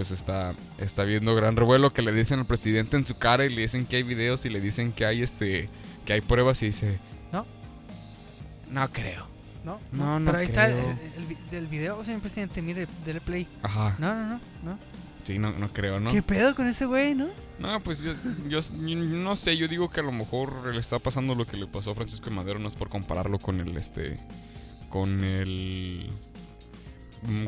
Pues 0.00 0.12
está, 0.12 0.54
está 0.78 1.04
viendo 1.04 1.34
gran 1.34 1.56
revuelo 1.56 1.92
que 1.92 2.00
le 2.00 2.10
dicen 2.10 2.38
al 2.38 2.46
presidente 2.46 2.96
en 2.96 3.04
su 3.04 3.18
cara 3.18 3.44
y 3.44 3.50
le 3.54 3.60
dicen 3.60 3.84
que 3.84 3.96
hay 3.96 4.02
videos 4.02 4.46
y 4.46 4.48
le 4.48 4.58
dicen 4.58 4.92
que 4.92 5.04
hay 5.04 5.22
este 5.22 5.68
que 6.06 6.14
hay 6.14 6.22
pruebas 6.22 6.62
y 6.62 6.66
dice 6.68 6.98
No. 7.30 7.44
no 8.70 8.88
creo. 8.90 9.26
No, 9.62 9.78
No, 9.92 10.18
no 10.18 10.24
Pero 10.24 10.38
ahí 10.38 10.46
está 10.46 10.68
el, 10.68 10.72
creo. 10.78 10.96
el 11.18 11.24
vi- 11.26 11.36
del 11.50 11.66
video, 11.66 12.02
señor 12.02 12.22
presidente. 12.22 12.62
Mire, 12.62 12.86
dele 13.04 13.20
play. 13.20 13.46
Ajá. 13.62 13.94
No, 13.98 14.14
no, 14.14 14.26
no. 14.26 14.40
no. 14.62 14.78
Sí, 15.24 15.38
no, 15.38 15.52
no 15.52 15.70
creo, 15.70 16.00
¿no? 16.00 16.12
¿Qué 16.12 16.22
pedo 16.22 16.54
con 16.54 16.66
ese 16.66 16.86
güey, 16.86 17.14
no? 17.14 17.26
No, 17.58 17.78
pues 17.80 18.00
yo, 18.00 18.14
yo, 18.48 18.60
yo 18.60 18.96
no 18.96 19.36
sé, 19.36 19.58
yo 19.58 19.68
digo 19.68 19.90
que 19.90 20.00
a 20.00 20.02
lo 20.02 20.12
mejor 20.12 20.72
le 20.72 20.80
está 20.80 20.98
pasando 20.98 21.34
lo 21.34 21.46
que 21.46 21.58
le 21.58 21.66
pasó 21.66 21.90
a 21.90 21.94
Francisco 21.94 22.30
de 22.30 22.36
Madero, 22.36 22.58
no 22.58 22.68
es 22.68 22.74
por 22.74 22.88
compararlo 22.88 23.38
con 23.38 23.60
el 23.60 23.76
este 23.76 24.18
con 24.88 25.24
el 25.24 26.10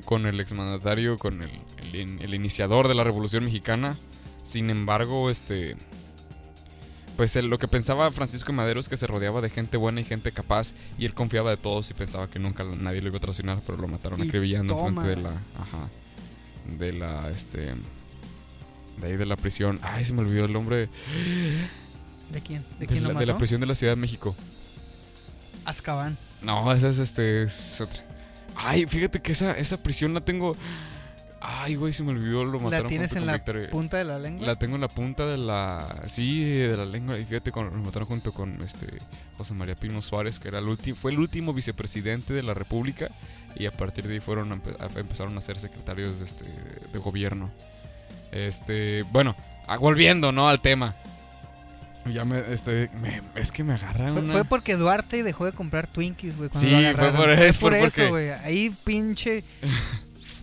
con 0.05 0.27
el 0.27 0.39
exmandatario, 0.41 1.16
con 1.18 1.43
el, 1.43 1.51
el, 1.79 1.95
in- 2.01 2.18
el 2.20 2.35
iniciador 2.35 2.89
de 2.89 2.95
la 2.95 3.05
Revolución 3.05 3.45
Mexicana. 3.45 3.97
Sin 4.45 4.70
embargo, 4.70 5.31
este 5.31 5.77
pues 7.16 7.37
lo 7.37 7.59
que 7.59 7.68
pensaba 7.68 8.11
Francisco 8.11 8.53
de 8.53 8.57
Madero 8.57 8.81
es 8.81 8.89
que 8.89 8.97
se 8.97 9.07
rodeaba 9.07 9.43
de 9.43 9.51
gente 9.51 9.77
buena 9.77 10.01
y 10.01 10.05
gente 10.05 10.33
capaz 10.33 10.73
y 10.99 11.05
él 11.05 11.12
confiaba 11.12 11.51
de 11.51 11.59
todos 11.59 11.91
y 11.91 11.95
pensaba 11.95 12.29
que 12.31 12.39
nunca 12.39 12.64
nadie 12.64 13.03
lo 13.03 13.09
iba 13.09 13.18
a 13.18 13.20
traicionar, 13.20 13.59
pero 13.66 13.77
lo 13.79 13.87
mataron 13.87 14.20
acribillando 14.23 14.77
frente 14.79 15.03
de 15.03 15.16
la 15.16 15.31
ajá 15.31 15.89
de 16.79 16.93
la 16.93 17.29
este 17.31 17.75
de 18.99 19.07
ahí 19.07 19.16
de 19.16 19.27
la 19.27 19.37
prisión. 19.37 19.79
Ay, 19.83 20.05
se 20.05 20.12
me 20.14 20.20
olvidó 20.20 20.47
el 20.47 20.53
nombre. 20.53 20.89
¿De 22.33 22.41
quién? 22.41 22.62
¿De 22.79 22.79
De, 22.81 22.87
quién 22.87 23.03
la, 23.03 23.12
lo 23.12 23.18
de 23.18 23.27
la 23.27 23.33
mató? 23.33 23.39
prisión 23.39 23.61
de 23.61 23.66
la 23.66 23.75
Ciudad 23.75 23.93
de 23.93 24.01
México. 24.01 24.35
Azkaban. 25.64 26.16
No, 26.41 26.73
esa 26.73 26.89
es 26.89 26.99
este. 26.99 27.43
es 27.45 27.81
otra. 27.81 28.03
Ay, 28.57 28.87
fíjate 28.87 29.21
que 29.21 29.33
esa, 29.33 29.53
esa 29.53 29.83
prisión 29.83 30.15
la 30.15 30.21
tengo. 30.21 30.57
Ay, 31.41 31.75
güey, 31.75 31.93
se 31.93 32.03
me 32.05 32.11
olvidó. 32.13 32.45
Lo 32.45 32.53
¿La 32.53 32.59
mataron 32.59 32.89
tienes 32.89 33.11
junto 33.13 33.31
en 33.33 33.41
con 33.41 33.63
la 33.63 33.71
punta 33.71 33.97
de 33.97 34.05
la 34.05 34.19
lengua? 34.19 34.47
La 34.47 34.57
tengo 34.57 34.77
en 34.77 34.81
la 34.81 34.89
punta 34.89 35.27
de 35.27 35.39
la. 35.39 36.03
Sí, 36.07 36.45
de 36.45 36.77
la 36.77 36.85
lengua. 36.85 37.19
Y 37.19 37.25
fíjate, 37.25 37.51
con, 37.51 37.67
lo 37.67 37.73
mataron 37.83 38.07
junto 38.07 38.33
con 38.33 38.63
este 38.63 38.87
José 39.37 39.55
María 39.55 39.75
Pino 39.75 40.01
Suárez, 40.03 40.39
que 40.39 40.49
era 40.49 40.59
el 40.61 40.69
último, 40.69 40.95
fue 40.97 41.11
el 41.11 41.19
último 41.19 41.53
vicepresidente 41.53 42.33
de 42.33 42.43
la 42.45 42.55
República. 42.55 43.09
Y 43.57 43.67
a 43.67 43.73
partir 43.73 44.07
de 44.07 44.15
ahí 44.15 44.21
fueron 44.21 44.53
a 44.53 44.57
empe- 44.57 44.99
empezaron 44.99 45.37
a 45.37 45.41
ser 45.41 45.59
secretarios 45.59 46.19
de, 46.21 46.25
este, 46.25 46.45
de 46.93 46.99
gobierno. 46.99 47.51
Este, 48.31 49.03
bueno, 49.13 49.37
ah, 49.67 49.77
volviendo, 49.79 50.31
¿no? 50.33 50.49
Al 50.49 50.61
tema. 50.61 50.95
Ya 52.07 52.25
me, 52.25 52.41
este, 52.53 52.91
me- 53.01 53.21
es 53.41 53.53
que 53.53 53.63
me 53.63 53.75
agarra 53.75 54.13
Fue, 54.13 54.23
una... 54.23 54.33
fue 54.33 54.45
porque 54.45 54.77
Duarte 54.77 55.23
dejó 55.23 55.45
de 55.45 55.53
comprar 55.53 55.87
Twinkies, 55.87 56.37
güey. 56.37 56.51
Sí, 56.53 56.69
lo 56.71 56.97
fue 56.97 57.13
por- 57.13 57.37
Fue 57.37 57.53
por- 57.53 57.61
por 57.61 57.79
porque- 57.81 58.03
eso, 58.03 58.11
güey. 58.11 58.31
Ahí 58.31 58.75
pinche 58.85 59.45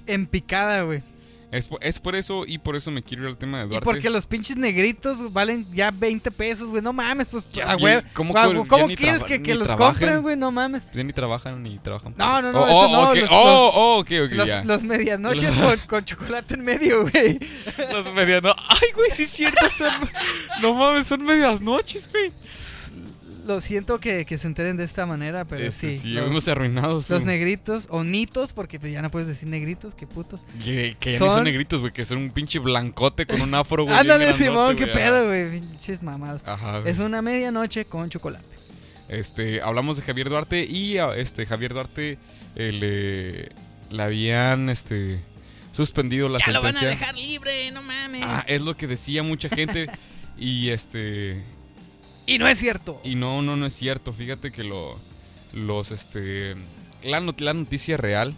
en 0.07 0.25
picada, 0.25 0.83
güey. 0.83 1.03
Es, 1.51 1.67
es 1.81 1.97
por 1.97 2.15
eso 2.15 2.43
y 2.45 2.59
por 2.59 2.75
eso 2.75 2.91
me 2.91 3.01
quiero 3.01 3.23
ir 3.23 3.29
al 3.29 3.37
tema 3.37 3.57
de 3.59 3.65
Y 3.65 3.69
Duarte. 3.69 3.83
porque 3.85 4.09
los 4.11 4.27
pinches 4.27 4.55
negritos 4.55 5.33
valen 5.33 5.65
ya 5.73 5.89
20 5.89 6.29
pesos, 6.29 6.69
güey. 6.69 6.81
No 6.83 6.93
mames, 6.93 7.27
pues, 7.29 7.49
Ya, 7.49 7.73
y 7.75 7.79
güey. 7.79 8.01
¿cómo 8.13 8.33
¿Cómo, 8.67 8.87
quieres 8.87 9.23
que, 9.23 9.41
que 9.41 9.55
los 9.55 9.67
trabajan? 9.67 9.93
compren, 9.95 10.21
güey? 10.21 10.35
No 10.37 10.51
mames. 10.51 10.83
Ya 10.93 11.03
ni 11.03 11.11
trabajan 11.11 11.63
ni 11.63 11.79
trabajan. 11.79 12.13
No, 12.17 12.41
no, 12.41 12.51
no, 12.51 12.59
Oh, 12.61 12.67
eso 12.67 12.75
oh, 12.75 12.91
no, 12.91 13.09
ok. 13.09 13.15
los- 13.15 13.29
oh, 13.31 13.71
oh, 13.73 13.99
ok, 13.99 14.11
ok, 14.25 14.31
Los, 14.33 14.47
ya. 14.47 14.63
los 14.63 14.83
medianoches 14.83 15.51
con, 15.55 15.77
con 15.87 16.05
chocolate 16.05 16.53
en 16.53 16.63
medio, 16.63 17.09
güey. 17.09 17.39
Los 17.91 18.13
medianos. 18.13 18.53
Ay, 18.69 18.89
güey, 18.95 19.09
sí 19.09 19.23
es 19.23 19.31
cierto. 19.31 19.67
Son... 19.75 19.91
no 20.61 20.75
mames, 20.75 21.07
son 21.07 21.23
medias 21.23 21.61
noches, 21.61 22.07
güey. 22.11 22.31
Lo 23.49 23.61
siento 23.61 23.99
que, 23.99 24.25
que 24.25 24.37
se 24.37 24.45
enteren 24.47 24.77
de 24.77 24.83
esta 24.83 25.07
manera, 25.07 25.43
pero 25.43 25.63
Este, 25.63 25.91
sí. 25.93 25.97
sí, 25.97 26.07
los, 26.09 26.27
hemos 26.27 26.47
arruinado 26.47 27.01
su... 27.01 27.13
los 27.13 27.25
negritos, 27.25 27.87
o 27.89 28.03
nitos, 28.03 28.53
porque 28.53 28.79
pues, 28.79 28.93
ya 28.93 29.01
no 29.01 29.09
puedes 29.09 29.27
decir 29.27 29.49
negritos, 29.49 29.95
qué 29.95 30.05
putos. 30.05 30.41
Que, 30.63 30.95
que 30.99 31.13
ya 31.13 31.17
son 31.17 31.31
son- 31.31 31.43
negritos, 31.45 31.79
güey, 31.81 31.91
que 31.91 32.05
son 32.05 32.19
un 32.19 32.29
pinche 32.29 32.59
blancote 32.59 33.25
con 33.25 33.41
un 33.41 33.53
afro, 33.55 33.85
güey. 33.85 33.95
Ándale, 33.97 34.25
grandote, 34.25 34.43
Simón, 34.45 34.75
qué 34.75 34.85
pedo, 34.87 35.25
güey. 35.25 35.59
Pinches 35.59 36.03
mamadas. 36.03 36.43
Ajá, 36.45 36.79
güey. 36.81 36.91
Es 36.91 36.99
una 36.99 37.21
medianoche 37.23 37.85
con 37.85 38.07
chocolate. 38.09 38.45
Este, 39.07 39.61
hablamos 39.63 39.97
de 39.97 40.03
Javier 40.03 40.29
Duarte 40.29 40.63
y 40.63 40.99
a 40.99 41.15
este 41.15 41.47
Javier 41.47 41.73
Duarte 41.73 42.19
eh, 42.55 42.71
le, 42.71 43.95
le 43.95 44.03
habían 44.03 44.69
este 44.69 45.19
suspendido 45.71 46.29
la 46.29 46.37
Ya 46.37 46.51
lo 46.51 46.61
van 46.61 46.75
a 46.75 46.79
sentencia. 46.79 46.89
dejar 47.07 47.15
libre, 47.17 47.71
no 47.71 47.81
mames. 47.81 48.21
Ah, 48.23 48.43
es 48.47 48.61
lo 48.61 48.77
que 48.77 48.85
decía 48.85 49.23
mucha 49.23 49.49
gente. 49.49 49.87
Y 50.41 50.69
este. 50.69 51.43
Y 52.29 52.37
no 52.37 52.47
es 52.47 52.59
cierto. 52.59 53.01
Y 53.03 53.15
no, 53.15 53.41
no, 53.41 53.55
no 53.57 53.65
es 53.65 53.73
cierto. 53.73 54.13
Fíjate 54.13 54.51
que 54.51 54.63
lo, 54.63 54.97
los, 55.53 55.91
este, 55.91 56.55
la, 57.03 57.19
not- 57.19 57.41
la 57.41 57.53
noticia 57.53 57.97
real 57.97 58.33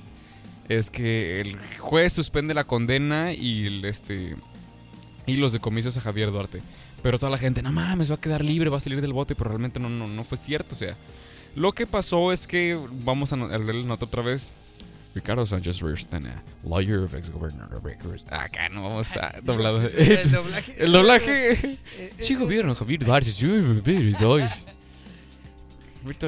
es 0.70 0.90
que 0.90 1.42
el 1.42 1.58
juez 1.80 2.14
suspende 2.14 2.54
la 2.54 2.64
condena 2.64 3.34
y 3.34 3.66
el, 3.68 3.86
este, 3.86 4.36
y 5.26 5.36
los 5.38 5.54
decomisos 5.54 5.98
a 5.98 6.02
Javier 6.02 6.32
Duarte. 6.32 6.62
Pero 7.04 7.18
toda 7.20 7.32
la 7.32 7.38
gente, 7.38 7.62
no 7.62 7.72
mames, 7.72 8.10
va 8.12 8.16
a 8.16 8.22
quedar 8.22 8.46
libre, 8.46 8.70
va 8.70 8.78
a 8.78 8.82
salir 8.82 9.02
del 9.02 9.12
bote, 9.14 9.36
pero 9.36 9.50
realmente 9.50 9.80
no, 9.80 9.90
no, 9.90 10.08
no 10.08 10.24
fue 10.24 10.38
cierto. 10.38 10.76
O 10.76 10.78
sea, 10.78 10.96
lo 11.56 11.72
que 11.74 11.88
pasó 11.88 12.32
es 12.32 12.48
que, 12.48 12.80
vamos 13.04 13.34
a 13.34 13.36
leer 13.36 13.76
la 13.76 13.86
nota 13.88 14.06
otra 14.06 14.22
vez. 14.22 14.54
Ricardo 15.14 15.46
Sánchez 15.46 15.82
Reyes-Tana, 15.82 16.42
lawyer 16.64 17.04
of 17.04 17.14
ex-governor 17.14 17.74
of 17.76 17.84
Rikers. 17.84 18.26
Acá 18.30 18.70
no 18.70 18.84
vamos 18.84 19.16
a 19.18 19.36
doblado. 19.44 19.82
El 19.82 20.32
doblaje. 20.32 20.76
El 20.78 20.92
doblaje. 20.92 21.52
Eh, 21.52 21.78
eh, 21.98 22.14
Sí, 22.20 22.36
gobierno, 22.36 22.74
Javier 22.76 23.04
Duarte. 23.04 23.32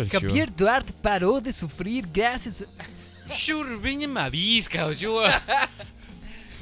Javier 0.10 0.54
Duarte. 0.54 0.94
Paró 1.02 1.40
de 1.40 1.54
sufrir 1.54 2.06
gracias 2.14 2.62
a... 2.62 2.66
Venha 3.82 4.08
mavisca. 4.08 4.88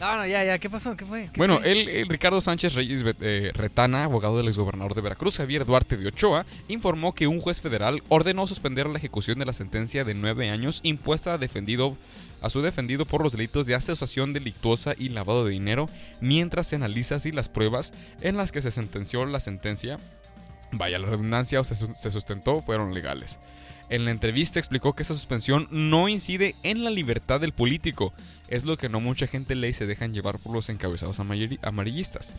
No, 0.02 0.16
no, 0.18 0.26
ya, 0.26 0.44
ya, 0.44 0.58
¿qué 0.58 0.68
pasó? 0.68 0.98
¿Qué 0.98 1.06
fue? 1.06 1.30
¿Qué 1.32 1.38
Bueno, 1.38 1.60
fue? 1.60 2.02
eh, 2.02 2.06
Ricardo 2.10 2.42
Sánchez 2.42 2.74
Reyes 2.74 3.06
eh, 3.22 3.52
Retana, 3.54 4.06
abogado 4.06 4.36
del 4.36 4.48
exgobernador 4.48 4.96
de 4.96 5.02
Veracruz, 5.02 5.38
Javier 5.38 5.64
Duarte 5.64 5.96
de 5.96 6.08
Ochoa, 6.08 6.48
informó 6.70 7.14
que 7.14 7.28
un 7.28 7.40
juez 7.40 7.62
federal 7.62 8.02
ordenó 8.10 8.48
suspender 8.48 8.88
la 8.88 8.98
ejecución 8.98 9.38
de 9.38 9.46
la 9.46 9.54
sentencia 9.54 10.04
de 10.04 10.16
nueve 10.16 10.50
años 10.50 10.80
impuesta 10.82 11.36
a, 11.36 11.38
defendido, 11.38 11.96
a 12.42 12.50
su 12.50 12.64
defendido 12.64 13.06
por 13.06 13.22
los 13.22 13.34
delitos 13.34 13.68
de 13.68 13.76
asociación 13.76 14.34
delictuosa 14.34 14.96
y 14.98 15.10
lavado 15.10 15.46
de 15.46 15.52
dinero, 15.52 15.88
mientras 16.20 16.66
se 16.66 16.78
analiza 16.78 17.20
si 17.20 17.32
las 17.32 17.48
pruebas 17.48 17.94
en 18.22 18.38
las 18.38 18.52
que 18.52 18.64
se 18.64 18.72
sentenció 18.72 19.24
la 19.28 19.40
sentencia, 19.40 20.00
vaya 20.72 20.98
la 20.98 21.10
redundancia, 21.10 21.60
o 21.60 21.64
se 21.64 22.10
sustentó, 22.10 22.60
fueron 22.62 22.96
legales. 22.96 23.40
En 23.92 24.06
la 24.06 24.12
entrevista 24.12 24.58
explicó 24.58 24.94
que 24.94 25.04
esa 25.04 25.14
suspensión 25.14 25.68
no 25.70 26.08
incide 26.08 26.56
en 26.64 26.86
la 26.86 26.90
libertad 26.90 27.42
del 27.42 27.52
político, 27.52 28.14
es 28.48 28.64
lo 28.64 28.78
que 28.78 28.88
no 28.88 29.02
mucha 29.02 29.28
gente 29.28 29.54
lee 29.54 29.68
y 29.68 29.74
se 29.74 29.86
dejan 29.86 30.14
llevar 30.14 30.40
por 30.40 30.54
los 30.54 30.70
encabezados 30.70 31.20
amarillistas, 31.20 32.34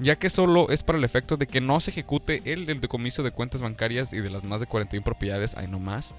ya 0.00 0.16
que 0.16 0.30
solo 0.30 0.68
es 0.68 0.82
para 0.82 0.98
el 0.98 1.04
efecto 1.04 1.36
de 1.36 1.46
que 1.46 1.60
no 1.60 1.78
se 1.78 1.92
ejecute 1.92 2.42
el, 2.52 2.68
el 2.68 2.80
decomiso 2.80 3.22
de 3.22 3.30
cuentas 3.30 3.62
bancarias 3.62 4.12
y 4.12 4.18
de 4.18 4.30
las 4.30 4.42
más 4.42 4.58
de 4.58 4.66
41 4.66 5.04
propiedades, 5.04 5.56
hay 5.56 5.68
no 5.68 5.78
más, 5.78 6.16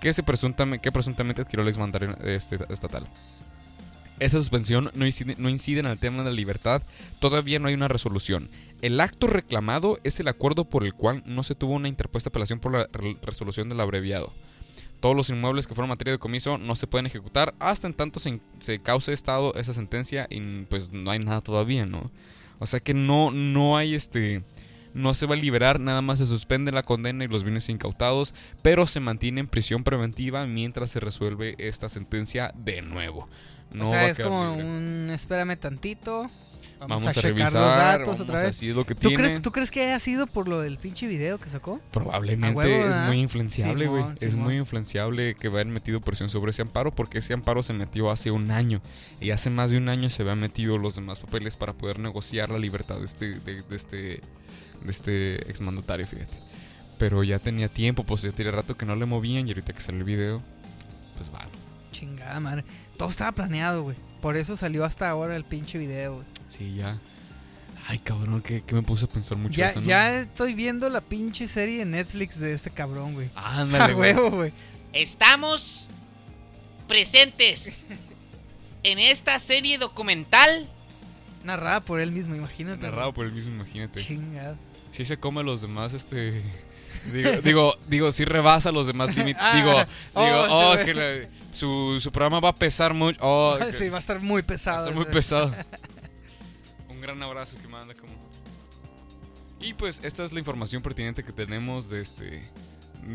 que, 0.00 0.12
se 0.12 0.24
presuntamente, 0.24 0.82
que 0.82 0.90
presuntamente 0.90 1.42
adquirió 1.42 1.62
el 1.62 1.68
exmandario 1.68 2.16
este, 2.24 2.58
estatal. 2.68 3.06
Esa 4.18 4.38
suspensión 4.38 4.90
no 4.94 5.06
incide, 5.06 5.36
no 5.38 5.48
incide 5.48 5.78
en 5.78 5.86
el 5.86 5.98
tema 5.98 6.24
de 6.24 6.30
la 6.30 6.34
libertad, 6.34 6.82
todavía 7.20 7.60
no 7.60 7.68
hay 7.68 7.74
una 7.74 7.86
resolución. 7.86 8.50
El 8.82 9.00
acto 9.00 9.26
reclamado 9.26 9.98
es 10.04 10.20
el 10.20 10.28
acuerdo 10.28 10.64
por 10.66 10.84
el 10.84 10.94
cual 10.94 11.22
no 11.26 11.42
se 11.42 11.54
tuvo 11.54 11.74
una 11.74 11.88
interpuesta 11.88 12.28
apelación 12.28 12.60
por 12.60 12.72
la 12.72 12.88
re- 12.92 13.16
resolución 13.22 13.68
del 13.68 13.80
abreviado. 13.80 14.32
Todos 15.00 15.16
los 15.16 15.30
inmuebles 15.30 15.66
que 15.66 15.74
fueron 15.74 15.88
materia 15.88 16.12
de 16.12 16.18
comiso 16.18 16.58
no 16.58 16.76
se 16.76 16.86
pueden 16.86 17.06
ejecutar 17.06 17.54
hasta 17.58 17.86
en 17.86 17.94
tanto 17.94 18.20
se, 18.20 18.40
se 18.58 18.78
cause 18.80 19.12
estado 19.12 19.54
esa 19.54 19.72
sentencia 19.74 20.26
y 20.30 20.40
pues 20.64 20.92
no 20.92 21.10
hay 21.10 21.18
nada 21.18 21.40
todavía, 21.40 21.86
¿no? 21.86 22.10
O 22.58 22.66
sea 22.66 22.80
que 22.80 22.94
no, 22.94 23.30
no 23.30 23.76
hay 23.76 23.94
este... 23.94 24.42
No 24.94 25.12
se 25.12 25.26
va 25.26 25.34
a 25.34 25.38
liberar, 25.38 25.78
nada 25.78 26.00
más 26.00 26.18
se 26.20 26.24
suspende 26.24 26.72
la 26.72 26.82
condena 26.82 27.22
y 27.22 27.28
los 27.28 27.44
bienes 27.44 27.68
incautados, 27.68 28.34
pero 28.62 28.86
se 28.86 28.98
mantiene 28.98 29.40
en 29.40 29.46
prisión 29.46 29.84
preventiva 29.84 30.46
mientras 30.46 30.88
se 30.88 31.00
resuelve 31.00 31.54
esta 31.58 31.90
sentencia 31.90 32.50
de 32.56 32.80
nuevo. 32.80 33.28
No 33.74 33.88
o 33.88 33.90
va 33.90 33.92
sea, 33.92 34.00
a 34.00 34.08
es 34.08 34.16
quedar 34.16 34.30
como 34.30 34.56
libre. 34.56 34.64
un 34.64 35.10
espérame 35.10 35.58
tantito. 35.58 36.24
Vamos, 36.78 37.02
Vamos, 37.02 37.16
a, 37.16 37.20
revisar, 37.22 37.52
los 37.52 37.62
datos 37.62 38.20
otra 38.20 38.34
vez. 38.36 38.44
decir 38.48 38.76
lo 38.76 38.84
que 38.84 38.94
¿Tú 38.94 39.08
tiene. 39.08 39.16
crees, 39.16 39.42
¿Tú 39.42 39.50
crees 39.50 39.70
que 39.70 39.82
haya 39.82 39.98
sido 39.98 40.26
por 40.26 40.46
lo 40.46 40.60
del 40.60 40.76
pinche 40.76 41.06
video 41.06 41.38
que 41.38 41.48
sacó? 41.48 41.80
Probablemente 41.90 42.54
huevo, 42.54 42.88
es 42.88 42.98
muy 43.06 43.18
influenciable, 43.20 43.86
güey. 43.86 44.04
Es 44.20 44.34
muy 44.36 44.56
influenciable 44.56 45.34
que 45.34 45.48
hayan 45.48 45.70
metido 45.70 46.00
presión 46.00 46.28
sobre 46.28 46.50
ese 46.50 46.62
amparo 46.62 46.90
porque 46.90 47.18
ese 47.18 47.32
amparo 47.32 47.62
se 47.62 47.72
metió 47.72 48.10
hace 48.10 48.30
un 48.30 48.50
año. 48.50 48.82
Y 49.20 49.30
hace 49.30 49.48
más 49.48 49.70
de 49.70 49.78
un 49.78 49.88
año 49.88 50.10
se 50.10 50.22
habían 50.22 50.38
metido 50.38 50.76
los 50.76 50.96
demás 50.96 51.20
papeles 51.20 51.56
para 51.56 51.72
poder 51.72 51.98
negociar 51.98 52.50
la 52.50 52.58
libertad 52.58 52.98
de 52.98 53.06
este, 53.06 53.40
de, 53.40 53.62
de 53.62 53.76
este, 53.76 53.96
de 53.96 54.90
este 54.90 55.50
exmandatario, 55.50 56.06
fíjate. 56.06 56.36
Pero 56.98 57.22
ya 57.24 57.38
tenía 57.38 57.68
tiempo, 57.68 58.04
pues 58.04 58.22
ya 58.22 58.32
tenía 58.32 58.52
rato 58.52 58.76
que 58.76 58.86
no 58.86 58.96
le 58.96 59.06
movían 59.06 59.46
y 59.46 59.50
ahorita 59.50 59.72
que 59.72 59.80
salió 59.80 60.00
el 60.00 60.04
video, 60.04 60.42
pues 61.16 61.30
vale. 61.30 61.50
Chingada 61.92 62.38
madre. 62.40 62.64
Todo 62.98 63.08
estaba 63.08 63.32
planeado, 63.32 63.82
güey. 63.82 63.96
Por 64.26 64.36
eso 64.36 64.56
salió 64.56 64.84
hasta 64.84 65.08
ahora 65.08 65.36
el 65.36 65.44
pinche 65.44 65.78
video, 65.78 66.14
güey. 66.16 66.26
Sí, 66.48 66.74
ya. 66.74 66.98
Ay, 67.86 68.00
cabrón, 68.00 68.42
que, 68.42 68.60
me 68.72 68.82
puse 68.82 69.04
a 69.04 69.08
pensar 69.08 69.38
mucho 69.38 69.54
Ya, 69.54 69.68
eso, 69.68 69.80
¿no? 69.80 69.86
ya 69.86 70.18
estoy 70.18 70.54
viendo 70.54 70.88
la 70.88 71.00
pinche 71.00 71.46
serie 71.46 71.82
en 71.82 71.92
Netflix 71.92 72.36
de 72.40 72.52
este 72.52 72.70
cabrón, 72.70 73.14
güey. 73.14 73.30
Ándale, 73.36 73.84
A 73.92 73.94
güey. 73.94 74.14
huevo, 74.14 74.36
güey. 74.38 74.52
Estamos 74.92 75.88
presentes 76.88 77.86
en 78.82 78.98
esta 78.98 79.38
serie 79.38 79.78
documental. 79.78 80.68
Narrada 81.44 81.78
por 81.78 82.00
él 82.00 82.10
mismo, 82.10 82.34
imagínate. 82.34 82.84
Narrado 82.84 83.14
por 83.14 83.26
él 83.26 83.32
mismo, 83.32 83.54
imagínate. 83.54 84.00
Chingada. 84.04 84.56
Sí 84.90 85.04
se 85.04 85.18
come 85.20 85.42
a 85.42 85.44
los 85.44 85.60
demás, 85.60 85.92
este... 85.92 86.42
Digo, 87.12 87.30
digo, 87.44 87.74
digo, 87.86 88.10
sí 88.10 88.24
rebasa 88.24 88.72
los 88.72 88.88
demás 88.88 89.14
límites. 89.16 89.40
Ah, 89.40 89.54
digo, 89.54 89.86
oh, 90.14 90.24
digo, 90.24 90.46
oh, 90.50 90.72
güey. 90.72 90.84
que 90.84 90.94
la- 90.94 91.28
su, 91.56 91.98
su 92.00 92.12
programa 92.12 92.40
va 92.40 92.50
a 92.50 92.54
pesar 92.54 92.94
mucho. 92.94 93.18
Oh, 93.22 93.56
que- 93.58 93.72
sí, 93.78 93.88
va 93.88 93.96
a 93.96 94.00
estar 94.00 94.20
muy 94.20 94.42
va 94.42 94.44
a 94.44 94.48
pesado. 94.48 94.78
estar 94.78 94.94
muy 94.94 95.04
pesado. 95.06 95.54
Un 96.88 97.00
gran 97.00 97.22
abrazo 97.22 97.56
que 97.60 97.68
manda 97.68 97.94
como... 97.94 98.12
Y 99.60 99.72
pues 99.74 100.00
esta 100.04 100.22
es 100.24 100.32
la 100.32 100.38
información 100.38 100.82
pertinente 100.82 101.22
que 101.24 101.32
tenemos 101.32 101.88
de 101.88 102.02
este... 102.02 102.42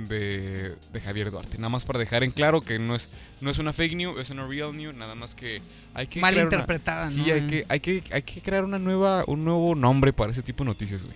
De, 0.07 0.75
de 0.93 1.01
Javier 1.01 1.31
Duarte. 1.31 1.57
Nada 1.57 1.67
más 1.69 1.83
para 1.83 1.99
dejar 1.99 2.23
en 2.23 2.31
claro 2.31 2.61
que 2.61 2.79
no 2.79 2.95
es, 2.95 3.09
no 3.41 3.49
es 3.51 3.59
una 3.59 3.73
fake 3.73 3.95
news, 3.97 4.19
es 4.21 4.29
una 4.29 4.47
real 4.47 4.75
news. 4.75 4.95
Nada 4.95 5.15
más 5.15 5.35
que 5.35 5.61
hay 5.93 6.07
que 6.07 6.21
Mal 6.21 6.33
crear 6.33 6.47
una- 6.47 6.55
interpretada, 6.55 7.03
¿no? 7.05 7.11
Sí, 7.11 7.29
hay 7.29 7.45
que, 7.45 7.65
hay 7.67 7.79
que, 7.81 8.01
hay 8.11 8.21
que 8.21 8.41
crear 8.41 8.63
una 8.63 8.79
nueva, 8.79 9.25
un 9.27 9.43
nuevo 9.43 9.75
nombre 9.75 10.13
para 10.13 10.31
ese 10.31 10.41
tipo 10.43 10.63
de 10.63 10.69
noticias, 10.69 11.03
güey. 11.03 11.15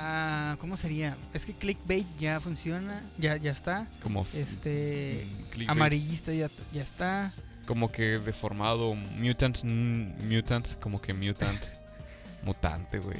Ah, 0.00 0.56
¿cómo 0.60 0.76
sería? 0.76 1.16
Es 1.34 1.44
que 1.44 1.54
clickbait 1.54 2.06
ya 2.20 2.38
funciona, 2.38 3.02
ya, 3.18 3.36
ya 3.36 3.50
está. 3.50 3.86
Como 4.02 4.24
Este 4.32 5.26
mm, 5.26 5.50
clickbait. 5.50 5.70
amarillista 5.70 6.32
ya, 6.32 6.48
ya 6.72 6.82
está. 6.82 7.32
Como 7.66 7.90
que 7.90 8.18
deformado, 8.20 8.94
mutant, 8.94 9.58
mm, 9.64 10.32
mutant, 10.32 10.78
como 10.80 11.00
que 11.00 11.12
mutant, 11.14 11.60
mutante, 12.44 12.98
güey. 13.00 13.18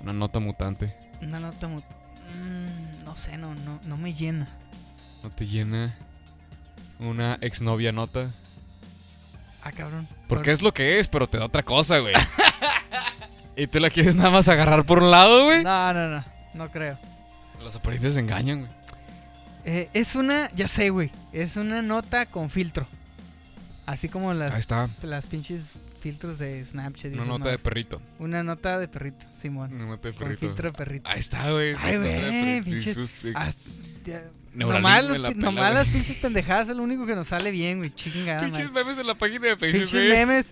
Una 0.00 0.12
nota 0.12 0.38
mutante. 0.38 0.94
Una 1.20 1.40
nota 1.40 1.66
mu- 1.68 1.78
mm, 1.80 3.04
no 3.04 3.16
sé, 3.16 3.36
no, 3.36 3.54
no, 3.56 3.80
no 3.86 3.96
me 3.96 4.14
llena. 4.14 4.46
No 5.24 5.30
te 5.30 5.46
llena 5.46 5.94
una 7.00 7.38
exnovia 7.40 7.90
nota. 7.92 8.30
Ah, 9.62 9.72
cabrón. 9.72 10.06
Porque 10.28 10.52
es 10.52 10.62
lo 10.62 10.72
que 10.72 11.00
es, 11.00 11.08
pero 11.08 11.26
te 11.28 11.38
da 11.38 11.44
otra 11.46 11.62
cosa, 11.64 11.98
güey. 11.98 12.14
y 13.56 13.66
te 13.66 13.80
la 13.80 13.90
quieres 13.90 14.14
nada 14.14 14.30
más 14.30 14.48
agarrar 14.48 14.84
por 14.86 15.02
un 15.02 15.10
lado, 15.10 15.44
güey. 15.46 15.62
No, 15.64 15.92
no, 15.92 16.08
no, 16.08 16.24
no 16.54 16.70
creo. 16.70 16.98
Las 17.62 17.76
apariencias 17.76 18.16
engañan, 18.16 18.60
güey. 18.60 18.72
Eh, 19.64 19.88
es 19.92 20.14
una, 20.14 20.50
ya 20.54 20.68
sé, 20.68 20.90
güey. 20.90 21.10
Es 21.32 21.56
una 21.56 21.82
nota 21.82 22.26
con 22.26 22.48
filtro. 22.50 22.86
Así 23.86 24.08
como 24.08 24.32
las, 24.32 24.52
Ahí 24.52 24.60
está. 24.60 24.88
las 25.02 25.26
pinches 25.26 25.62
filtros 26.00 26.38
de 26.38 26.64
Snapchat. 26.64 27.12
y 27.12 27.14
Una 27.16 27.26
nota 27.26 27.50
de 27.50 27.58
perrito. 27.58 28.00
Una 28.18 28.42
nota 28.42 28.78
de 28.78 28.88
perrito, 28.88 29.26
Simón. 29.34 29.74
Una 29.74 29.84
nota 29.86 30.08
de 30.08 30.14
Con 30.14 30.28
perrito. 30.28 30.46
filtro 30.46 30.70
de 30.70 30.78
perrito. 30.78 31.10
Ahí 31.10 31.18
está, 31.20 31.50
güey. 31.50 31.74
Ay, 31.78 31.96
güey, 31.98 32.60
pinches- 32.62 32.84
Jesús, 32.84 33.24
eh, 33.26 33.32
Ah, 33.34 33.52
Neuralink 34.52 34.82
nomás 34.82 35.04
los 35.04 35.18
la 35.20 35.30
pela, 35.32 35.70
las 35.72 35.88
pinches 35.88 36.16
pendejadas 36.16 36.68
es 36.70 36.76
lo 36.76 36.82
único 36.82 37.04
que 37.06 37.14
nos 37.14 37.28
sale 37.28 37.50
bien, 37.50 37.78
güey. 37.78 37.94
Chingada. 37.94 38.40
Pinches 38.40 38.72
memes 38.72 38.96
en 38.98 39.06
la 39.06 39.14
página 39.14 39.48
de 39.48 39.56
Facebook, 39.56 39.80
Pinches 39.90 40.08
memes. 40.10 40.46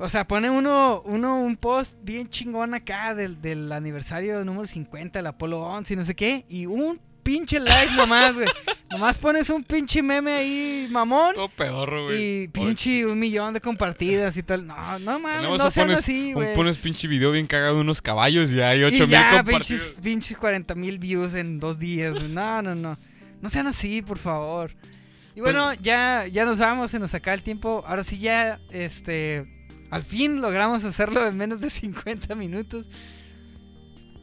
O 0.00 0.08
sea, 0.08 0.26
pone 0.28 0.48
uno, 0.48 1.02
uno 1.04 1.40
un 1.40 1.56
post 1.56 1.96
bien 2.02 2.28
chingón 2.30 2.72
acá 2.72 3.14
del, 3.14 3.42
del 3.42 3.72
aniversario 3.72 4.44
número 4.44 4.66
50 4.66 5.18
del 5.18 5.26
Apolo 5.26 5.58
11 5.60 5.92
y 5.92 5.96
no 5.96 6.04
sé 6.04 6.14
qué. 6.14 6.44
Y 6.48 6.66
un 6.66 7.00
pinche 7.24 7.58
like 7.58 7.92
nomás, 7.96 8.34
güey. 8.36 8.46
nomás 8.92 9.18
pones 9.18 9.50
un 9.50 9.64
pinche 9.64 10.00
meme 10.00 10.30
ahí, 10.30 10.86
mamón. 10.90 11.34
Todo 11.34 11.48
pedorro, 11.48 12.04
güey. 12.04 12.44
Y 12.44 12.48
pinche 12.48 13.04
un 13.04 13.18
millón 13.18 13.52
de 13.54 13.60
compartidas 13.60 14.36
y 14.36 14.44
tal. 14.44 14.66
No, 14.68 14.98
no 15.00 15.18
mames, 15.18 15.42
no 15.50 15.70
sean 15.70 15.88
pones, 15.88 15.98
así, 15.98 16.28
un- 16.28 16.34
güey. 16.34 16.54
pones 16.54 16.78
pinche 16.78 17.08
video 17.08 17.32
bien 17.32 17.48
cagado 17.48 17.74
de 17.74 17.80
unos 17.80 18.00
caballos 18.00 18.52
y 18.52 18.60
hay 18.60 18.78
Y 18.80 18.84
8 18.84 18.98
mil 19.00 19.08
ya, 19.08 19.30
compartidos. 19.42 19.66
pinches, 19.66 20.00
pinches 20.00 20.36
40 20.36 20.74
mil 20.76 20.98
views 21.00 21.34
en 21.34 21.58
dos 21.58 21.76
días. 21.80 22.14
güey. 22.14 22.28
No, 22.28 22.62
no, 22.62 22.74
no. 22.76 22.96
No 23.42 23.48
sean 23.48 23.66
así, 23.66 24.00
por 24.00 24.18
favor. 24.18 24.70
Y 25.34 25.40
bueno, 25.40 25.66
Pues- 25.66 25.80
ya, 25.82 26.24
ya 26.30 26.44
nos 26.44 26.58
vamos, 26.60 26.92
se 26.92 27.00
nos 27.00 27.12
acaba 27.14 27.34
el 27.34 27.42
tiempo. 27.42 27.82
Ahora 27.84 28.04
sí 28.04 28.18
ya, 28.20 28.60
este... 28.70 29.57
Al 29.90 30.02
fin 30.02 30.40
logramos 30.40 30.84
hacerlo 30.84 31.26
en 31.26 31.36
menos 31.36 31.60
de 31.60 31.70
50 31.70 32.34
minutos. 32.34 32.88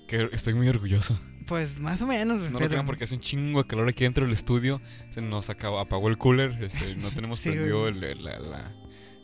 Que 0.07 0.30
estoy 0.32 0.53
muy 0.53 0.68
orgulloso. 0.70 1.20
Pues 1.47 1.78
más 1.80 2.01
o 2.01 2.07
menos. 2.07 2.49
No 2.51 2.59
lo 2.59 2.68
crean 2.70 2.86
porque 2.86 3.03
hace 3.03 3.16
un 3.16 3.22
chingo 3.22 3.61
de 3.63 3.68
calor 3.68 3.88
aquí 3.88 4.03
dentro 4.03 4.26
del 4.26 4.34
estudio. 4.34 4.82
Se 5.11 5.22
nos 5.22 5.49
acabó, 5.49 5.80
apagó 5.80 6.07
el 6.09 6.18
cooler. 6.18 6.63
Este, 6.63 6.95
no 6.95 7.11
tenemos 7.11 7.39
Sí, 7.41 7.49
prendido 7.51 7.88
el, 7.88 8.03
el- 8.03 8.24
la- 8.24 8.39
la- 8.39 8.72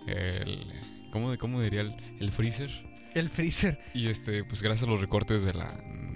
el- 0.08 0.66
¿cómo, 1.12 1.36
¿Cómo 1.38 1.62
diría? 1.62 1.82
El, 1.82 1.96
el 2.20 2.32
freezer. 2.32 2.70
El 3.14 3.30
freezer. 3.30 3.80
Y 3.94 4.08
este, 4.08 4.44
pues 4.44 4.62
gracias 4.64 4.88
a 4.88 4.92
los 4.92 5.02
recortes 5.02 5.44
de 5.44 5.54
la, 5.54 5.68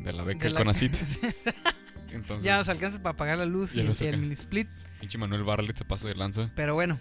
de 0.03 0.13
la 0.13 0.23
beca 0.23 0.39
De 0.39 0.45
del 0.45 0.53
la- 0.53 0.59
Conacit. 0.59 0.93
Entonces, 2.11 2.43
ya 2.45 2.57
nos 2.59 2.69
alcanza 2.69 3.01
para 3.03 3.17
pagar 3.17 3.37
la 3.37 3.45
luz 3.45 3.75
y, 3.75 3.81
el 3.81 4.17
mini 4.17 4.33
split. 4.35 4.69
pinche 5.01 5.17
Manuel 5.17 5.43
Barlet 5.43 5.75
se 5.75 5.83
pasa 5.83 6.07
de 6.07 6.15
lanza. 6.15 6.49
Pero 6.55 6.73
bueno, 6.73 6.97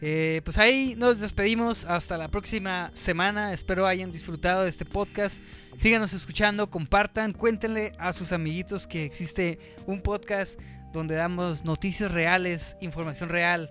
eh, 0.00 0.40
pues 0.44 0.58
ahí 0.58 0.94
nos 0.96 1.20
despedimos. 1.20 1.84
Hasta 1.84 2.18
la 2.18 2.28
próxima 2.28 2.90
semana. 2.94 3.52
Espero 3.52 3.86
hayan 3.86 4.12
disfrutado 4.12 4.62
de 4.62 4.68
este 4.68 4.84
podcast. 4.84 5.42
Síganos 5.78 6.12
escuchando, 6.12 6.70
compartan, 6.70 7.32
cuéntenle 7.32 7.92
a 7.98 8.12
sus 8.12 8.32
amiguitos 8.32 8.86
que 8.86 9.04
existe 9.04 9.58
un 9.86 10.00
podcast 10.00 10.60
donde 10.92 11.14
damos 11.14 11.64
noticias 11.64 12.10
reales, 12.10 12.76
información 12.80 13.28
real, 13.28 13.70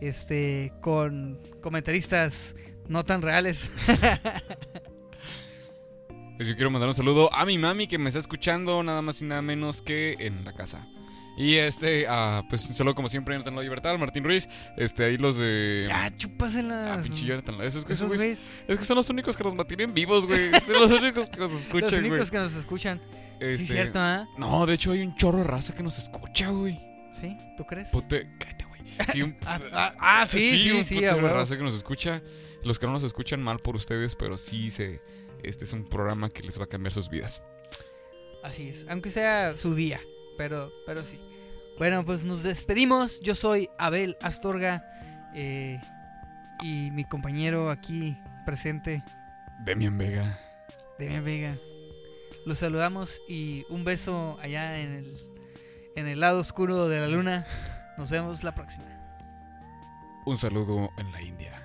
este, 0.00 0.72
con 0.80 1.40
comentaristas 1.60 2.54
no 2.88 3.04
tan 3.04 3.22
reales. 3.22 3.70
Pues 6.36 6.48
yo 6.48 6.56
quiero 6.56 6.68
mandar 6.68 6.88
un 6.88 6.96
saludo 6.96 7.32
a 7.32 7.44
mi 7.44 7.58
mami 7.58 7.86
que 7.86 7.96
me 7.96 8.08
está 8.08 8.18
escuchando 8.18 8.82
nada 8.82 9.00
más 9.02 9.22
y 9.22 9.24
nada 9.24 9.40
menos 9.40 9.82
que 9.82 10.16
en 10.18 10.44
la 10.44 10.52
casa. 10.52 10.84
Y 11.36 11.56
este, 11.56 12.06
ah, 12.08 12.44
pues 12.48 12.64
un 12.66 12.74
saludo 12.74 12.94
como 12.94 13.08
siempre 13.08 13.34
Jonathan 13.34 13.56
La 13.56 13.62
Libertad, 13.62 13.96
Martín 13.98 14.22
Ruiz, 14.22 14.48
este, 14.76 15.04
ahí 15.04 15.16
los 15.18 15.36
de... 15.36 15.84
ya, 15.88 16.16
chúpaselas. 16.16 16.98
Ah, 16.98 17.00
pinche 17.02 17.24
Jonathan, 17.26 17.56
esos, 17.62 17.84
Esos 17.84 17.90
esos 17.90 18.12
güeyes- 18.12 18.38
Es 18.68 18.78
que 18.78 18.84
son 18.84 18.96
los 18.96 19.10
únicos 19.10 19.36
que 19.36 19.42
nos 19.42 19.54
mantienen 19.54 19.92
vivos, 19.94 20.26
güey. 20.26 20.50
Son 20.64 20.80
los 20.80 20.92
únicos 20.92 21.28
que 21.28 21.40
nos 21.40 21.50
los 21.50 21.60
escuchan, 21.60 21.90
güey. 22.00 22.10
únicos 22.10 22.30
que 22.30 22.38
nos 22.38 22.54
escuchan. 22.54 23.00
Sí, 23.10 23.46
Este, 23.46 23.64
cierto, 23.66 23.98
¿ah? 23.98 24.28
No, 24.38 24.64
de 24.64 24.74
hecho 24.74 24.92
hay 24.92 25.00
un 25.02 25.14
chorro 25.16 25.38
de 25.38 25.44
raza 25.44 25.74
que 25.74 25.82
nos 25.82 25.98
escucha, 25.98 26.50
güey. 26.50 26.78
¿Sí? 27.12 27.36
¿Tú 27.56 27.64
crees? 27.64 27.90
Pute... 27.90 28.28
Cállate, 28.38 28.64
güey. 28.66 28.80
Sí, 29.12 29.22
un... 29.22 29.36
Ah, 29.46 29.60
ah, 29.72 29.94
ah, 29.98 30.26
sí, 30.26 30.38
sí, 30.58 30.70
un 30.70 30.84
sí, 30.84 30.94
putero 30.94 31.16
de 31.16 31.32
raza 31.34 31.56
que 31.56 31.64
nos 31.64 31.74
escucha. 31.74 32.22
Los 32.62 32.78
que 32.78 32.86
no 32.86 32.92
nos 32.92 33.02
escuchan 33.02 33.42
mal 33.42 33.58
por 33.58 33.74
ustedes, 33.74 34.14
pero 34.14 34.38
sí 34.38 34.70
se... 34.70 35.02
Este 35.42 35.64
es 35.64 35.72
un 35.72 35.84
programa 35.84 36.30
que 36.30 36.42
les 36.44 36.58
va 36.60 36.64
a 36.64 36.68
cambiar 36.68 36.92
sus 36.92 37.10
vidas. 37.10 37.42
Así 38.42 38.68
es, 38.68 38.86
aunque 38.88 39.10
sea 39.10 39.56
su 39.56 39.74
día, 39.74 40.00
pero, 40.36 40.72
pero 40.86 41.04
sí. 41.04 41.20
Bueno, 41.78 42.04
pues 42.04 42.24
nos 42.24 42.42
despedimos. 42.42 43.20
Yo 43.20 43.34
soy 43.34 43.68
Abel 43.78 44.16
Astorga 44.22 44.84
eh, 45.34 45.80
y 46.62 46.90
mi 46.92 47.04
compañero 47.04 47.70
aquí 47.70 48.16
presente, 48.44 49.02
Demian 49.64 49.98
Vega. 49.98 50.38
Demian 50.98 51.24
Vega. 51.24 51.58
Los 52.46 52.58
saludamos 52.58 53.22
y 53.28 53.64
un 53.70 53.84
beso 53.84 54.38
allá 54.40 54.78
en 54.78 54.92
el, 54.92 55.18
en 55.96 56.06
el 56.06 56.20
lado 56.20 56.40
oscuro 56.40 56.88
de 56.88 57.00
la 57.00 57.08
luna. 57.08 57.46
Nos 57.96 58.10
vemos 58.10 58.44
la 58.44 58.54
próxima. 58.54 58.86
Un 60.26 60.36
saludo 60.36 60.90
en 60.98 61.12
la 61.12 61.22
India. 61.22 61.63